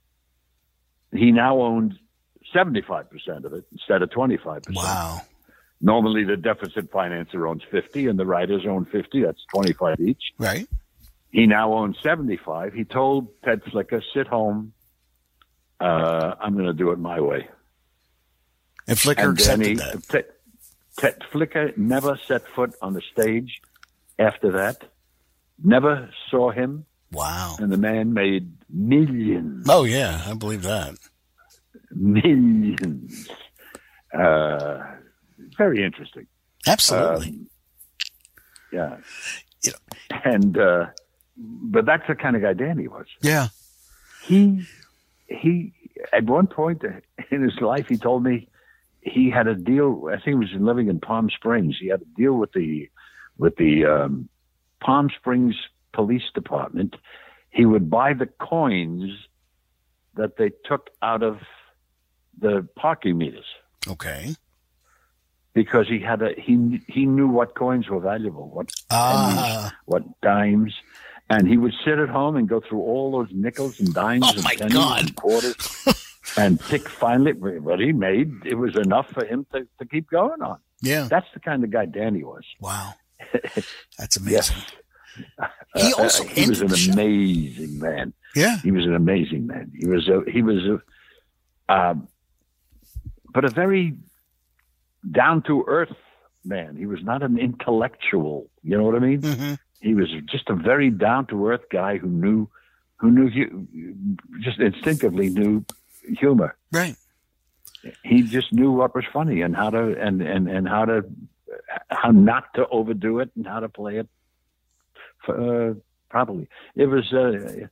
He 1.13 1.33
now 1.33 1.61
owned 1.61 1.99
75% 2.55 3.45
of 3.45 3.53
it 3.53 3.65
instead 3.73 4.03
of 4.03 4.11
25%. 4.11 4.75
wow. 4.75 5.21
Normally 5.81 6.25
the 6.25 6.37
deficit 6.37 6.91
financer 6.91 7.49
owns 7.49 7.63
50 7.71 8.09
and 8.09 8.19
the 8.19 8.27
writers 8.27 8.63
own 8.67 8.85
50. 8.85 9.23
That's 9.23 9.45
25 9.55 10.01
each. 10.01 10.23
Right. 10.39 10.67
He 11.31 11.47
now 11.47 11.73
owns 11.75 11.97
75. 12.03 12.73
He 12.73 12.85
told 12.85 13.29
Ted 13.45 13.63
Flicker, 13.71 14.03
sit 14.13 14.27
home. 14.27 14.73
Uh, 15.79 16.35
I'm 16.41 16.55
going 16.55 16.67
to 16.67 16.73
do 16.73 16.91
it 16.91 16.99
my 16.99 17.21
way. 17.21 17.49
And 18.89 18.99
Flicker 18.99 19.29
And 19.29 19.39
accepted 19.39 19.63
Danny, 19.63 19.75
that. 19.77 20.09
Ted, 20.09 20.25
Ted 20.99 21.23
Flicker 21.31 21.73
never 21.77 22.19
set 22.27 22.49
foot 22.49 22.75
on 22.83 22.95
the 22.95 23.03
stage 23.13 23.61
after 24.19 24.53
that. 24.53 24.83
Never 25.63 26.11
saw 26.31 26.51
him. 26.51 26.87
Wow. 27.13 27.57
And 27.61 27.71
the 27.71 27.77
man 27.77 28.15
made 28.15 28.51
millions, 28.71 29.67
Oh, 29.69 29.85
yeah. 29.85 30.23
I 30.27 30.35
believe 30.35 30.63
that. 30.63 30.95
millions. 31.95 33.29
Uh, 34.13 34.83
very 35.57 35.85
interesting. 35.85 36.27
Absolutely. 36.67 37.29
Um, 37.29 37.51
yeah. 38.73 38.97
You 39.63 39.73
and, 40.25 40.57
uh, 40.59 40.87
but 41.37 41.87
that's 41.87 42.07
the 42.09 42.15
kind 42.15 42.37
of 42.37 42.43
guy 42.43 42.53
Danny 42.53 42.89
was. 42.89 43.07
yeah. 43.23 43.49
he 44.25 44.65
he 45.27 45.73
at 46.13 46.25
one 46.25 46.47
point 46.47 46.83
in 47.31 47.43
his 47.43 47.61
life 47.61 47.87
he 47.89 47.97
told 47.97 48.23
me 48.23 48.49
he 49.01 49.31
had 49.31 49.47
a 49.47 49.55
deal 49.55 50.09
i 50.11 50.15
think 50.17 50.27
he 50.27 50.35
was 50.35 50.49
living 50.59 50.89
in 50.89 51.01
palm 51.01 51.29
springs 51.31 51.77
he 51.81 51.89
had 51.89 52.01
a 52.03 52.05
deal 52.17 52.35
with 52.35 52.53
the 52.53 52.89
with 53.37 53.55
the 53.57 53.85
um, 53.85 54.29
palm 54.81 55.11
springs 55.19 55.55
police 55.93 56.23
department 56.35 56.97
he 57.51 57.65
would 57.65 57.89
buy 57.91 58.13
the 58.15 58.27
coins 58.27 59.11
that 60.15 60.37
they 60.37 60.51
took 60.65 60.91
out 61.03 61.23
of 61.23 61.39
the 62.39 62.67
parking 62.77 63.19
meters 63.19 63.45
Okay. 63.87 64.35
because 65.55 65.89
he 65.89 65.99
had 66.01 66.23
a 66.23 66.31
he 66.41 66.81
he 66.89 67.05
knew 67.07 67.29
what 67.29 67.55
coins 67.55 67.89
were 67.89 68.01
valuable 68.01 68.49
what 68.51 68.71
Ah. 68.91 69.75
what 69.87 70.03
dimes 70.21 70.75
and 71.31 71.47
he 71.49 71.57
would 71.57 71.75
sit 71.85 71.99
at 71.99 72.09
home 72.09 72.37
and 72.37 72.49
go 72.49 72.61
through 72.61 72.81
all 72.81 73.11
those 73.13 73.29
nickels 73.33 73.81
and 73.81 73.93
dimes 73.93 74.25
Oh, 74.27 74.33
and 74.37 74.45
pennies 74.45 74.73
God. 74.75 75.01
and 75.01 75.15
quarters 75.17 75.57
and 76.37 76.61
pick 76.61 76.89
finally 76.89 77.33
what 77.33 77.81
he 77.81 77.93
made 77.93 78.31
it 78.45 78.55
was 78.55 78.77
enough 78.77 79.09
for 79.11 79.25
him 79.25 79.47
to, 79.53 79.67
to 79.79 79.85
keep 79.87 80.09
going 80.11 80.43
on 80.43 80.59
yeah. 80.81 81.09
that's 81.11 81.27
the 81.35 81.41
kind 81.41 81.65
of 81.65 81.71
guy 81.71 81.87
danny 81.87 82.23
was 82.25 82.45
Wow. 82.61 82.95
That's 83.99 84.17
yes 84.27 84.51
amazing. 84.51 84.65
He 85.75 85.93
Uh, 85.95 86.03
also 86.03 86.25
uh, 86.25 86.29
he 86.29 86.47
was 86.47 86.61
an 86.61 86.69
the 86.69 86.77
show. 86.77 86.93
amazing 86.93 87.79
man 87.79 88.13
Yeah. 88.35 88.57
he 88.63 88.71
was 88.73 88.85
an 88.87 88.95
amazing 88.95 89.47
man 89.47 89.71
he 89.79 89.87
was 89.87 90.09
a 90.09 90.23
he 90.31 90.43
was 90.43 90.61
a 90.75 90.77
um, 91.77 92.09
but 93.35 93.45
a 93.45 93.51
very 93.51 93.97
down 95.11 95.43
to 95.43 95.65
earth 95.69 95.95
man 96.45 96.77
he 96.77 96.87
was 96.87 97.01
not 97.03 97.23
an 97.23 97.39
intellectual 97.39 98.49
you 98.63 98.77
know 98.77 98.85
what 98.85 98.95
i 98.95 98.99
mean 98.99 99.21
hmm 99.21 99.55
he 99.81 99.95
was 99.95 100.09
just 100.27 100.49
a 100.51 100.55
very 100.55 100.91
down 100.91 101.25
to 101.27 101.47
earth 101.49 101.67
guy 101.71 101.99
who 101.99 102.09
knew 102.09 102.49
who 102.99 103.11
knew 103.13 103.29
hu- 103.29 103.67
just 104.41 104.59
instinctively 104.59 105.29
knew 105.31 105.65
humor 106.19 106.57
Right. 106.73 106.97
he 108.03 108.23
just 108.23 108.53
knew 108.53 108.73
what 108.73 108.95
was 108.95 109.05
funny 109.13 109.43
and 109.43 109.55
how 109.55 109.71
to 109.71 109.83
and 110.07 110.21
and 110.23 110.49
and 110.49 110.69
how 110.69 110.85
to 110.85 111.05
how 111.91 112.11
not 112.11 112.45
to 112.55 112.67
overdo 112.69 113.21
it 113.21 113.31
and 113.37 113.47
how 113.47 113.61
to 113.61 113.69
play 113.69 113.97
it 113.99 114.09
uh, 115.29 115.75
properly 116.11 116.49
it 116.77 116.87
was 116.87 117.13
uh, 117.13 117.67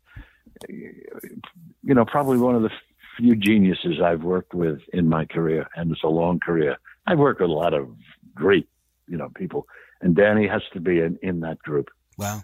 you 0.68 1.94
know 1.94 2.04
probably 2.04 2.38
one 2.38 2.54
of 2.54 2.62
the 2.62 2.70
few 3.16 3.34
geniuses 3.34 4.00
i've 4.02 4.22
worked 4.22 4.52
with 4.54 4.80
in 4.92 5.08
my 5.08 5.24
career 5.24 5.68
and 5.76 5.90
it's 5.90 6.02
a 6.02 6.08
long 6.08 6.38
career 6.40 6.76
i've 7.06 7.18
worked 7.18 7.40
with 7.40 7.50
a 7.50 7.52
lot 7.52 7.72
of 7.74 7.88
great 8.34 8.68
you 9.08 9.16
know 9.16 9.28
people 9.36 9.66
and 10.02 10.14
danny 10.14 10.46
has 10.46 10.62
to 10.72 10.80
be 10.80 11.00
in, 11.00 11.18
in 11.22 11.40
that 11.40 11.58
group 11.60 11.88
Wow. 12.18 12.40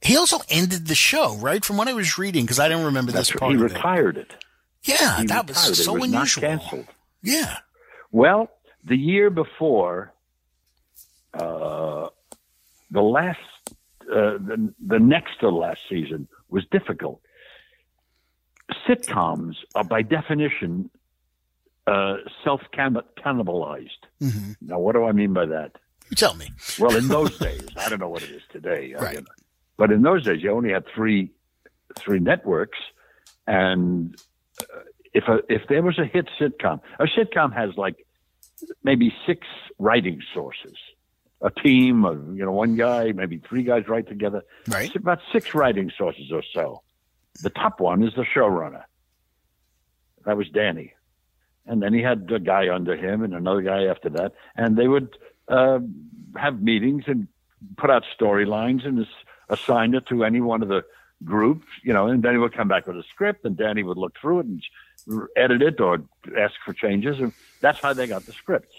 He 0.00 0.16
also 0.16 0.38
ended 0.48 0.86
the 0.86 0.94
show, 0.94 1.34
right? 1.38 1.64
From 1.64 1.76
what 1.76 1.88
I 1.88 1.92
was 1.92 2.18
reading, 2.18 2.44
because 2.44 2.60
I 2.60 2.68
don't 2.68 2.84
remember 2.84 3.10
this 3.10 3.30
That's 3.30 3.40
part 3.40 3.50
he 3.50 3.56
of 3.56 3.62
it. 3.68 3.74
retired 3.74 4.16
it. 4.16 4.32
Yeah, 4.84 5.16
He 5.18 5.26
that 5.26 5.48
retired. 5.48 5.68
was 5.70 5.84
so 5.84 5.94
was 5.94 6.04
unusual. 6.04 6.86
Yeah. 7.20 7.56
Well, 8.12 8.48
the 8.84 8.96
year 8.96 9.28
before, 9.28 10.12
uh, 11.34 12.10
the 12.92 13.00
last, 13.02 13.40
uh, 14.10 14.38
the, 14.38 14.72
the 14.86 14.98
next 14.98 15.40
to 15.40 15.48
last 15.50 15.80
season 15.88 16.28
was 16.48 16.64
difficult. 16.70 17.20
Sitcoms 18.86 19.54
are 19.74 19.84
by 19.84 20.02
definition 20.02 20.90
uh, 21.86 22.16
self 22.44 22.60
cannibalized. 22.74 23.88
hmm 24.20 24.52
Now, 24.60 24.78
what 24.78 24.92
do 24.94 25.04
I 25.04 25.12
mean 25.12 25.32
by 25.32 25.46
that? 25.46 25.72
You 26.10 26.16
tell 26.16 26.34
me. 26.34 26.50
Well, 26.78 26.96
in 26.96 27.08
those 27.08 27.36
days, 27.38 27.66
I 27.76 27.88
don't 27.88 27.98
know 27.98 28.08
what 28.08 28.22
it 28.22 28.30
is 28.30 28.42
today. 28.52 28.94
Right. 28.94 29.14
don't 29.14 29.24
know. 29.24 29.34
But 29.76 29.90
in 29.92 30.02
those 30.02 30.24
days, 30.24 30.42
you 30.42 30.50
only 30.52 30.72
had 30.72 30.84
three 30.94 31.30
three 31.98 32.18
networks, 32.18 32.78
and 33.46 34.14
uh, 34.60 34.80
if 35.14 35.24
a, 35.28 35.38
if 35.48 35.62
there 35.68 35.82
was 35.82 35.98
a 35.98 36.04
hit 36.04 36.28
sitcom, 36.38 36.80
a 36.98 37.04
sitcom 37.04 37.52
has 37.54 37.70
like 37.76 38.04
maybe 38.84 39.12
six 39.26 39.46
writing 39.78 40.20
sources, 40.34 40.76
a 41.40 41.50
team 41.50 42.04
of 42.04 42.36
you 42.36 42.44
know 42.44 42.52
one 42.52 42.76
guy, 42.76 43.12
maybe 43.12 43.38
three 43.48 43.62
guys 43.62 43.88
write 43.88 44.08
together. 44.08 44.42
Right. 44.66 44.86
It's 44.86 44.96
about 44.96 45.20
six 45.32 45.54
writing 45.54 45.90
sources 45.96 46.30
or 46.32 46.42
so. 46.54 46.82
The 47.42 47.50
top 47.50 47.80
one 47.80 48.02
is 48.02 48.14
the 48.14 48.24
showrunner. 48.24 48.84
That 50.24 50.36
was 50.36 50.48
Danny, 50.48 50.94
and 51.66 51.82
then 51.82 51.94
he 51.94 52.02
had 52.02 52.30
a 52.32 52.40
guy 52.40 52.74
under 52.74 52.96
him 52.96 53.22
and 53.22 53.34
another 53.34 53.62
guy 53.62 53.84
after 53.84 54.10
that, 54.10 54.32
and 54.56 54.76
they 54.76 54.88
would 54.88 55.16
uh, 55.48 55.78
have 56.36 56.60
meetings 56.60 57.04
and 57.06 57.28
put 57.76 57.90
out 57.90 58.04
storylines 58.18 58.86
and 58.86 59.06
assign 59.48 59.94
it 59.94 60.06
to 60.06 60.24
any 60.24 60.40
one 60.40 60.62
of 60.62 60.68
the 60.68 60.84
groups, 61.24 61.66
you 61.82 61.92
know, 61.92 62.06
and 62.06 62.22
then 62.22 62.32
he 62.32 62.38
would 62.38 62.54
come 62.56 62.68
back 62.68 62.86
with 62.86 62.96
a 62.96 63.02
script 63.10 63.44
and 63.44 63.56
Danny 63.56 63.82
would 63.82 63.96
look 63.96 64.14
through 64.20 64.40
it 64.40 64.46
and 64.46 64.62
edit 65.36 65.62
it 65.62 65.80
or 65.80 65.98
ask 66.38 66.54
for 66.64 66.72
changes. 66.72 67.18
And 67.18 67.32
that's 67.60 67.80
how 67.80 67.92
they 67.92 68.06
got 68.06 68.24
the 68.26 68.32
scripts. 68.32 68.74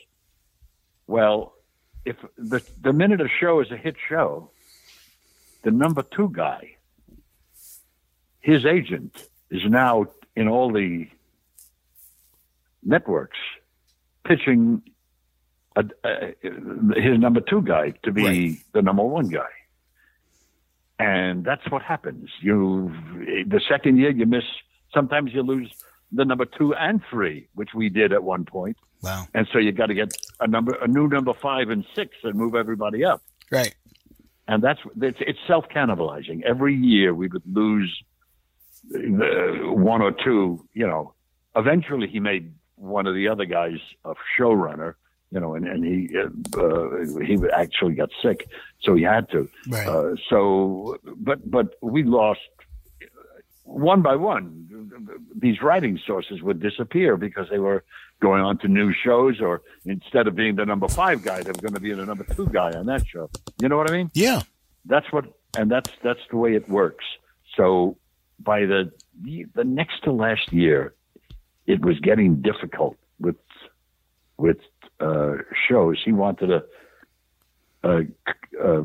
Well, 1.07 1.53
if 2.09 2.17
the, 2.37 2.59
the 2.81 2.91
minute 2.91 3.21
a 3.21 3.29
show 3.39 3.61
is 3.61 3.69
a 3.71 3.77
hit 3.77 3.95
show, 4.09 4.49
the 5.63 5.69
number 5.69 6.01
two 6.01 6.29
guy, 6.33 6.75
his 8.39 8.65
agent 8.65 9.27
is 9.51 9.61
now 9.65 10.07
in 10.35 10.47
all 10.47 10.71
the 10.73 11.07
networks 12.83 13.37
pitching 14.25 14.81
a, 15.75 15.83
a, 16.03 16.35
his 16.99 17.19
number 17.19 17.41
two 17.41 17.61
guy 17.61 17.91
to 18.03 18.11
be 18.11 18.23
right. 18.23 18.57
the 18.73 18.81
number 18.81 19.03
one 19.03 19.27
guy. 19.27 19.53
And 20.97 21.45
that's 21.45 21.69
what 21.69 21.83
happens. 21.83 22.29
You, 22.41 22.91
the 23.47 23.61
second 23.69 23.97
year, 23.97 24.09
you 24.09 24.25
miss. 24.25 24.43
Sometimes 24.93 25.31
you 25.31 25.43
lose 25.43 25.71
the 26.11 26.25
number 26.25 26.45
two 26.45 26.73
and 26.73 27.01
three, 27.09 27.47
which 27.53 27.69
we 27.75 27.89
did 27.89 28.11
at 28.11 28.23
one 28.23 28.45
point. 28.45 28.77
Wow! 29.01 29.27
And 29.33 29.47
so 29.51 29.59
you 29.59 29.71
got 29.71 29.87
to 29.87 29.93
get 29.93 30.13
a 30.39 30.47
number, 30.47 30.77
a 30.81 30.87
new 30.87 31.07
number 31.07 31.33
five 31.33 31.69
and 31.69 31.85
six, 31.95 32.15
and 32.23 32.35
move 32.35 32.55
everybody 32.55 33.05
up. 33.05 33.21
Right. 33.51 33.73
And 34.47 34.63
that's 34.63 34.79
it's, 35.01 35.17
it's 35.21 35.39
self 35.47 35.65
cannibalizing. 35.69 36.43
Every 36.43 36.75
year 36.75 37.13
we 37.13 37.27
would 37.27 37.43
lose 37.45 38.03
uh, 38.93 39.71
one 39.71 40.01
or 40.01 40.11
two. 40.11 40.65
You 40.73 40.87
know, 40.87 41.13
eventually 41.55 42.07
he 42.07 42.19
made 42.19 42.53
one 42.75 43.07
of 43.07 43.15
the 43.15 43.27
other 43.27 43.45
guys 43.45 43.77
a 44.05 44.13
showrunner. 44.37 44.95
You 45.31 45.39
know, 45.39 45.53
and 45.53 45.67
and 45.67 45.85
he 45.85 46.17
uh, 46.17 47.23
he 47.23 47.37
actually 47.55 47.93
got 47.93 48.09
sick, 48.21 48.49
so 48.81 48.95
he 48.95 49.03
had 49.03 49.29
to. 49.29 49.47
Right. 49.67 49.87
Uh, 49.87 50.15
so, 50.27 50.97
but 51.17 51.49
but 51.49 51.75
we 51.81 52.03
lost 52.03 52.39
one 53.63 54.01
by 54.01 54.15
one, 54.15 54.68
these 55.35 55.61
writing 55.61 55.99
sources 56.05 56.41
would 56.41 56.61
disappear 56.61 57.17
because 57.17 57.47
they 57.49 57.59
were 57.59 57.83
going 58.19 58.41
on 58.41 58.57
to 58.59 58.67
new 58.67 58.93
shows, 58.93 59.39
or 59.41 59.61
instead 59.85 60.27
of 60.27 60.35
being 60.35 60.55
the 60.55 60.65
number 60.65 60.87
five 60.87 61.23
guy, 61.23 61.41
they 61.41 61.51
were 61.51 61.61
going 61.61 61.73
to 61.73 61.79
be 61.79 61.93
the 61.93 62.05
number 62.05 62.23
two 62.35 62.47
guy 62.47 62.71
on 62.73 62.85
that 62.87 63.07
show. 63.07 63.29
You 63.61 63.69
know 63.69 63.77
what 63.77 63.89
I 63.89 63.93
mean? 63.93 64.11
Yeah. 64.13 64.41
That's 64.85 65.11
what, 65.11 65.25
and 65.57 65.69
that's 65.69 65.91
that's 66.03 66.19
the 66.29 66.37
way 66.37 66.55
it 66.55 66.67
works. 66.69 67.05
So 67.55 67.97
by 68.39 68.61
the 68.65 68.91
the 69.53 69.63
next 69.63 70.03
to 70.03 70.11
last 70.11 70.51
year, 70.51 70.93
it 71.67 71.83
was 71.83 71.99
getting 71.99 72.41
difficult 72.41 72.97
with 73.19 73.35
with 74.37 74.57
uh, 74.99 75.35
shows. 75.67 76.01
He 76.03 76.11
wanted 76.11 76.47
to 76.47 76.63
uh, 77.83 78.01
uh, 78.61 78.83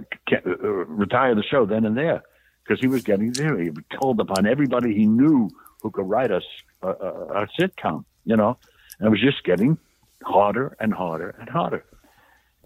uh 0.00 0.50
retire 0.86 1.34
the 1.34 1.42
show 1.42 1.66
then 1.66 1.84
and 1.84 1.96
there 1.96 2.22
because 2.66 2.80
he 2.80 2.88
was 2.88 3.02
getting 3.02 3.32
there. 3.32 3.58
He 3.58 3.70
called 3.98 4.20
upon 4.20 4.46
everybody 4.46 4.94
he 4.94 5.06
knew 5.06 5.50
who 5.82 5.90
could 5.90 6.08
write 6.08 6.30
us 6.30 6.44
a, 6.82 6.88
a, 6.88 7.42
a 7.42 7.48
sitcom, 7.58 8.04
you 8.24 8.36
know, 8.36 8.58
and 8.98 9.06
it 9.06 9.10
was 9.10 9.20
just 9.20 9.44
getting 9.44 9.78
harder 10.24 10.76
and 10.80 10.92
harder 10.92 11.34
and 11.38 11.48
harder. 11.48 11.84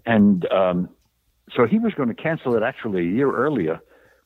And 0.05 0.51
um, 0.51 0.89
so 1.55 1.65
he 1.65 1.77
was 1.77 1.93
going 1.93 2.09
to 2.09 2.15
cancel 2.15 2.55
it 2.55 2.63
actually 2.63 3.01
a 3.01 3.11
year 3.11 3.31
earlier, 3.31 3.79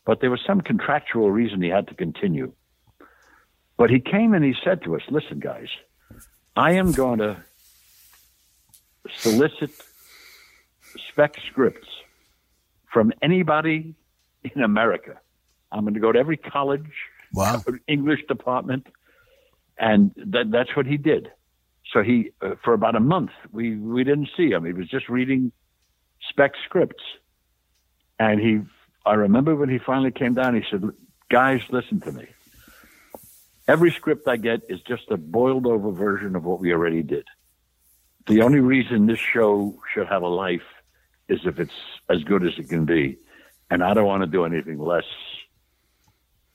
but 0.05 0.21
there 0.21 0.31
was 0.31 0.39
some 0.45 0.61
contractual 0.61 1.31
reason 1.31 1.61
he 1.61 1.69
had 1.69 1.87
to 1.87 1.95
continue. 1.95 2.53
But 3.77 3.89
he 3.89 3.99
came 3.99 4.33
and 4.33 4.45
he 4.45 4.55
said 4.63 4.83
to 4.83 4.95
us, 4.95 5.01
listen, 5.09 5.39
guys, 5.39 5.67
I 6.55 6.73
am 6.73 6.93
going 6.93 7.19
to 7.19 7.43
solicit 9.13 9.71
spec 11.09 11.35
scripts 11.49 11.89
from 12.91 13.11
anybody 13.21 13.95
in 14.43 14.61
America 14.61 15.19
I'm 15.71 15.81
going 15.81 15.93
to 15.93 15.99
go 15.99 16.11
to 16.11 16.19
every 16.19 16.37
college, 16.37 16.91
wow. 17.33 17.61
English 17.87 18.21
department, 18.27 18.87
and 19.77 20.11
that, 20.15 20.51
that's 20.51 20.75
what 20.75 20.85
he 20.85 20.97
did. 20.97 21.31
So 21.91 22.01
he, 22.01 22.31
uh, 22.41 22.55
for 22.63 22.73
about 22.73 22.95
a 22.95 22.99
month, 22.99 23.31
we 23.51 23.75
we 23.75 24.03
didn't 24.03 24.29
see 24.35 24.49
him. 24.49 24.65
He 24.65 24.73
was 24.73 24.87
just 24.87 25.07
reading 25.09 25.51
spec 26.29 26.53
scripts, 26.65 27.03
and 28.19 28.39
he. 28.39 28.61
I 29.05 29.13
remember 29.13 29.55
when 29.55 29.69
he 29.69 29.77
finally 29.77 30.11
came 30.11 30.33
down. 30.33 30.55
He 30.55 30.63
said, 30.69 30.83
"Guys, 31.29 31.61
listen 31.69 31.99
to 32.01 32.11
me. 32.11 32.27
Every 33.67 33.91
script 33.91 34.27
I 34.27 34.37
get 34.37 34.61
is 34.69 34.79
just 34.81 35.09
a 35.09 35.17
boiled 35.17 35.65
over 35.65 35.91
version 35.91 36.35
of 36.35 36.43
what 36.43 36.59
we 36.59 36.71
already 36.71 37.01
did. 37.01 37.25
The 38.27 38.41
only 38.41 38.59
reason 38.59 39.05
this 39.05 39.19
show 39.19 39.79
should 39.93 40.07
have 40.07 40.21
a 40.21 40.27
life 40.27 40.65
is 41.27 41.39
if 41.45 41.59
it's 41.59 41.73
as 42.09 42.23
good 42.23 42.45
as 42.45 42.53
it 42.57 42.69
can 42.69 42.85
be, 42.85 43.17
and 43.69 43.83
I 43.83 43.93
don't 43.93 44.05
want 44.05 44.21
to 44.21 44.27
do 44.27 44.45
anything 44.45 44.79
less 44.79 45.05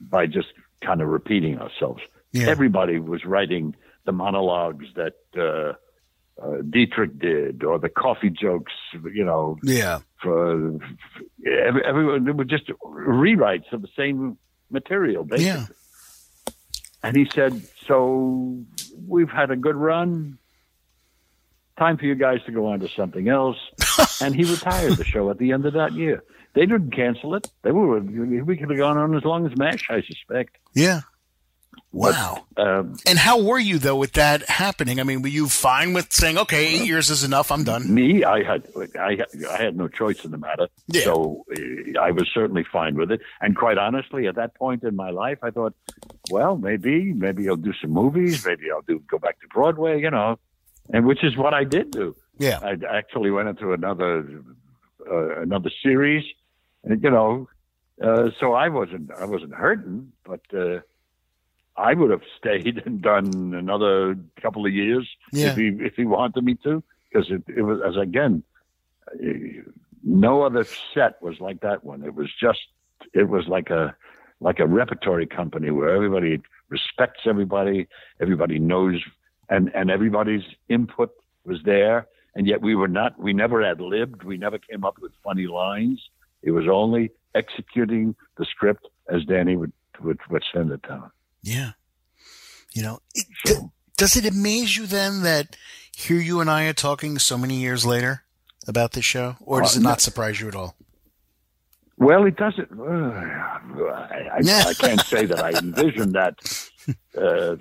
by 0.01 0.27
just 0.27 0.49
kind 0.85 1.01
of 1.01 1.09
repeating 1.09 1.59
ourselves. 1.59 2.03
Yeah. 2.33 2.49
Everybody 2.49 2.99
was 2.99 3.25
writing 3.25 3.75
the 4.05 4.13
monologues 4.13 4.87
that 4.97 5.15
uh, 5.37 5.75
uh, 6.43 6.63
Dietrich 6.69 7.19
did, 7.19 7.65
or 7.65 7.79
the 7.79 7.89
coffee 7.89 8.31
jokes, 8.31 8.73
you 9.13 9.25
know. 9.25 9.59
Yeah. 9.63 10.01
For, 10.23 10.79
for 10.79 11.49
every, 11.49 11.85
everyone, 11.85 12.29
it 12.29 12.37
was 12.37 12.47
just 12.47 12.69
rewrites 12.83 13.73
of 13.73 13.83
the 13.83 13.89
same 13.97 14.39
material, 14.71 15.25
basically. 15.25 15.47
Yeah. 15.47 15.67
And 17.03 17.17
he 17.17 17.29
said, 17.33 17.63
"So 17.87 18.63
we've 19.07 19.31
had 19.31 19.51
a 19.51 19.57
good 19.57 19.77
run. 19.77 20.39
Time 21.79 21.97
for 21.97 22.05
you 22.05 22.15
guys 22.15 22.41
to 22.45 22.53
go 22.53 22.67
on 22.67 22.81
to 22.81 22.89
something 22.89 23.29
else." 23.29 23.57
and 24.21 24.35
he 24.35 24.45
retired 24.45 24.97
the 24.97 25.05
show 25.05 25.31
at 25.31 25.39
the 25.39 25.53
end 25.53 25.67
of 25.67 25.75
that 25.75 25.93
year. 25.93 26.23
They 26.55 26.67
didn't 26.67 26.91
cancel 26.91 27.35
it. 27.35 27.49
They 27.63 27.71
were. 27.71 28.01
We 28.01 28.57
could 28.57 28.71
have 28.71 28.79
gone 28.79 28.99
on 28.99 29.17
as 29.17 29.25
long 29.25 29.47
as 29.47 29.57
Mash, 29.57 29.89
I 29.91 30.03
suspect. 30.03 30.57
Yeah. 30.75 31.03
Wow. 31.93 32.47
But, 32.55 32.67
um, 32.69 32.97
and 33.07 33.19
how 33.19 33.43
were 33.43 33.59
you 33.59 33.79
though 33.79 33.97
with 33.97 34.13
that 34.13 34.49
happening? 34.49 35.01
I 35.01 35.03
mean, 35.03 35.23
were 35.23 35.29
you 35.29 35.49
fine 35.49 35.93
with 35.93 36.13
saying, 36.13 36.39
"Okay, 36.39 36.67
eight 36.67 36.87
years 36.87 37.11
is 37.11 37.25
enough. 37.25 37.51
I'm 37.51 37.65
done." 37.65 37.93
Me, 37.93 38.23
I 38.23 38.45
had, 38.45 38.69
I 38.97 39.19
I 39.49 39.63
had 39.63 39.77
no 39.77 39.89
choice 39.89 40.25
in 40.25 40.31
the 40.31 40.39
matter. 40.39 40.69
Yeah. 40.87 41.03
So 41.03 41.45
uh, 41.51 42.01
I 42.01 42.13
was 42.13 42.29
certainly 42.33 42.65
fine 42.65 42.95
with 42.95 43.11
it. 43.11 43.21
And 43.41 43.57
quite 43.57 43.77
honestly, 43.79 44.29
at 44.29 44.37
that 44.37 44.55
point 44.55 44.85
in 44.85 44.95
my 44.95 45.11
life, 45.11 45.39
I 45.43 45.51
thought, 45.51 45.75
well, 46.31 46.57
maybe, 46.57 47.13
maybe 47.13 47.49
I'll 47.49 47.57
do 47.57 47.73
some 47.81 47.91
movies. 47.91 48.47
Maybe 48.47 48.71
I'll 48.71 48.83
do 48.83 49.03
go 49.11 49.19
back 49.19 49.41
to 49.41 49.49
Broadway. 49.49 50.01
You 50.01 50.11
know, 50.11 50.39
and 50.93 51.07
which 51.07 51.25
is 51.25 51.37
what 51.37 51.55
I 51.55 51.65
did 51.65 51.91
do. 51.91 52.15
Yeah. 52.39 52.61
I 52.63 52.77
actually 52.97 53.31
went 53.31 53.49
into 53.49 53.73
another 53.73 54.43
uh, 55.11 55.41
another 55.41 55.71
series 55.83 56.25
you 56.85 57.11
know, 57.11 57.49
uh, 58.03 58.31
so 58.39 58.55
I 58.55 58.69
wasn't 58.69 59.11
I 59.13 59.25
wasn't 59.25 59.55
hurting, 59.55 60.13
but 60.25 60.41
uh, 60.55 60.81
I 61.77 61.95
would 61.95 62.11
have 62.11 62.23
stayed 62.39 62.83
and 62.85 63.03
done 63.03 63.55
another 63.55 64.17
couple 64.41 64.67
of 64.67 64.73
years 64.73 65.09
yeah. 65.33 65.51
if 65.51 65.57
he 65.57 65.69
if 65.81 65.95
he 65.97 66.05
wanted 66.05 66.45
me 66.45 66.57
to, 66.65 66.83
because 67.11 67.31
it, 67.31 67.43
it 67.49 67.63
was 67.63 67.81
as 67.87 67.97
again, 67.97 68.43
no 70.03 70.43
other 70.43 70.65
set 70.95 71.21
was 71.23 71.41
like 71.41 71.61
that 71.61 71.85
one. 71.85 72.03
It 72.05 72.15
was 72.15 72.29
just 72.41 72.61
it 73.13 73.29
was 73.29 73.47
like 73.49 73.71
a 73.71 73.95
like 74.41 74.59
a 74.59 74.67
repertory 74.67 75.27
company 75.27 75.71
where 75.71 75.95
everybody 75.95 76.41
respects 76.71 77.21
everybody, 77.27 77.87
everybody 78.21 78.59
knows, 78.59 79.03
and 79.51 79.71
and 79.75 79.91
everybody's 79.91 80.45
input 80.71 81.11
was 81.45 81.59
there, 81.65 82.07
and 82.35 82.47
yet 82.47 82.63
we 82.63 82.75
were 82.75 82.89
not 82.89 83.19
we 83.19 83.35
never 83.35 83.63
ad 83.63 83.81
libbed, 83.81 84.23
we 84.23 84.39
never 84.39 84.59
came 84.59 84.85
up 84.85 84.99
with 85.01 85.13
funny 85.23 85.47
lines 85.47 86.01
it 86.43 86.51
was 86.51 86.67
only 86.71 87.11
executing 87.35 88.15
the 88.37 88.45
script 88.45 88.87
as 89.09 89.25
Danny 89.25 89.57
would 89.57 89.73
would, 90.03 90.19
would 90.31 90.43
send 90.53 90.71
it 90.71 90.83
down. 90.83 91.11
Yeah. 91.43 91.73
You 92.73 92.83
know, 92.83 93.01
it, 93.15 93.27
so, 93.45 93.73
does 93.97 94.17
it 94.17 94.25
amaze 94.27 94.77
you 94.77 94.87
then 94.87 95.23
that 95.23 95.57
here 95.95 96.21
you 96.21 96.41
and 96.41 96.51
I 96.51 96.65
are 96.67 96.73
talking 96.73 97.19
so 97.19 97.37
many 97.37 97.57
years 97.57 97.85
later 97.85 98.23
about 98.67 98.93
this 98.93 99.05
show, 99.05 99.37
or 99.41 99.61
does 99.61 99.77
uh, 99.77 99.81
it 99.81 99.83
not 99.83 100.01
surprise 100.01 100.41
you 100.41 100.49
at 100.49 100.55
all? 100.55 100.77
Well, 101.99 102.25
it 102.25 102.37
doesn't. 102.37 102.71
Uh, 102.79 102.85
I, 102.85 104.29
I, 104.33 104.69
I, 104.69 104.75
can't 104.79 105.01
say 105.01 105.27
that 105.27 105.43
I 105.43 105.51
envisioned 105.51 106.15
that 106.15 106.39
uh, 107.21 107.57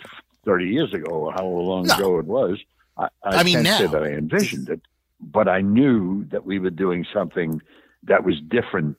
30 0.46 0.66
years 0.66 0.94
ago 0.94 1.12
or 1.12 1.34
how 1.34 1.46
long 1.46 1.88
no. 1.88 1.96
ago 1.96 2.20
it 2.20 2.26
was. 2.26 2.60
I, 2.98 3.06
I, 3.24 3.38
I 3.38 3.44
mean, 3.44 3.56
can't 3.56 3.64
now. 3.66 3.78
say 3.80 3.88
that 3.88 4.04
I 4.04 4.10
envisioned 4.12 4.70
it, 4.70 4.82
but 5.20 5.50
I 5.50 5.62
knew 5.62 6.24
that 6.26 6.46
we 6.46 6.60
were 6.60 6.70
doing 6.70 7.06
something 7.12 7.62
that 8.04 8.24
was 8.24 8.36
different 8.48 8.98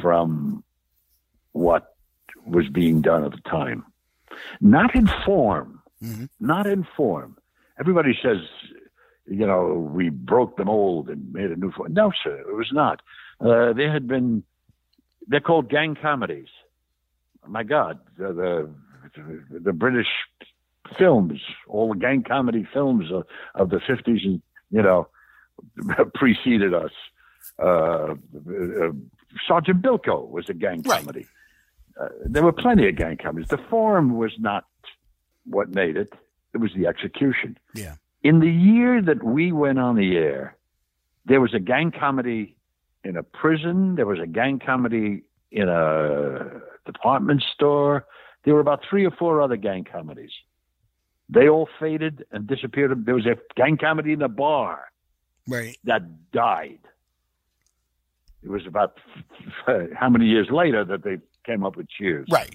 from 0.00 0.64
what 1.52 1.94
was 2.46 2.68
being 2.68 3.00
done 3.00 3.24
at 3.24 3.32
the 3.32 3.40
time. 3.48 3.84
Not 4.60 4.94
in 4.94 5.08
form, 5.24 5.80
mm-hmm. 6.02 6.24
not 6.40 6.66
in 6.66 6.86
form. 6.96 7.36
Everybody 7.78 8.18
says, 8.22 8.38
you 9.26 9.46
know, 9.46 9.90
we 9.92 10.10
broke 10.10 10.56
the 10.56 10.64
mold 10.64 11.08
and 11.08 11.32
made 11.32 11.50
a 11.50 11.56
new 11.56 11.72
form. 11.72 11.92
No, 11.92 12.12
sir, 12.22 12.40
it 12.40 12.54
was 12.54 12.70
not. 12.72 13.00
Uh, 13.40 13.72
there 13.72 13.92
had 13.92 14.06
been, 14.06 14.42
they're 15.26 15.40
called 15.40 15.70
gang 15.70 15.96
comedies. 16.00 16.48
My 17.46 17.62
God, 17.62 18.00
the, 18.16 18.32
the, 19.16 19.60
the 19.60 19.72
British 19.72 20.08
films, 20.98 21.40
all 21.68 21.92
the 21.92 21.98
gang 21.98 22.22
comedy 22.22 22.66
films 22.72 23.10
of, 23.12 23.24
of 23.54 23.70
the 23.70 23.78
50s 23.78 24.24
and, 24.24 24.42
you 24.70 24.82
know, 24.82 25.08
preceded 26.14 26.74
us 26.74 26.90
uh, 27.58 27.64
uh, 27.64 28.14
Sergeant 29.46 29.82
Bilko 29.82 30.28
was 30.28 30.48
a 30.48 30.54
gang 30.54 30.82
right. 30.82 31.00
comedy. 31.00 31.26
Uh, 32.00 32.08
there 32.24 32.42
were 32.42 32.52
plenty 32.52 32.88
of 32.88 32.96
gang 32.96 33.16
comedies. 33.16 33.48
The 33.48 33.58
form 33.70 34.16
was 34.16 34.32
not 34.38 34.64
what 35.46 35.74
made 35.74 35.96
it; 35.96 36.12
it 36.52 36.58
was 36.58 36.72
the 36.76 36.86
execution. 36.86 37.58
Yeah. 37.74 37.94
In 38.22 38.40
the 38.40 38.50
year 38.50 39.02
that 39.02 39.22
we 39.22 39.52
went 39.52 39.78
on 39.78 39.96
the 39.96 40.16
air, 40.16 40.56
there 41.26 41.40
was 41.40 41.54
a 41.54 41.60
gang 41.60 41.92
comedy 41.92 42.56
in 43.04 43.16
a 43.16 43.22
prison. 43.22 43.96
There 43.96 44.06
was 44.06 44.18
a 44.18 44.26
gang 44.26 44.58
comedy 44.58 45.22
in 45.52 45.68
a 45.68 46.60
department 46.86 47.42
store. 47.54 48.06
There 48.44 48.54
were 48.54 48.60
about 48.60 48.80
three 48.88 49.04
or 49.04 49.10
four 49.10 49.40
other 49.40 49.56
gang 49.56 49.84
comedies. 49.84 50.32
They 51.28 51.48
all 51.48 51.68
faded 51.80 52.24
and 52.32 52.46
disappeared. 52.46 53.06
There 53.06 53.14
was 53.14 53.26
a 53.26 53.36
gang 53.56 53.76
comedy 53.78 54.12
in 54.12 54.22
a 54.22 54.28
bar 54.28 54.90
Right. 55.48 55.76
that 55.84 56.30
died. 56.32 56.80
It 58.44 58.50
was 58.50 58.66
about 58.66 58.98
how 59.94 60.08
many 60.08 60.26
years 60.26 60.48
later 60.50 60.84
that 60.84 61.02
they 61.02 61.18
came 61.44 61.64
up 61.64 61.76
with 61.76 61.88
Cheers. 61.88 62.28
Right. 62.30 62.54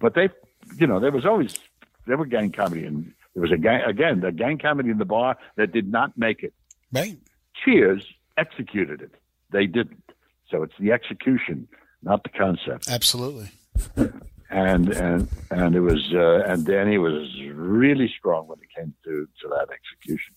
But 0.00 0.14
they, 0.14 0.30
you 0.76 0.86
know, 0.86 0.98
there 0.98 1.12
was 1.12 1.24
always 1.24 1.58
there 2.06 2.16
were 2.16 2.26
gang 2.26 2.52
comedy, 2.52 2.84
and 2.84 3.12
there 3.34 3.42
was 3.42 3.52
a 3.52 3.56
gang 3.56 3.82
again 3.82 4.20
the 4.20 4.32
gang 4.32 4.58
comedy 4.58 4.90
in 4.90 4.98
the 4.98 5.04
bar 5.04 5.36
that 5.56 5.72
did 5.72 5.90
not 5.90 6.16
make 6.16 6.42
it. 6.42 6.54
Right. 6.92 7.18
Cheers 7.64 8.06
executed 8.36 9.02
it. 9.02 9.14
They 9.50 9.66
didn't. 9.66 10.02
So 10.50 10.62
it's 10.62 10.74
the 10.78 10.92
execution, 10.92 11.68
not 12.02 12.22
the 12.22 12.28
concept. 12.30 12.88
Absolutely. 12.88 13.50
And 14.48 14.90
and 14.90 15.28
and 15.50 15.74
it 15.74 15.80
was 15.80 16.12
uh, 16.14 16.44
and 16.46 16.64
Danny 16.64 16.98
was 16.98 17.28
really 17.52 18.12
strong 18.16 18.46
when 18.46 18.58
it 18.60 18.68
came 18.74 18.94
to 19.04 19.28
to 19.42 19.48
that 19.48 19.68
execution. 19.72 20.34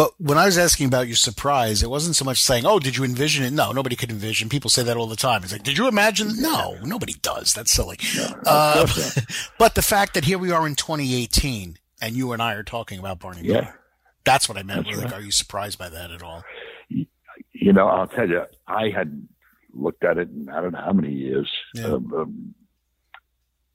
But 0.00 0.14
when 0.18 0.38
I 0.38 0.46
was 0.46 0.56
asking 0.56 0.86
about 0.86 1.08
your 1.08 1.16
surprise, 1.16 1.82
it 1.82 1.90
wasn't 1.90 2.16
so 2.16 2.24
much 2.24 2.40
saying, 2.40 2.64
"Oh, 2.64 2.78
did 2.78 2.96
you 2.96 3.04
envision 3.04 3.44
it?" 3.44 3.52
No, 3.52 3.70
nobody 3.70 3.96
could 3.96 4.10
envision. 4.10 4.48
People 4.48 4.70
say 4.70 4.82
that 4.82 4.96
all 4.96 5.06
the 5.06 5.14
time. 5.14 5.42
It's 5.42 5.52
like, 5.52 5.62
"Did 5.62 5.76
you 5.76 5.88
imagine?" 5.88 6.40
No, 6.40 6.78
nobody 6.82 7.12
does. 7.20 7.52
That's 7.52 7.70
silly. 7.70 7.98
Uh, 8.46 8.86
but 9.58 9.74
the 9.74 9.82
fact 9.82 10.14
that 10.14 10.24
here 10.24 10.38
we 10.38 10.52
are 10.52 10.66
in 10.66 10.74
2018, 10.74 11.76
and 12.00 12.16
you 12.16 12.32
and 12.32 12.40
I 12.40 12.54
are 12.54 12.62
talking 12.62 12.98
about 12.98 13.18
Barney 13.18 13.42
Yeah. 13.42 13.52
Miller, 13.52 13.80
that's 14.24 14.48
what 14.48 14.56
I 14.56 14.62
meant. 14.62 14.86
That's 14.86 14.96
Like, 14.96 15.04
right. 15.12 15.14
are 15.16 15.20
you 15.20 15.30
surprised 15.30 15.78
by 15.78 15.90
that 15.90 16.10
at 16.10 16.22
all? 16.22 16.44
You 16.88 17.74
know, 17.74 17.86
I'll 17.86 18.06
tell 18.06 18.26
you, 18.26 18.44
I 18.66 18.88
had 18.88 19.28
looked 19.74 20.02
at 20.02 20.16
it 20.16 20.30
in 20.30 20.48
I 20.48 20.62
don't 20.62 20.72
know 20.72 20.80
how 20.82 20.94
many 20.94 21.12
years. 21.12 21.50
Yeah. 21.74 21.88
Um, 21.88 22.14
um, 22.14 22.54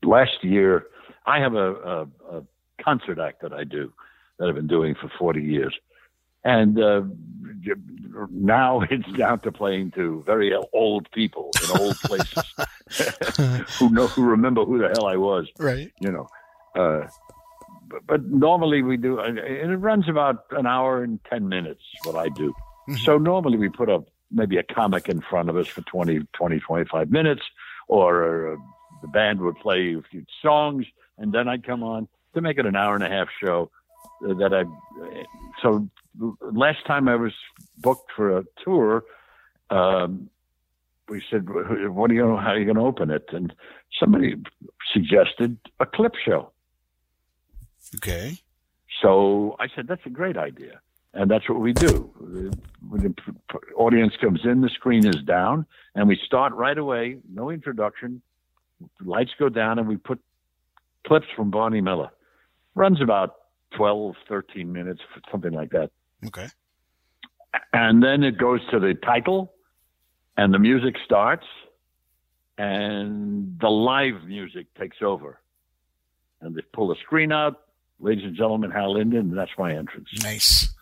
last 0.02 0.44
year, 0.44 0.88
I 1.28 1.38
have 1.40 1.54
a, 1.54 1.74
a, 1.76 2.08
a 2.38 2.44
concert 2.84 3.20
act 3.20 3.44
that 3.44 3.54
I 3.54 3.64
do 3.64 3.94
that 4.40 4.50
I've 4.50 4.56
been 4.56 4.66
doing 4.66 4.96
for 4.96 5.12
40 5.20 5.44
years. 5.44 5.76
And 6.46 6.80
uh, 6.80 7.02
now 8.32 8.82
it's 8.90 9.12
down 9.18 9.40
to 9.42 9.52
playing 9.52 9.92
to 9.92 10.24
very 10.26 10.56
old 10.74 11.12
people 11.12 11.52
in 11.64 11.80
old 11.82 11.98
places 11.98 12.44
who 13.80 13.90
know 13.90 14.08
who 14.08 14.24
remember 14.24 14.64
who 14.64 14.78
the 14.78 14.90
hell 14.90 15.08
I 15.08 15.18
was. 15.18 15.48
Right. 15.60 15.92
you 16.00 16.12
know. 16.12 16.28
Uh, 16.76 17.08
but, 17.88 18.08
but 18.08 18.24
normally 18.26 18.82
we 18.82 18.98
do, 18.98 19.20
and 19.20 19.38
it 19.38 19.78
runs 19.78 20.08
about 20.08 20.46
an 20.52 20.66
hour 20.66 21.04
and 21.04 21.20
10 21.30 21.48
minutes, 21.50 21.82
what 22.04 22.16
I 22.16 22.30
do. 22.30 22.54
Mhm. 22.90 23.00
So 23.00 23.18
normally 23.18 23.58
we 23.58 23.70
put 23.70 23.90
up 23.90 24.06
maybe 24.32 24.58
a 24.58 24.64
comic 24.64 25.08
in 25.10 25.22
front 25.22 25.50
of 25.50 25.58
us 25.58 25.68
for 25.68 25.82
20, 25.82 26.20
20 26.34 26.60
25 26.60 27.10
minutes, 27.12 27.42
or 27.88 28.54
uh, 28.54 28.56
the 29.02 29.08
band 29.08 29.40
would 29.42 29.56
play 29.58 29.96
a 29.96 30.02
few 30.10 30.26
songs, 30.42 30.86
and 31.18 31.32
then 31.32 31.48
I'd 31.48 31.66
come 31.66 31.84
on 31.84 32.08
to 32.34 32.42
make 32.42 32.58
it 32.58 32.66
an 32.66 32.76
hour 32.76 32.96
and 32.96 33.04
a 33.04 33.10
half 33.10 33.28
show 33.42 33.72
uh, 34.28 34.34
that 34.36 34.54
I. 34.54 34.64
So 35.62 35.88
last 36.42 36.86
time 36.86 37.08
I 37.08 37.16
was 37.16 37.34
booked 37.78 38.12
for 38.16 38.38
a 38.38 38.44
tour, 38.64 39.04
um, 39.70 40.30
we 41.08 41.22
said, 41.30 41.48
"What 41.50 42.12
are 42.12 42.14
you? 42.14 42.36
How 42.38 42.52
are 42.52 42.58
you 42.58 42.66
going 42.66 42.78
to 42.78 42.82
open 42.82 43.12
it?" 43.12 43.26
And 43.32 43.54
somebody 44.00 44.36
suggested 44.94 45.58
a 45.80 45.86
clip 45.86 46.14
show. 46.16 46.52
Okay. 47.96 48.38
So 49.02 49.56
I 49.60 49.68
said, 49.76 49.88
that's 49.88 50.06
a 50.06 50.10
great 50.10 50.38
idea. 50.38 50.80
And 51.14 51.32
that's 51.32 51.48
what 51.50 51.60
we 51.60 51.74
do. 51.74 52.12
When 52.90 53.02
the 53.02 53.16
audience 53.76 54.14
comes 54.20 54.42
in, 54.44 54.62
the 54.62 54.70
screen 54.70 55.06
is 55.06 55.22
down, 55.24 55.66
and 55.96 56.10
we 56.10 56.20
start 56.26 56.54
right 56.54 56.78
away, 56.78 57.20
no 57.32 57.50
introduction. 57.50 58.22
Lights 59.00 59.32
go 59.40 59.48
down, 59.48 59.80
and 59.80 59.88
we 59.88 59.96
put 59.96 60.20
clips 61.08 61.28
from 61.34 61.52
Barney 61.52 61.80
Miller. 61.80 62.10
Runs 62.74 63.02
about 63.02 63.36
12, 63.78 64.16
13 64.28 64.74
minutes, 64.74 65.02
something 65.32 65.54
like 65.54 65.70
that. 65.70 65.92
Okay. 66.28 66.48
And 67.74 68.04
then 68.04 68.24
it 68.24 68.38
goes 68.38 68.62
to 68.72 68.80
the 68.80 68.94
title, 68.94 69.54
and 70.38 70.54
the 70.54 70.60
music 70.60 70.96
starts, 71.06 71.46
and 72.58 73.58
the 73.60 73.70
live 73.70 74.24
music 74.26 74.74
takes 74.76 74.98
over. 75.02 75.40
And 76.42 76.56
they 76.56 76.62
pull 76.74 76.88
the 76.90 76.96
screen 76.96 77.32
out. 77.32 77.62
Ladies 78.00 78.26
and 78.26 78.36
gentlemen, 78.36 78.72
Hal 78.72 78.94
Linden, 78.94 79.20
and 79.20 79.38
that's 79.38 79.52
my 79.58 79.74
entrance. 79.74 80.10
Nice. 80.22 80.74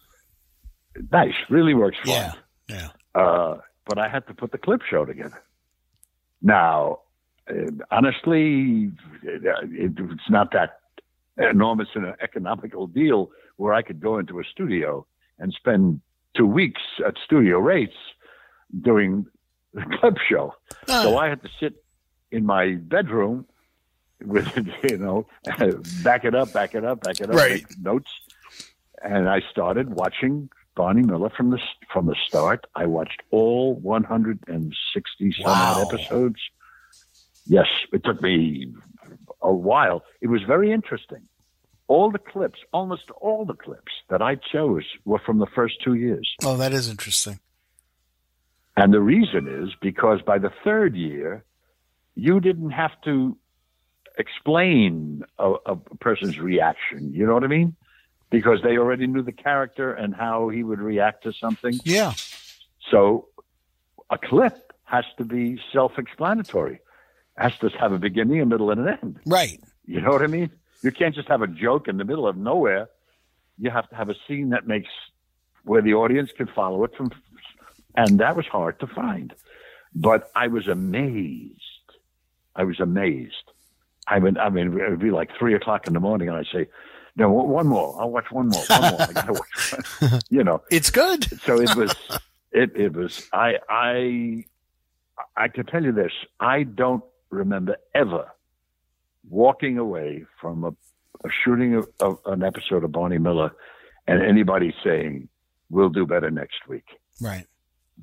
Nice, 1.12 1.36
really 1.50 1.74
works 1.74 1.98
fine. 2.04 2.14
Yeah. 2.14 2.34
Yeah. 2.70 2.89
Uh, 3.14 3.58
but 3.86 3.98
I 3.98 4.08
had 4.08 4.26
to 4.28 4.34
put 4.34 4.52
the 4.52 4.58
clip 4.58 4.82
show 4.89 5.06
together. 5.06 5.44
Now, 6.41 7.00
uh, 7.50 7.72
honestly, 7.91 8.91
it's 9.24 10.30
not 10.30 10.52
that 10.54 10.80
enormous 11.38 11.89
an 11.96 12.14
economical 12.22 12.88
deal 12.88 13.32
where 13.58 13.74
I 13.74 13.82
could 13.82 14.00
go 14.00 14.18
into 14.18 14.39
a 14.39 14.44
studio 14.44 15.06
and 15.44 15.54
spend 15.54 16.00
two 16.36 16.48
weeks 16.48 16.82
at 17.06 17.16
studio 17.24 17.60
rates 17.60 17.98
doing 18.82 19.26
the 19.74 19.84
clip 20.00 20.16
show. 20.28 20.54
So 21.04 21.18
I 21.18 21.28
had 21.28 21.44
to 21.44 21.50
sit 21.60 21.74
in 22.32 22.46
my 22.46 22.76
bedroom 22.76 23.46
with, 24.24 24.48
you 24.84 24.98
know, 24.98 25.28
back 26.04 26.24
it 26.24 26.34
up, 26.34 26.54
back 26.54 26.74
it 26.76 26.86
up, 26.86 27.04
back 27.04 27.20
it 27.20 27.30
up, 27.30 27.36
Right. 27.36 27.64
notes. 27.82 28.08
And 29.04 29.28
I 29.28 29.41
started 29.52 29.89
watching 29.94 30.50
Barney 30.78 31.04
Miller 31.04 31.30
from 31.30 31.50
the 31.50 31.60
from 31.91 32.06
the 32.06 32.16
start. 32.26 32.66
I 32.74 32.86
watched 32.86 33.22
all 33.32 33.76
160 33.76 35.36
some 35.41 35.52
odd 35.52 35.94
episodes. 35.94 36.39
Yes, 37.46 37.68
it 37.91 38.06
took 38.06 38.22
me 38.22 38.74
a 39.41 39.52
while. 39.54 40.04
It 40.22 40.28
was 40.28 40.41
very 40.48 40.72
interesting. 40.72 41.28
All 41.88 42.12
the 42.12 42.20
clips, 42.20 42.60
almost 42.72 43.10
all 43.22 43.46
the 43.46 43.54
clips 43.54 43.92
that 44.10 44.22
I 44.22 44.36
chose 44.36 44.86
were 45.06 45.20
from 45.20 45.40
the 45.40 45.48
first 45.48 45.82
two 45.84 45.96
years. 45.96 46.34
oh, 46.44 46.58
that 46.58 46.74
is 46.74 46.90
interesting. 46.90 47.40
And 48.76 48.94
the 48.94 49.02
reason 49.02 49.48
is 49.48 49.76
because 49.82 50.22
by 50.22 50.40
the 50.40 50.52
third 50.64 50.96
year, 50.96 51.44
you 52.16 52.40
didn't 52.40 52.72
have 52.72 52.92
to 53.06 53.38
explain 54.18 55.24
a, 55.38 55.54
a 55.66 55.76
person's 55.76 56.40
reaction. 56.40 57.14
You 57.14 57.26
know 57.28 57.34
what 57.34 57.44
I 57.44 57.48
mean? 57.48 57.76
Because 58.30 58.62
they 58.64 58.78
already 58.78 59.06
knew 59.06 59.22
the 59.22 59.32
character 59.32 59.94
and 59.94 60.16
how 60.16 60.50
he 60.50 60.64
would 60.64 60.80
react 60.80 61.24
to 61.24 61.34
something. 61.34 61.80
Yeah. 61.84 62.14
So 62.90 63.28
a 64.10 64.18
clip 64.18 64.74
has 64.86 65.06
to 65.18 65.24
be 65.24 65.60
self 65.72 65.98
explanatory, 65.98 66.80
has 67.38 67.58
to 67.60 67.70
have 67.80 67.92
a 67.92 68.00
beginning, 68.00 68.42
a 68.42 68.46
middle, 68.46 68.72
and 68.72 68.88
an 68.88 68.98
end. 69.02 69.20
Right. 69.26 69.60
You 69.86 70.02
know 70.02 70.10
what 70.10 70.22
I 70.24 70.28
mean? 70.28 70.52
You 70.84 70.92
can't 70.92 71.16
just 71.16 71.28
have 71.30 71.42
a 71.42 71.48
joke 71.48 71.88
in 71.88 71.98
the 71.98 72.04
middle 72.06 72.28
of 72.28 72.38
nowhere. 72.38 72.90
You 73.58 73.70
have 73.72 73.90
to 73.90 73.96
have 73.96 74.10
a 74.10 74.16
scene 74.28 74.50
that 74.50 74.68
makes 74.68 74.90
where 75.64 75.82
the 75.82 75.94
audience 75.94 76.32
can 76.36 76.48
follow 76.48 76.84
it 76.84 76.92
from, 76.96 77.12
and 77.96 78.20
that 78.20 78.36
was 78.36 78.46
hard 78.48 78.80
to 78.82 78.88
find. 78.88 79.34
But 79.96 80.30
I 80.36 80.48
was 80.48 80.68
amazed. 80.68 81.60
I 82.56 82.64
was 82.66 82.80
amazed. 82.80 83.52
I 84.08 84.20
mean, 84.20 84.38
I 84.38 84.50
mean, 84.50 84.78
it 84.80 84.90
would 84.90 85.00
be 85.00 85.12
like 85.12 85.30
three 85.40 85.54
o'clock 85.56 85.88
in 85.88 85.94
the 85.94 86.00
morning, 86.02 86.28
and 86.28 86.38
I 86.38 86.44
say, 86.52 86.68
"No, 87.16 87.32
one 87.32 87.68
more. 87.68 87.96
I'll 88.00 88.12
watch 88.12 88.30
one 88.32 88.50
more. 88.50 88.64
One 88.68 88.82
more. 88.92 89.02
I 89.02 89.14
gotta 89.14 89.34
watch." 89.34 90.24
you 90.30 90.44
know, 90.44 90.62
It's 90.70 90.90
good. 90.90 91.24
so 91.42 91.62
it 91.62 91.74
was 91.76 91.96
it 92.52 92.76
it 92.76 92.94
was 92.94 93.30
I 93.32 93.60
I 93.70 94.46
I 95.38 95.48
can 95.48 95.66
tell 95.66 95.84
you 95.84 95.94
this 95.94 96.12
I 96.40 96.64
don't 96.64 97.04
remember 97.30 97.78
ever 97.96 98.30
walking 99.30 99.78
away 99.78 100.26
from 100.40 100.64
a, 100.64 100.70
a 101.26 101.30
shooting 101.44 101.76
of, 101.76 101.88
of 102.00 102.20
an 102.26 102.44
episode 102.44 102.84
of 102.84 102.92
Barney 102.92 103.18
Miller 103.18 103.52
and 104.08 104.22
anybody 104.22 104.74
saying 104.84 105.30
we'll 105.70 105.90
do 105.90 106.06
better 106.06 106.30
next 106.30 106.68
week 106.68 106.86
Right. 107.22 107.46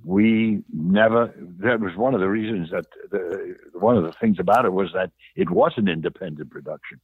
we 0.04 0.62
never 0.72 1.32
that 1.58 1.80
was 1.80 1.94
one 1.96 2.14
of 2.14 2.20
the 2.20 2.28
reasons 2.28 2.70
that 2.70 2.86
the, 3.10 3.56
one 3.74 3.96
of 3.96 4.04
the 4.04 4.12
things 4.12 4.38
about 4.38 4.64
it 4.64 4.72
was 4.72 4.90
that 4.94 5.10
it 5.36 5.50
was 5.50 5.72
an 5.76 5.88
independent 5.88 6.50
production 6.50 7.00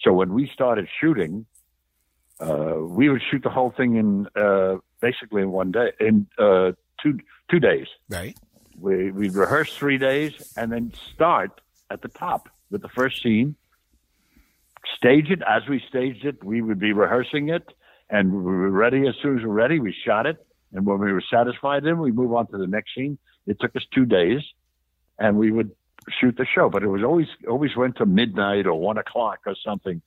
so 0.00 0.12
when 0.12 0.34
we 0.34 0.50
started 0.52 0.86
shooting 1.00 1.46
uh, 2.40 2.74
we 2.80 3.08
would 3.08 3.22
shoot 3.30 3.42
the 3.42 3.50
whole 3.50 3.70
thing 3.70 3.96
in 3.96 4.26
uh, 4.36 4.76
basically 5.00 5.40
in 5.42 5.50
one 5.52 5.70
day 5.72 5.92
in 6.00 6.26
uh, 6.38 6.72
two 7.02 7.18
two 7.50 7.60
days 7.60 7.86
Right. 8.10 8.36
we 8.78 9.10
we'd 9.12 9.34
rehearse 9.34 9.74
three 9.76 9.98
days 9.98 10.52
and 10.56 10.70
then 10.72 10.92
start 11.14 11.60
at 11.90 12.02
the 12.02 12.08
top 12.08 12.48
with 12.70 12.82
the 12.82 12.88
first 12.88 13.22
scene 13.22 13.56
stage 14.96 15.30
it 15.30 15.40
as 15.48 15.62
we 15.68 15.82
staged 15.88 16.24
it 16.24 16.42
we 16.44 16.60
would 16.60 16.78
be 16.78 16.92
rehearsing 16.92 17.48
it 17.48 17.72
and 18.10 18.32
we 18.32 18.42
were 18.42 18.70
ready 18.70 19.06
as 19.08 19.14
soon 19.22 19.36
as 19.38 19.42
we 19.42 19.48
were 19.48 19.54
ready 19.54 19.78
we 19.80 19.94
shot 20.06 20.26
it 20.26 20.36
and 20.72 20.84
when 20.86 20.98
we 20.98 21.12
were 21.12 21.22
satisfied 21.30 21.84
then 21.84 21.98
we 21.98 22.12
move 22.12 22.32
on 22.34 22.46
to 22.46 22.58
the 22.58 22.66
next 22.66 22.94
scene 22.94 23.16
it 23.46 23.58
took 23.60 23.74
us 23.76 23.82
two 23.94 24.04
days 24.04 24.40
and 25.18 25.36
we 25.36 25.50
would 25.50 25.70
shoot 26.20 26.36
the 26.36 26.44
show 26.54 26.68
but 26.68 26.82
it 26.82 26.88
was 26.88 27.02
always 27.02 27.28
always 27.48 27.74
went 27.76 27.96
to 27.96 28.04
midnight 28.04 28.66
or 28.66 28.74
one 28.74 28.98
o'clock 28.98 29.38
or 29.46 29.54
something 29.64 30.02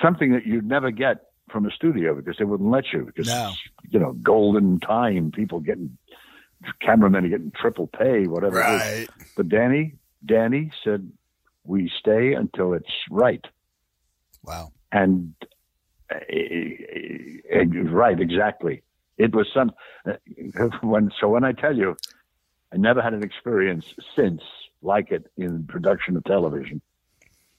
something 0.00 0.32
that 0.32 0.46
you'd 0.46 0.66
never 0.66 0.90
get 0.90 1.26
from 1.50 1.66
a 1.66 1.70
studio 1.70 2.14
because 2.14 2.36
they 2.38 2.44
wouldn't 2.44 2.70
let 2.70 2.84
you 2.92 3.04
because 3.04 3.26
No. 3.28 3.52
you 3.90 3.98
know 3.98 4.12
golden 4.14 4.80
time 4.80 5.30
people 5.30 5.60
getting 5.60 5.96
cameramen 6.80 7.28
getting 7.28 7.52
triple 7.54 7.86
pay 7.86 8.26
whatever 8.26 8.60
it 8.62 8.74
is. 8.74 8.80
Right. 8.80 9.08
but 9.36 9.48
danny 9.50 9.94
danny 10.24 10.70
said 10.82 11.10
we 11.64 11.90
stay 11.98 12.34
until 12.34 12.72
it's 12.72 12.92
right 13.10 13.44
Wow. 14.46 14.72
And 14.92 15.34
uh, 16.10 16.18
right, 17.90 18.18
exactly. 18.18 18.82
It 19.18 19.34
was 19.34 19.48
some 19.52 19.72
when 20.82 21.10
so 21.20 21.28
when 21.28 21.44
I 21.44 21.52
tell 21.52 21.76
you, 21.76 21.96
I 22.72 22.76
never 22.76 23.02
had 23.02 23.12
an 23.12 23.22
experience 23.22 23.86
since 24.14 24.42
like 24.82 25.10
it 25.10 25.30
in 25.36 25.64
production 25.64 26.16
of 26.16 26.24
television. 26.24 26.80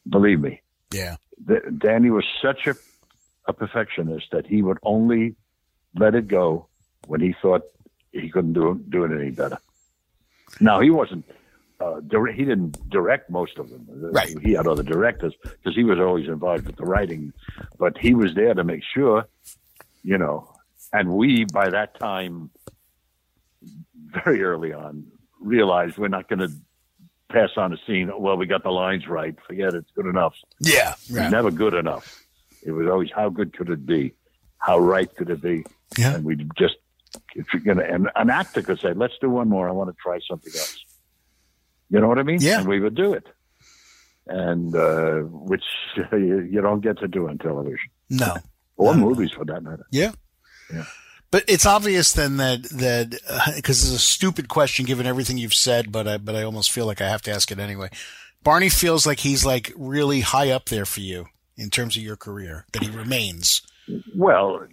Believe 0.09 0.39
me. 0.39 0.61
Yeah. 0.91 1.17
The, 1.45 1.59
Danny 1.77 2.09
was 2.09 2.25
such 2.41 2.67
a 2.67 2.75
a 3.47 3.53
perfectionist 3.53 4.27
that 4.31 4.45
he 4.45 4.61
would 4.61 4.77
only 4.83 5.35
let 5.95 6.15
it 6.15 6.27
go 6.27 6.67
when 7.07 7.21
he 7.21 7.33
thought 7.41 7.63
he 8.11 8.29
couldn't 8.29 8.53
do 8.53 8.81
do 8.89 9.03
it 9.03 9.11
any 9.11 9.31
better. 9.31 9.57
Now 10.61 10.79
he 10.79 10.89
wasn't. 10.89 11.25
Uh, 11.79 12.01
he 12.35 12.43
didn't 12.43 12.89
direct 12.89 13.29
most 13.29 13.57
of 13.57 13.69
them. 13.69 13.85
Right. 13.87 14.35
He 14.41 14.53
had 14.53 14.67
other 14.67 14.83
directors 14.83 15.33
because 15.43 15.75
he 15.75 15.83
was 15.83 15.99
always 15.99 16.27
involved 16.27 16.65
with 16.65 16.75
the 16.75 16.85
writing, 16.85 17.33
but 17.77 17.97
he 17.97 18.15
was 18.15 18.33
there 18.33 18.53
to 18.53 18.63
make 18.63 18.81
sure, 18.95 19.25
you 20.03 20.17
know. 20.17 20.51
And 20.91 21.13
we, 21.13 21.45
by 21.45 21.69
that 21.69 21.99
time, 21.99 22.49
very 24.23 24.43
early 24.43 24.73
on, 24.73 25.05
realized 25.39 25.97
we're 25.97 26.07
not 26.07 26.27
going 26.27 26.39
to 26.39 26.51
pass 27.31 27.49
on 27.57 27.73
a 27.73 27.77
scene. 27.85 28.11
Well, 28.17 28.37
we 28.37 28.47
got 28.47 28.63
the 28.63 28.71
lines 28.71 29.07
right. 29.07 29.35
Forget 29.47 29.73
it. 29.73 29.77
It's 29.77 29.91
good 29.95 30.07
enough. 30.07 30.33
Yeah. 30.59 30.93
It's 30.93 31.11
never 31.11 31.51
good 31.51 31.73
enough. 31.73 32.23
It 32.63 32.71
was 32.71 32.87
always 32.87 33.09
how 33.15 33.29
good 33.29 33.55
could 33.55 33.69
it 33.69 33.85
be? 33.85 34.13
How 34.57 34.79
right 34.79 35.13
could 35.15 35.29
it 35.29 35.41
be? 35.41 35.63
Yeah. 35.97 36.15
And 36.15 36.25
we 36.25 36.35
just 36.57 36.75
if 37.35 37.45
you're 37.53 37.61
gonna 37.61 37.83
and 37.83 38.09
an 38.15 38.29
actor 38.29 38.61
could 38.61 38.79
say, 38.79 38.93
Let's 38.93 39.13
do 39.21 39.29
one 39.29 39.47
more, 39.47 39.69
I 39.69 39.71
want 39.71 39.89
to 39.89 39.95
try 40.01 40.19
something 40.27 40.51
else. 40.53 40.83
You 41.89 41.99
know 41.99 42.07
what 42.07 42.19
I 42.19 42.23
mean? 42.23 42.39
Yeah. 42.41 42.59
And 42.59 42.67
we 42.67 42.79
would 42.79 42.95
do 42.95 43.13
it. 43.13 43.25
And 44.27 44.75
uh, 44.75 45.19
which 45.21 45.63
you, 46.11 46.39
you 46.51 46.61
don't 46.61 46.81
get 46.81 46.99
to 46.99 47.07
do 47.07 47.29
on 47.29 47.37
television. 47.37 47.89
No. 48.09 48.35
Or 48.79 48.93
No. 48.95 49.07
movies 49.09 49.31
for 49.31 49.43
that 49.45 49.63
matter. 49.63 49.87
Yeah. 49.91 50.11
Yeah. 50.71 50.83
But 51.31 51.45
it's 51.47 51.65
obvious 51.65 52.13
then 52.13 52.37
that 52.37 52.61
that 52.69 53.09
because 53.55 53.83
it's 53.83 53.91
a 53.95 53.97
stupid 53.97 54.49
question 54.49 54.85
given 54.85 55.07
everything 55.07 55.39
you've 55.39 55.55
said, 55.55 55.91
but 55.91 56.07
I 56.07 56.17
but 56.19 56.35
I 56.35 56.43
almost 56.43 56.71
feel 56.71 56.85
like 56.85 57.01
I 57.01 57.09
have 57.09 57.23
to 57.23 57.31
ask 57.31 57.49
it 57.51 57.57
anyway. 57.57 57.89
Barney 58.43 58.69
feels 58.69 59.07
like 59.07 59.21
he's 59.21 59.43
like 59.43 59.73
really 59.75 60.21
high 60.21 60.51
up 60.51 60.65
there 60.65 60.85
for 60.85 60.99
you 61.01 61.25
in 61.57 61.71
terms 61.71 61.97
of 61.97 62.03
your 62.03 62.17
career. 62.17 62.67
That 62.73 62.83
he 62.83 62.89
remains. 62.91 63.63
Well, 64.15 64.67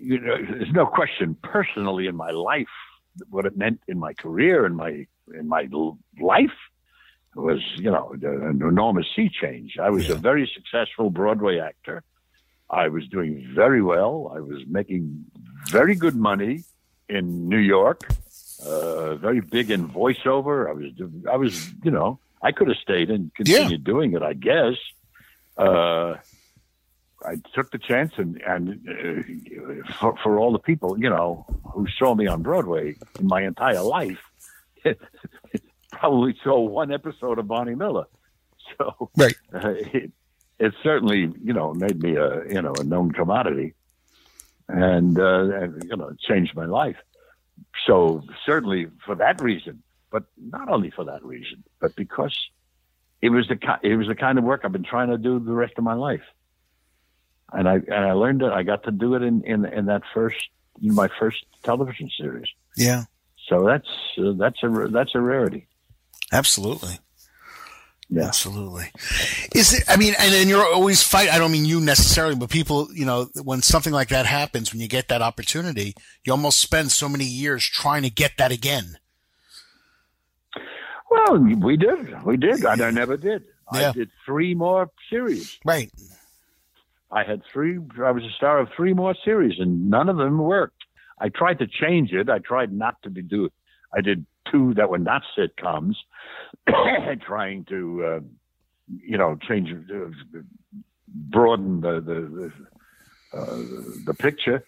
you 0.00 0.18
know, 0.20 0.36
there's 0.50 0.72
no 0.72 0.86
question. 0.86 1.36
Personally, 1.44 2.08
in 2.08 2.16
my 2.16 2.32
life, 2.32 2.66
what 3.30 3.46
it 3.46 3.56
meant 3.56 3.80
in 3.88 3.98
my 3.98 4.12
career 4.14 4.64
and 4.66 4.76
my 4.76 5.06
in 5.38 5.48
my 5.48 5.68
life 6.20 6.50
was, 7.34 7.60
you 7.76 7.90
know, 7.90 8.12
an 8.22 8.60
enormous 8.62 9.06
sea 9.16 9.30
change. 9.42 9.78
I 9.80 9.90
was 9.90 10.08
Yeah. 10.08 10.14
a 10.14 10.18
very 10.18 10.46
successful 10.54 11.08
Broadway 11.10 11.58
actor. 11.58 12.02
I 12.68 12.88
was 12.88 13.06
doing 13.08 13.46
very 13.54 13.82
well. 13.82 14.32
I 14.36 14.40
was 14.40 14.60
making 14.66 15.24
very 15.70 15.94
good 15.94 16.16
money 16.16 16.64
in 17.08 17.48
New 17.48 17.58
York. 17.76 18.00
Uh, 18.66 19.14
very 19.16 19.40
big 19.40 19.70
in 19.70 19.88
voiceover. 19.88 20.68
I 20.68 20.72
was, 20.72 20.86
I 21.30 21.36
was, 21.36 21.72
you 21.82 21.90
know, 21.90 22.18
I 22.42 22.52
could 22.52 22.68
have 22.68 22.76
stayed 22.78 23.10
and 23.10 23.34
continued 23.34 23.84
doing 23.84 24.14
it. 24.14 24.22
I 24.22 24.34
guess. 24.34 24.74
Uh, 25.56 26.16
I 27.26 27.36
took 27.54 27.70
the 27.70 27.78
chance 27.78 28.12
and 28.16 28.40
and 28.46 28.88
uh, 28.88 29.92
for, 30.00 30.16
for 30.22 30.38
all 30.38 30.52
the 30.52 30.58
people 30.58 30.98
you 30.98 31.08
know 31.08 31.46
who 31.72 31.86
saw 31.98 32.14
me 32.14 32.26
on 32.26 32.42
Broadway 32.42 32.96
in 33.18 33.26
my 33.26 33.42
entire 33.42 33.82
life, 33.82 34.18
probably 35.92 36.36
saw 36.42 36.60
one 36.60 36.92
episode 36.92 37.38
of 37.38 37.48
Barney 37.48 37.74
Miller. 37.74 38.04
So 38.78 39.10
Right. 39.16 39.36
uh, 39.52 39.74
it, 39.92 40.12
it 40.60 40.72
certainly 40.84 41.28
you 41.42 41.52
know 41.52 41.74
made 41.74 42.00
me 42.00 42.16
a 42.16 42.44
you 42.48 42.62
know 42.62 42.78
a 42.78 42.84
known 42.84 43.10
commodity, 43.10 43.74
and, 44.68 45.18
uh, 45.18 45.50
and 45.52 45.90
you 45.90 45.96
know 45.96 46.12
changed 46.20 46.54
my 46.54 46.66
life. 46.66 46.96
So 47.86 48.22
certainly 48.46 48.86
for 49.04 49.16
that 49.16 49.42
reason, 49.42 49.82
but 50.12 50.24
not 50.40 50.68
only 50.68 50.90
for 50.90 51.04
that 51.06 51.24
reason, 51.24 51.64
but 51.80 51.96
because 51.96 52.36
it 53.20 53.30
was 53.30 53.48
the 53.48 53.58
it 53.82 53.96
was 53.96 54.06
the 54.06 54.14
kind 54.14 54.38
of 54.38 54.44
work 54.44 54.60
I've 54.64 54.72
been 54.72 54.84
trying 54.84 55.10
to 55.10 55.18
do 55.18 55.40
the 55.40 55.52
rest 55.52 55.74
of 55.76 55.84
my 55.84 55.94
life 55.94 56.22
and 57.52 57.68
I 57.68 57.74
and 57.74 57.94
I 57.94 58.12
learned 58.12 58.42
it. 58.42 58.52
I 58.52 58.62
got 58.62 58.84
to 58.84 58.90
do 58.90 59.14
it 59.14 59.22
in 59.22 59.42
in, 59.44 59.64
in 59.64 59.86
that 59.86 60.02
first 60.14 60.48
in 60.82 60.94
my 60.94 61.08
first 61.18 61.44
television 61.62 62.10
series. 62.18 62.48
Yeah. 62.76 63.04
So 63.48 63.64
that's 63.64 63.88
uh, 64.18 64.32
that's 64.36 64.62
a 64.62 64.88
that's 64.90 65.14
a 65.14 65.20
rarity. 65.20 65.68
Absolutely. 66.32 66.98
Yeah. 68.08 68.24
Absolutely. 68.24 68.90
Is 69.54 69.72
it, 69.72 69.84
I 69.88 69.96
mean, 69.96 70.14
and 70.18 70.34
then 70.34 70.46
you're 70.46 70.66
always 70.66 71.02
fight. 71.02 71.30
I 71.30 71.38
don't 71.38 71.50
mean 71.50 71.64
you 71.64 71.80
necessarily, 71.80 72.34
but 72.34 72.50
people, 72.50 72.88
you 72.92 73.06
know, 73.06 73.30
when 73.42 73.62
something 73.62 73.92
like 73.92 74.08
that 74.08 74.26
happens, 74.26 74.70
when 74.70 74.82
you 74.82 74.88
get 74.88 75.08
that 75.08 75.22
opportunity, 75.22 75.94
you 76.22 76.32
almost 76.32 76.60
spend 76.60 76.92
so 76.92 77.08
many 77.08 77.24
years 77.24 77.64
trying 77.64 78.02
to 78.02 78.10
get 78.10 78.32
that 78.36 78.52
again. 78.52 78.98
Well, 81.10 81.38
we 81.38 81.78
did, 81.78 82.22
we 82.24 82.36
did, 82.36 82.62
and 82.64 82.82
I 82.82 82.90
never 82.90 83.16
did. 83.16 83.44
Yeah. 83.72 83.90
I 83.90 83.92
did 83.92 84.10
three 84.26 84.54
more 84.54 84.90
series. 85.08 85.58
Right. 85.64 85.90
I 87.12 87.24
had 87.24 87.42
three. 87.52 87.78
I 88.02 88.10
was 88.10 88.24
a 88.24 88.30
star 88.36 88.58
of 88.58 88.68
three 88.76 88.94
more 88.94 89.14
series, 89.24 89.58
and 89.60 89.90
none 89.90 90.08
of 90.08 90.16
them 90.16 90.38
worked. 90.38 90.82
I 91.20 91.28
tried 91.28 91.58
to 91.58 91.66
change 91.66 92.12
it. 92.12 92.28
I 92.30 92.38
tried 92.38 92.72
not 92.72 93.00
to 93.02 93.10
be 93.10 93.22
do. 93.22 93.50
I 93.94 94.00
did 94.00 94.24
two 94.50 94.74
that 94.74 94.88
were 94.88 94.98
not 94.98 95.22
sitcoms, 95.38 95.94
trying 97.26 97.64
to, 97.66 98.04
uh, 98.04 98.20
you 98.88 99.18
know, 99.18 99.36
change, 99.46 99.68
uh, 99.72 100.38
broaden 101.08 101.82
the 101.82 102.00
the 102.00 102.50
the, 103.32 103.38
uh, 103.38 103.56
the 104.06 104.14
picture. 104.14 104.64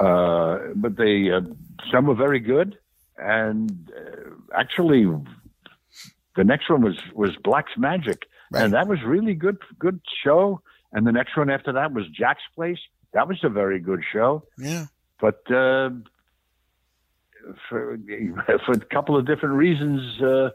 Uh, 0.00 0.58
but 0.74 0.96
they 0.96 1.30
uh, 1.30 1.40
some 1.92 2.06
were 2.06 2.16
very 2.16 2.40
good, 2.40 2.76
and 3.16 3.92
uh, 3.96 4.30
actually, 4.58 5.04
the 6.36 6.42
next 6.44 6.68
one 6.68 6.82
was 6.82 6.96
was 7.14 7.30
Blacke's 7.44 7.78
Magic, 7.78 8.26
Right. 8.50 8.64
and 8.64 8.72
that 8.74 8.88
was 8.88 8.98
really 9.04 9.34
good 9.34 9.58
good 9.78 10.00
show. 10.24 10.60
And 10.94 11.06
the 11.06 11.12
next 11.12 11.36
one 11.36 11.50
after 11.50 11.72
that 11.72 11.92
was 11.92 12.04
Jack's 12.08 12.42
Place. 12.54 12.78
That 13.12 13.28
was 13.28 13.38
a 13.42 13.48
very 13.50 13.80
good 13.80 14.02
show, 14.12 14.44
Yeah. 14.56 14.86
but 15.20 15.42
uh, 15.50 15.90
for 17.68 17.98
for 18.66 18.72
a 18.72 18.80
couple 18.92 19.16
of 19.16 19.26
different 19.26 19.54
reasons, 19.56 20.20
uh, 20.22 20.50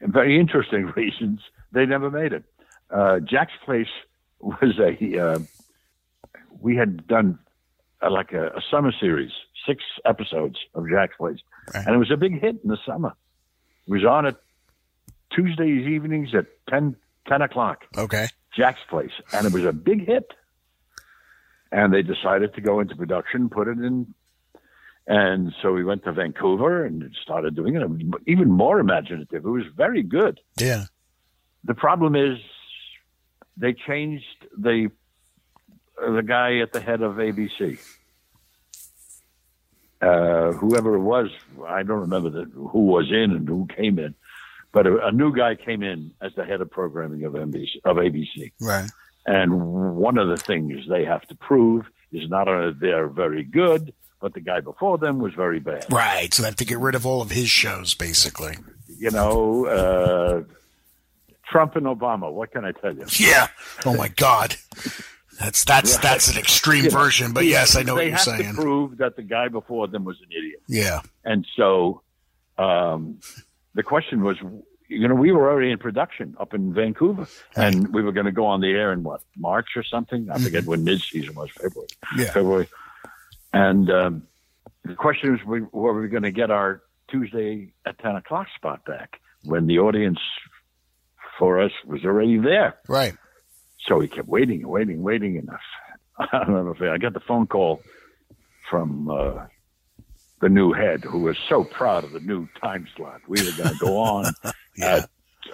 very 0.00 0.38
interesting 0.38 0.86
reasons, 0.96 1.40
they 1.72 1.86
never 1.86 2.10
made 2.10 2.32
it. 2.32 2.44
Uh, 2.90 3.20
Jack's 3.20 3.52
Place 3.64 3.86
was 4.40 4.78
a 4.78 5.18
uh, 5.20 5.38
we 6.60 6.76
had 6.76 7.06
done 7.06 7.38
uh, 8.02 8.10
like 8.10 8.32
a, 8.32 8.46
a 8.48 8.60
summer 8.70 8.92
series, 8.98 9.30
six 9.66 9.82
episodes 10.04 10.56
of 10.74 10.88
Jack's 10.88 11.16
Place, 11.16 11.38
Right. 11.74 11.86
and 11.86 11.94
it 11.94 11.98
was 11.98 12.10
a 12.10 12.16
big 12.16 12.40
hit 12.40 12.56
in 12.62 12.68
the 12.70 12.78
summer. 12.86 13.12
It 13.86 13.92
was 13.92 14.04
on 14.04 14.26
at 14.26 14.36
Tuesdays 15.34 15.86
evenings 15.86 16.30
at 16.34 16.46
10, 16.70 16.96
10 17.28 17.42
o'clock. 17.42 17.84
Okay. 17.96 18.26
Jack's 18.58 18.80
Place, 18.90 19.12
and 19.32 19.46
it 19.46 19.52
was 19.52 19.64
a 19.64 19.72
big 19.72 20.06
hit. 20.06 20.32
And 21.70 21.92
they 21.92 22.02
decided 22.02 22.54
to 22.54 22.60
go 22.60 22.80
into 22.80 22.96
production, 22.96 23.48
put 23.50 23.68
it 23.68 23.78
in, 23.78 24.14
and 25.08 25.54
so 25.62 25.72
we 25.72 25.84
went 25.84 26.04
to 26.04 26.12
Vancouver 26.12 26.84
and 26.84 27.10
started 27.22 27.56
doing 27.56 27.76
it. 27.76 27.82
It 27.82 28.22
even 28.26 28.50
more 28.50 28.78
imaginative. 28.78 29.46
It 29.46 29.48
was 29.48 29.64
very 29.74 30.02
good. 30.02 30.38
Yeah. 30.58 30.84
The 31.64 31.74
problem 31.74 32.14
is 32.14 32.38
they 33.56 33.72
changed 33.72 34.46
the 34.56 34.90
the 35.96 36.22
guy 36.22 36.58
at 36.58 36.72
the 36.74 36.80
head 36.80 37.00
of 37.00 37.14
ABC. 37.14 37.78
Uh, 40.00 40.52
whoever 40.52 40.94
it 40.94 41.00
was, 41.00 41.30
I 41.66 41.82
don't 41.82 42.00
remember 42.00 42.30
the, 42.30 42.44
who 42.44 42.84
was 42.84 43.10
in 43.10 43.32
and 43.32 43.48
who 43.48 43.66
came 43.66 43.98
in, 43.98 44.14
but 44.72 44.86
a, 44.86 45.06
a 45.06 45.12
new 45.12 45.34
guy 45.34 45.54
came 45.54 45.82
in 45.82 46.12
as 46.20 46.34
the 46.34 46.44
head 46.44 46.60
of 46.60 46.70
programming 46.70 47.24
of 47.24 47.32
NBC 47.32 47.80
of 47.84 47.96
ABC. 47.96 48.52
Right. 48.60 48.90
And 49.26 49.96
one 49.96 50.16
of 50.18 50.28
the 50.28 50.36
things 50.36 50.88
they 50.88 51.04
have 51.04 51.22
to 51.28 51.34
prove 51.34 51.86
is 52.12 52.28
not 52.30 52.48
only 52.48 52.72
they're 52.80 53.08
very 53.08 53.44
good, 53.44 53.92
but 54.20 54.32
the 54.34 54.40
guy 54.40 54.60
before 54.60 54.98
them 54.98 55.18
was 55.18 55.34
very 55.34 55.60
bad. 55.60 55.84
Right. 55.90 56.32
So 56.32 56.42
they 56.42 56.48
have 56.48 56.56
to 56.56 56.64
get 56.64 56.78
rid 56.78 56.94
of 56.94 57.04
all 57.04 57.20
of 57.20 57.30
his 57.30 57.50
shows, 57.50 57.94
basically. 57.94 58.56
You 58.98 59.10
know, 59.10 59.66
uh, 59.66 60.42
Trump 61.50 61.76
and 61.76 61.86
Obama. 61.86 62.32
What 62.32 62.50
can 62.52 62.64
I 62.64 62.72
tell 62.72 62.94
you? 62.94 63.04
Yeah. 63.18 63.48
Oh 63.86 63.94
my 63.94 64.08
God. 64.08 64.56
That's 65.38 65.64
that's 65.64 65.94
Right. 65.94 66.02
that's 66.02 66.28
an 66.32 66.38
extreme 66.38 66.84
know, 66.84 66.90
version, 66.90 67.32
but 67.32 67.44
yes, 67.46 67.76
I 67.76 67.82
know 67.82 67.94
what 67.94 68.06
you're 68.06 68.18
saying. 68.18 68.38
They 68.38 68.44
have 68.44 68.56
to 68.56 68.60
prove 68.62 68.98
that 68.98 69.14
the 69.16 69.22
guy 69.22 69.48
before 69.48 69.86
them 69.86 70.04
was 70.04 70.20
an 70.20 70.28
idiot. 70.36 70.62
Yeah. 70.66 71.00
And 71.24 71.46
so, 71.56 72.02
um, 72.58 73.20
the 73.78 73.84
question 73.84 74.24
was, 74.24 74.36
you 74.88 75.06
know, 75.06 75.14
we 75.14 75.30
were 75.30 75.48
already 75.48 75.70
in 75.70 75.78
production 75.78 76.36
up 76.40 76.52
in 76.52 76.74
Vancouver, 76.74 77.28
and 77.54 77.94
we 77.94 78.02
were 78.02 78.10
going 78.10 78.26
to 78.26 78.32
go 78.32 78.44
on 78.44 78.60
the 78.60 78.70
air 78.70 78.92
in 78.92 79.04
what 79.04 79.20
March 79.36 79.68
or 79.76 79.84
something. 79.84 80.28
I 80.28 80.38
forget 80.38 80.64
when 80.64 80.82
mid 80.82 81.00
season 81.00 81.36
was, 81.36 81.50
February. 81.52 81.86
Yeah. 82.16 82.24
February. 82.32 82.68
And 83.52 83.88
um, 83.88 84.22
the 84.84 84.96
question 84.96 85.30
was, 85.30 85.40
we, 85.46 85.60
were 85.60 86.00
we 86.00 86.08
going 86.08 86.24
to 86.24 86.32
get 86.32 86.50
our 86.50 86.82
Tuesday 87.08 87.72
at 87.86 88.00
ten 88.00 88.16
o'clock 88.16 88.48
spot 88.56 88.84
back 88.84 89.20
when 89.44 89.68
the 89.68 89.78
audience 89.78 90.18
for 91.38 91.62
us 91.62 91.70
was 91.86 92.04
already 92.04 92.36
there? 92.38 92.78
Right. 92.88 93.14
so 93.86 93.98
we 93.98 94.08
kept 94.08 94.26
waiting 94.26 94.62
and 94.62 94.70
waiting, 94.70 95.04
waiting, 95.04 95.36
and 95.36 95.48
I, 96.18 96.26
I 96.32 96.44
don't 96.44 96.64
know 96.64 96.72
if 96.72 96.82
I 96.82 96.98
got 96.98 97.14
the 97.14 97.20
phone 97.20 97.46
call 97.46 97.80
from 98.68 99.08
uh, 99.08 99.46
the 100.40 100.48
new 100.48 100.72
head, 100.72 101.02
who 101.04 101.18
was 101.20 101.36
so 101.48 101.64
proud 101.64 102.04
of 102.04 102.12
the 102.12 102.20
new 102.20 102.48
time 102.60 102.86
slot. 102.96 103.20
We 103.26 103.42
were 103.44 103.52
going 103.56 103.70
to 103.76 103.78
go 103.84 103.98
on 103.98 104.32
Yeah. 104.76 104.96
at, 104.96 105.10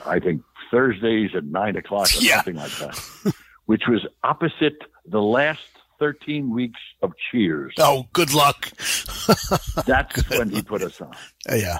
I 0.06 0.18
think, 0.20 0.42
Thursdays 0.70 1.30
at 1.34 1.44
nine 1.44 1.76
o'clock 1.76 2.08
or 2.14 2.20
Yeah. 2.20 2.36
something 2.36 2.56
like 2.56 2.72
that, 2.78 3.34
which 3.66 3.82
was 3.88 4.06
opposite 4.22 4.76
the 5.06 5.22
last 5.22 5.60
13 6.00 6.50
weeks 6.50 6.80
of 7.02 7.12
Cheers. 7.30 7.74
Oh, 7.78 8.06
good 8.12 8.34
luck. 8.34 8.70
That's 9.86 10.28
when 10.30 10.50
he 10.50 10.60
put 10.62 10.82
us 10.82 11.00
on. 11.00 11.12
Yeah, 11.48 11.78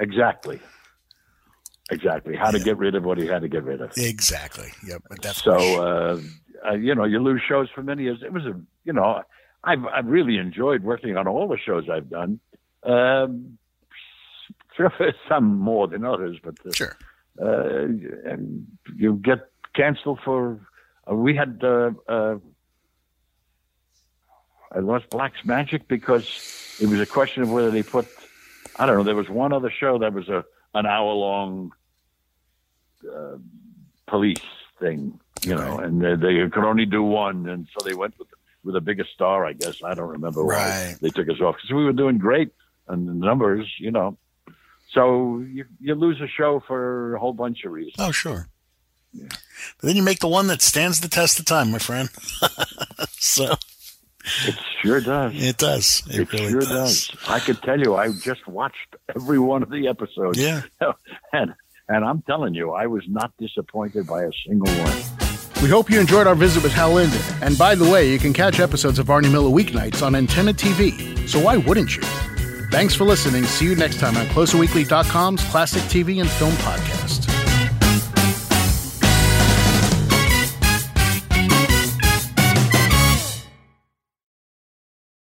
Exactly. 0.00 0.60
Exactly. 1.90 2.36
How 2.36 2.50
to 2.50 2.58
get 2.60 2.76
rid 2.76 2.94
of 2.94 3.04
what 3.04 3.16
he 3.18 3.26
had 3.26 3.40
to 3.42 3.48
get 3.48 3.64
rid 3.64 3.80
of. 3.80 3.92
exactly. 3.96 4.68
Yep. 4.86 5.02
That's 5.22 5.42
So, 5.42 5.52
uh, 5.82 6.20
uh, 6.68 6.74
you 6.74 6.94
know, 6.94 7.04
you 7.04 7.18
lose 7.18 7.40
shows 7.48 7.68
for 7.74 7.82
many 7.82 8.02
years. 8.04 8.18
It 8.22 8.32
was 8.32 8.44
a, 8.44 8.54
you 8.84 8.92
know, 8.92 9.22
I've, 9.68 9.84
I've 9.84 10.06
really 10.06 10.38
enjoyed 10.38 10.82
working 10.82 11.16
on 11.18 11.28
all 11.28 11.46
the 11.46 11.58
shows 11.58 11.90
I've 11.90 12.08
done. 12.08 12.40
Um, 12.82 13.58
some 15.28 15.58
more 15.58 15.88
than 15.88 16.04
others, 16.04 16.38
but 16.42 16.54
uh, 16.64 16.72
sure. 16.72 16.96
uh, 17.42 17.84
and 18.30 18.66
you 18.96 19.16
get 19.16 19.50
canceled 19.74 20.20
for. 20.24 20.60
Uh, 21.10 21.14
we 21.14 21.34
had. 21.34 21.60
Uh, 21.62 21.90
uh, 22.08 22.36
I 24.70 24.78
lost 24.78 25.10
Blacke's 25.10 25.44
Magic 25.44 25.88
because 25.88 26.76
it 26.80 26.86
was 26.88 27.00
a 27.00 27.06
question 27.06 27.42
of 27.42 27.50
whether 27.50 27.70
they 27.70 27.82
put. 27.82 28.06
I 28.76 28.86
don't 28.86 28.96
know. 28.96 29.02
There 29.02 29.16
was 29.16 29.28
one 29.28 29.52
other 29.52 29.70
show 29.70 29.98
that 29.98 30.12
was 30.12 30.28
a 30.28 30.44
an 30.74 30.86
hour 30.86 31.12
long 31.12 31.72
uh, 33.12 33.36
police 34.06 34.38
thing, 34.80 35.18
you 35.42 35.54
know, 35.54 35.78
and 35.78 36.00
they, 36.00 36.14
they 36.14 36.48
could 36.48 36.64
only 36.64 36.86
do 36.86 37.02
one, 37.02 37.48
and 37.48 37.66
so 37.76 37.84
they 37.84 37.94
went 37.94 38.18
with 38.18 38.28
with 38.64 38.76
a 38.76 38.80
bigger 38.80 39.04
star. 39.14 39.44
I 39.46 39.52
guess 39.52 39.82
I 39.82 39.94
don't 39.94 40.08
remember 40.08 40.44
why 40.44 40.54
Right. 40.54 40.96
they 41.00 41.10
took 41.10 41.28
us 41.28 41.40
off 41.40 41.56
because 41.56 41.70
we 41.70 41.84
were 41.84 41.92
doing 41.92 42.18
great 42.18 42.50
and 42.88 43.06
the 43.08 43.14
numbers, 43.14 43.66
you 43.78 43.90
know. 43.90 44.16
So 44.92 45.38
you 45.40 45.64
you 45.80 45.94
lose 45.94 46.20
a 46.20 46.26
show 46.28 46.62
for 46.66 47.14
a 47.14 47.18
whole 47.20 47.34
bunch 47.34 47.64
of 47.64 47.72
reasons. 47.72 47.96
Oh, 47.98 48.10
sure. 48.10 48.48
But 49.14 49.38
then 49.82 49.96
you 49.96 50.02
make 50.02 50.18
the 50.20 50.28
one 50.28 50.46
that 50.48 50.60
stands 50.62 51.00
the 51.00 51.08
test 51.08 51.38
of 51.38 51.44
time, 51.46 51.70
my 51.70 51.78
friend. 51.78 52.08
so 53.10 53.54
It 54.46 54.54
sure 54.82 55.00
does. 55.00 55.32
it 55.34 55.56
does. 55.56 56.02
It, 56.08 56.20
It, 56.20 56.32
really 56.32 56.50
sure 56.50 56.60
does. 56.60 57.08
does. 57.08 57.16
I 57.28 57.38
could 57.40 57.60
tell 57.62 57.78
you, 57.80 57.96
I 57.96 58.12
just 58.12 58.46
watched 58.46 58.96
every 59.14 59.38
one 59.38 59.62
of 59.62 59.70
the 59.70 59.88
episodes. 59.88 60.38
Yeah. 60.38 60.62
and 61.32 61.54
and 61.88 62.04
I'm 62.04 62.22
telling 62.22 62.54
you, 62.54 62.72
I 62.72 62.86
was 62.86 63.04
not 63.08 63.32
disappointed 63.38 64.06
by 64.06 64.24
a 64.24 64.30
single 64.46 64.72
one. 64.74 65.27
We 65.62 65.68
hope 65.68 65.90
you 65.90 65.98
enjoyed 65.98 66.28
our 66.28 66.36
visit 66.36 66.62
with 66.62 66.72
Hal 66.72 66.92
Linden. 66.92 67.20
And 67.42 67.58
by 67.58 67.74
the 67.74 67.88
way, 67.88 68.10
you 68.10 68.18
can 68.18 68.32
catch 68.32 68.60
episodes 68.60 68.98
of 69.00 69.06
Barney 69.06 69.28
Miller 69.28 69.50
weeknights 69.50 70.06
on 70.06 70.14
Antenna 70.14 70.54
TV. 70.54 71.28
So 71.28 71.40
why 71.40 71.56
wouldn't 71.56 71.96
you? 71.96 72.02
Thanks 72.70 72.94
for 72.94 73.04
listening. 73.04 73.44
See 73.44 73.64
you 73.64 73.74
next 73.74 73.98
time 73.98 74.16
on 74.16 74.26
CloserWeekly.com's 74.26 75.42
Classic 75.44 75.82
TV 75.84 76.20
and 76.20 76.30
Film 76.30 76.52
Podcast. 76.52 77.37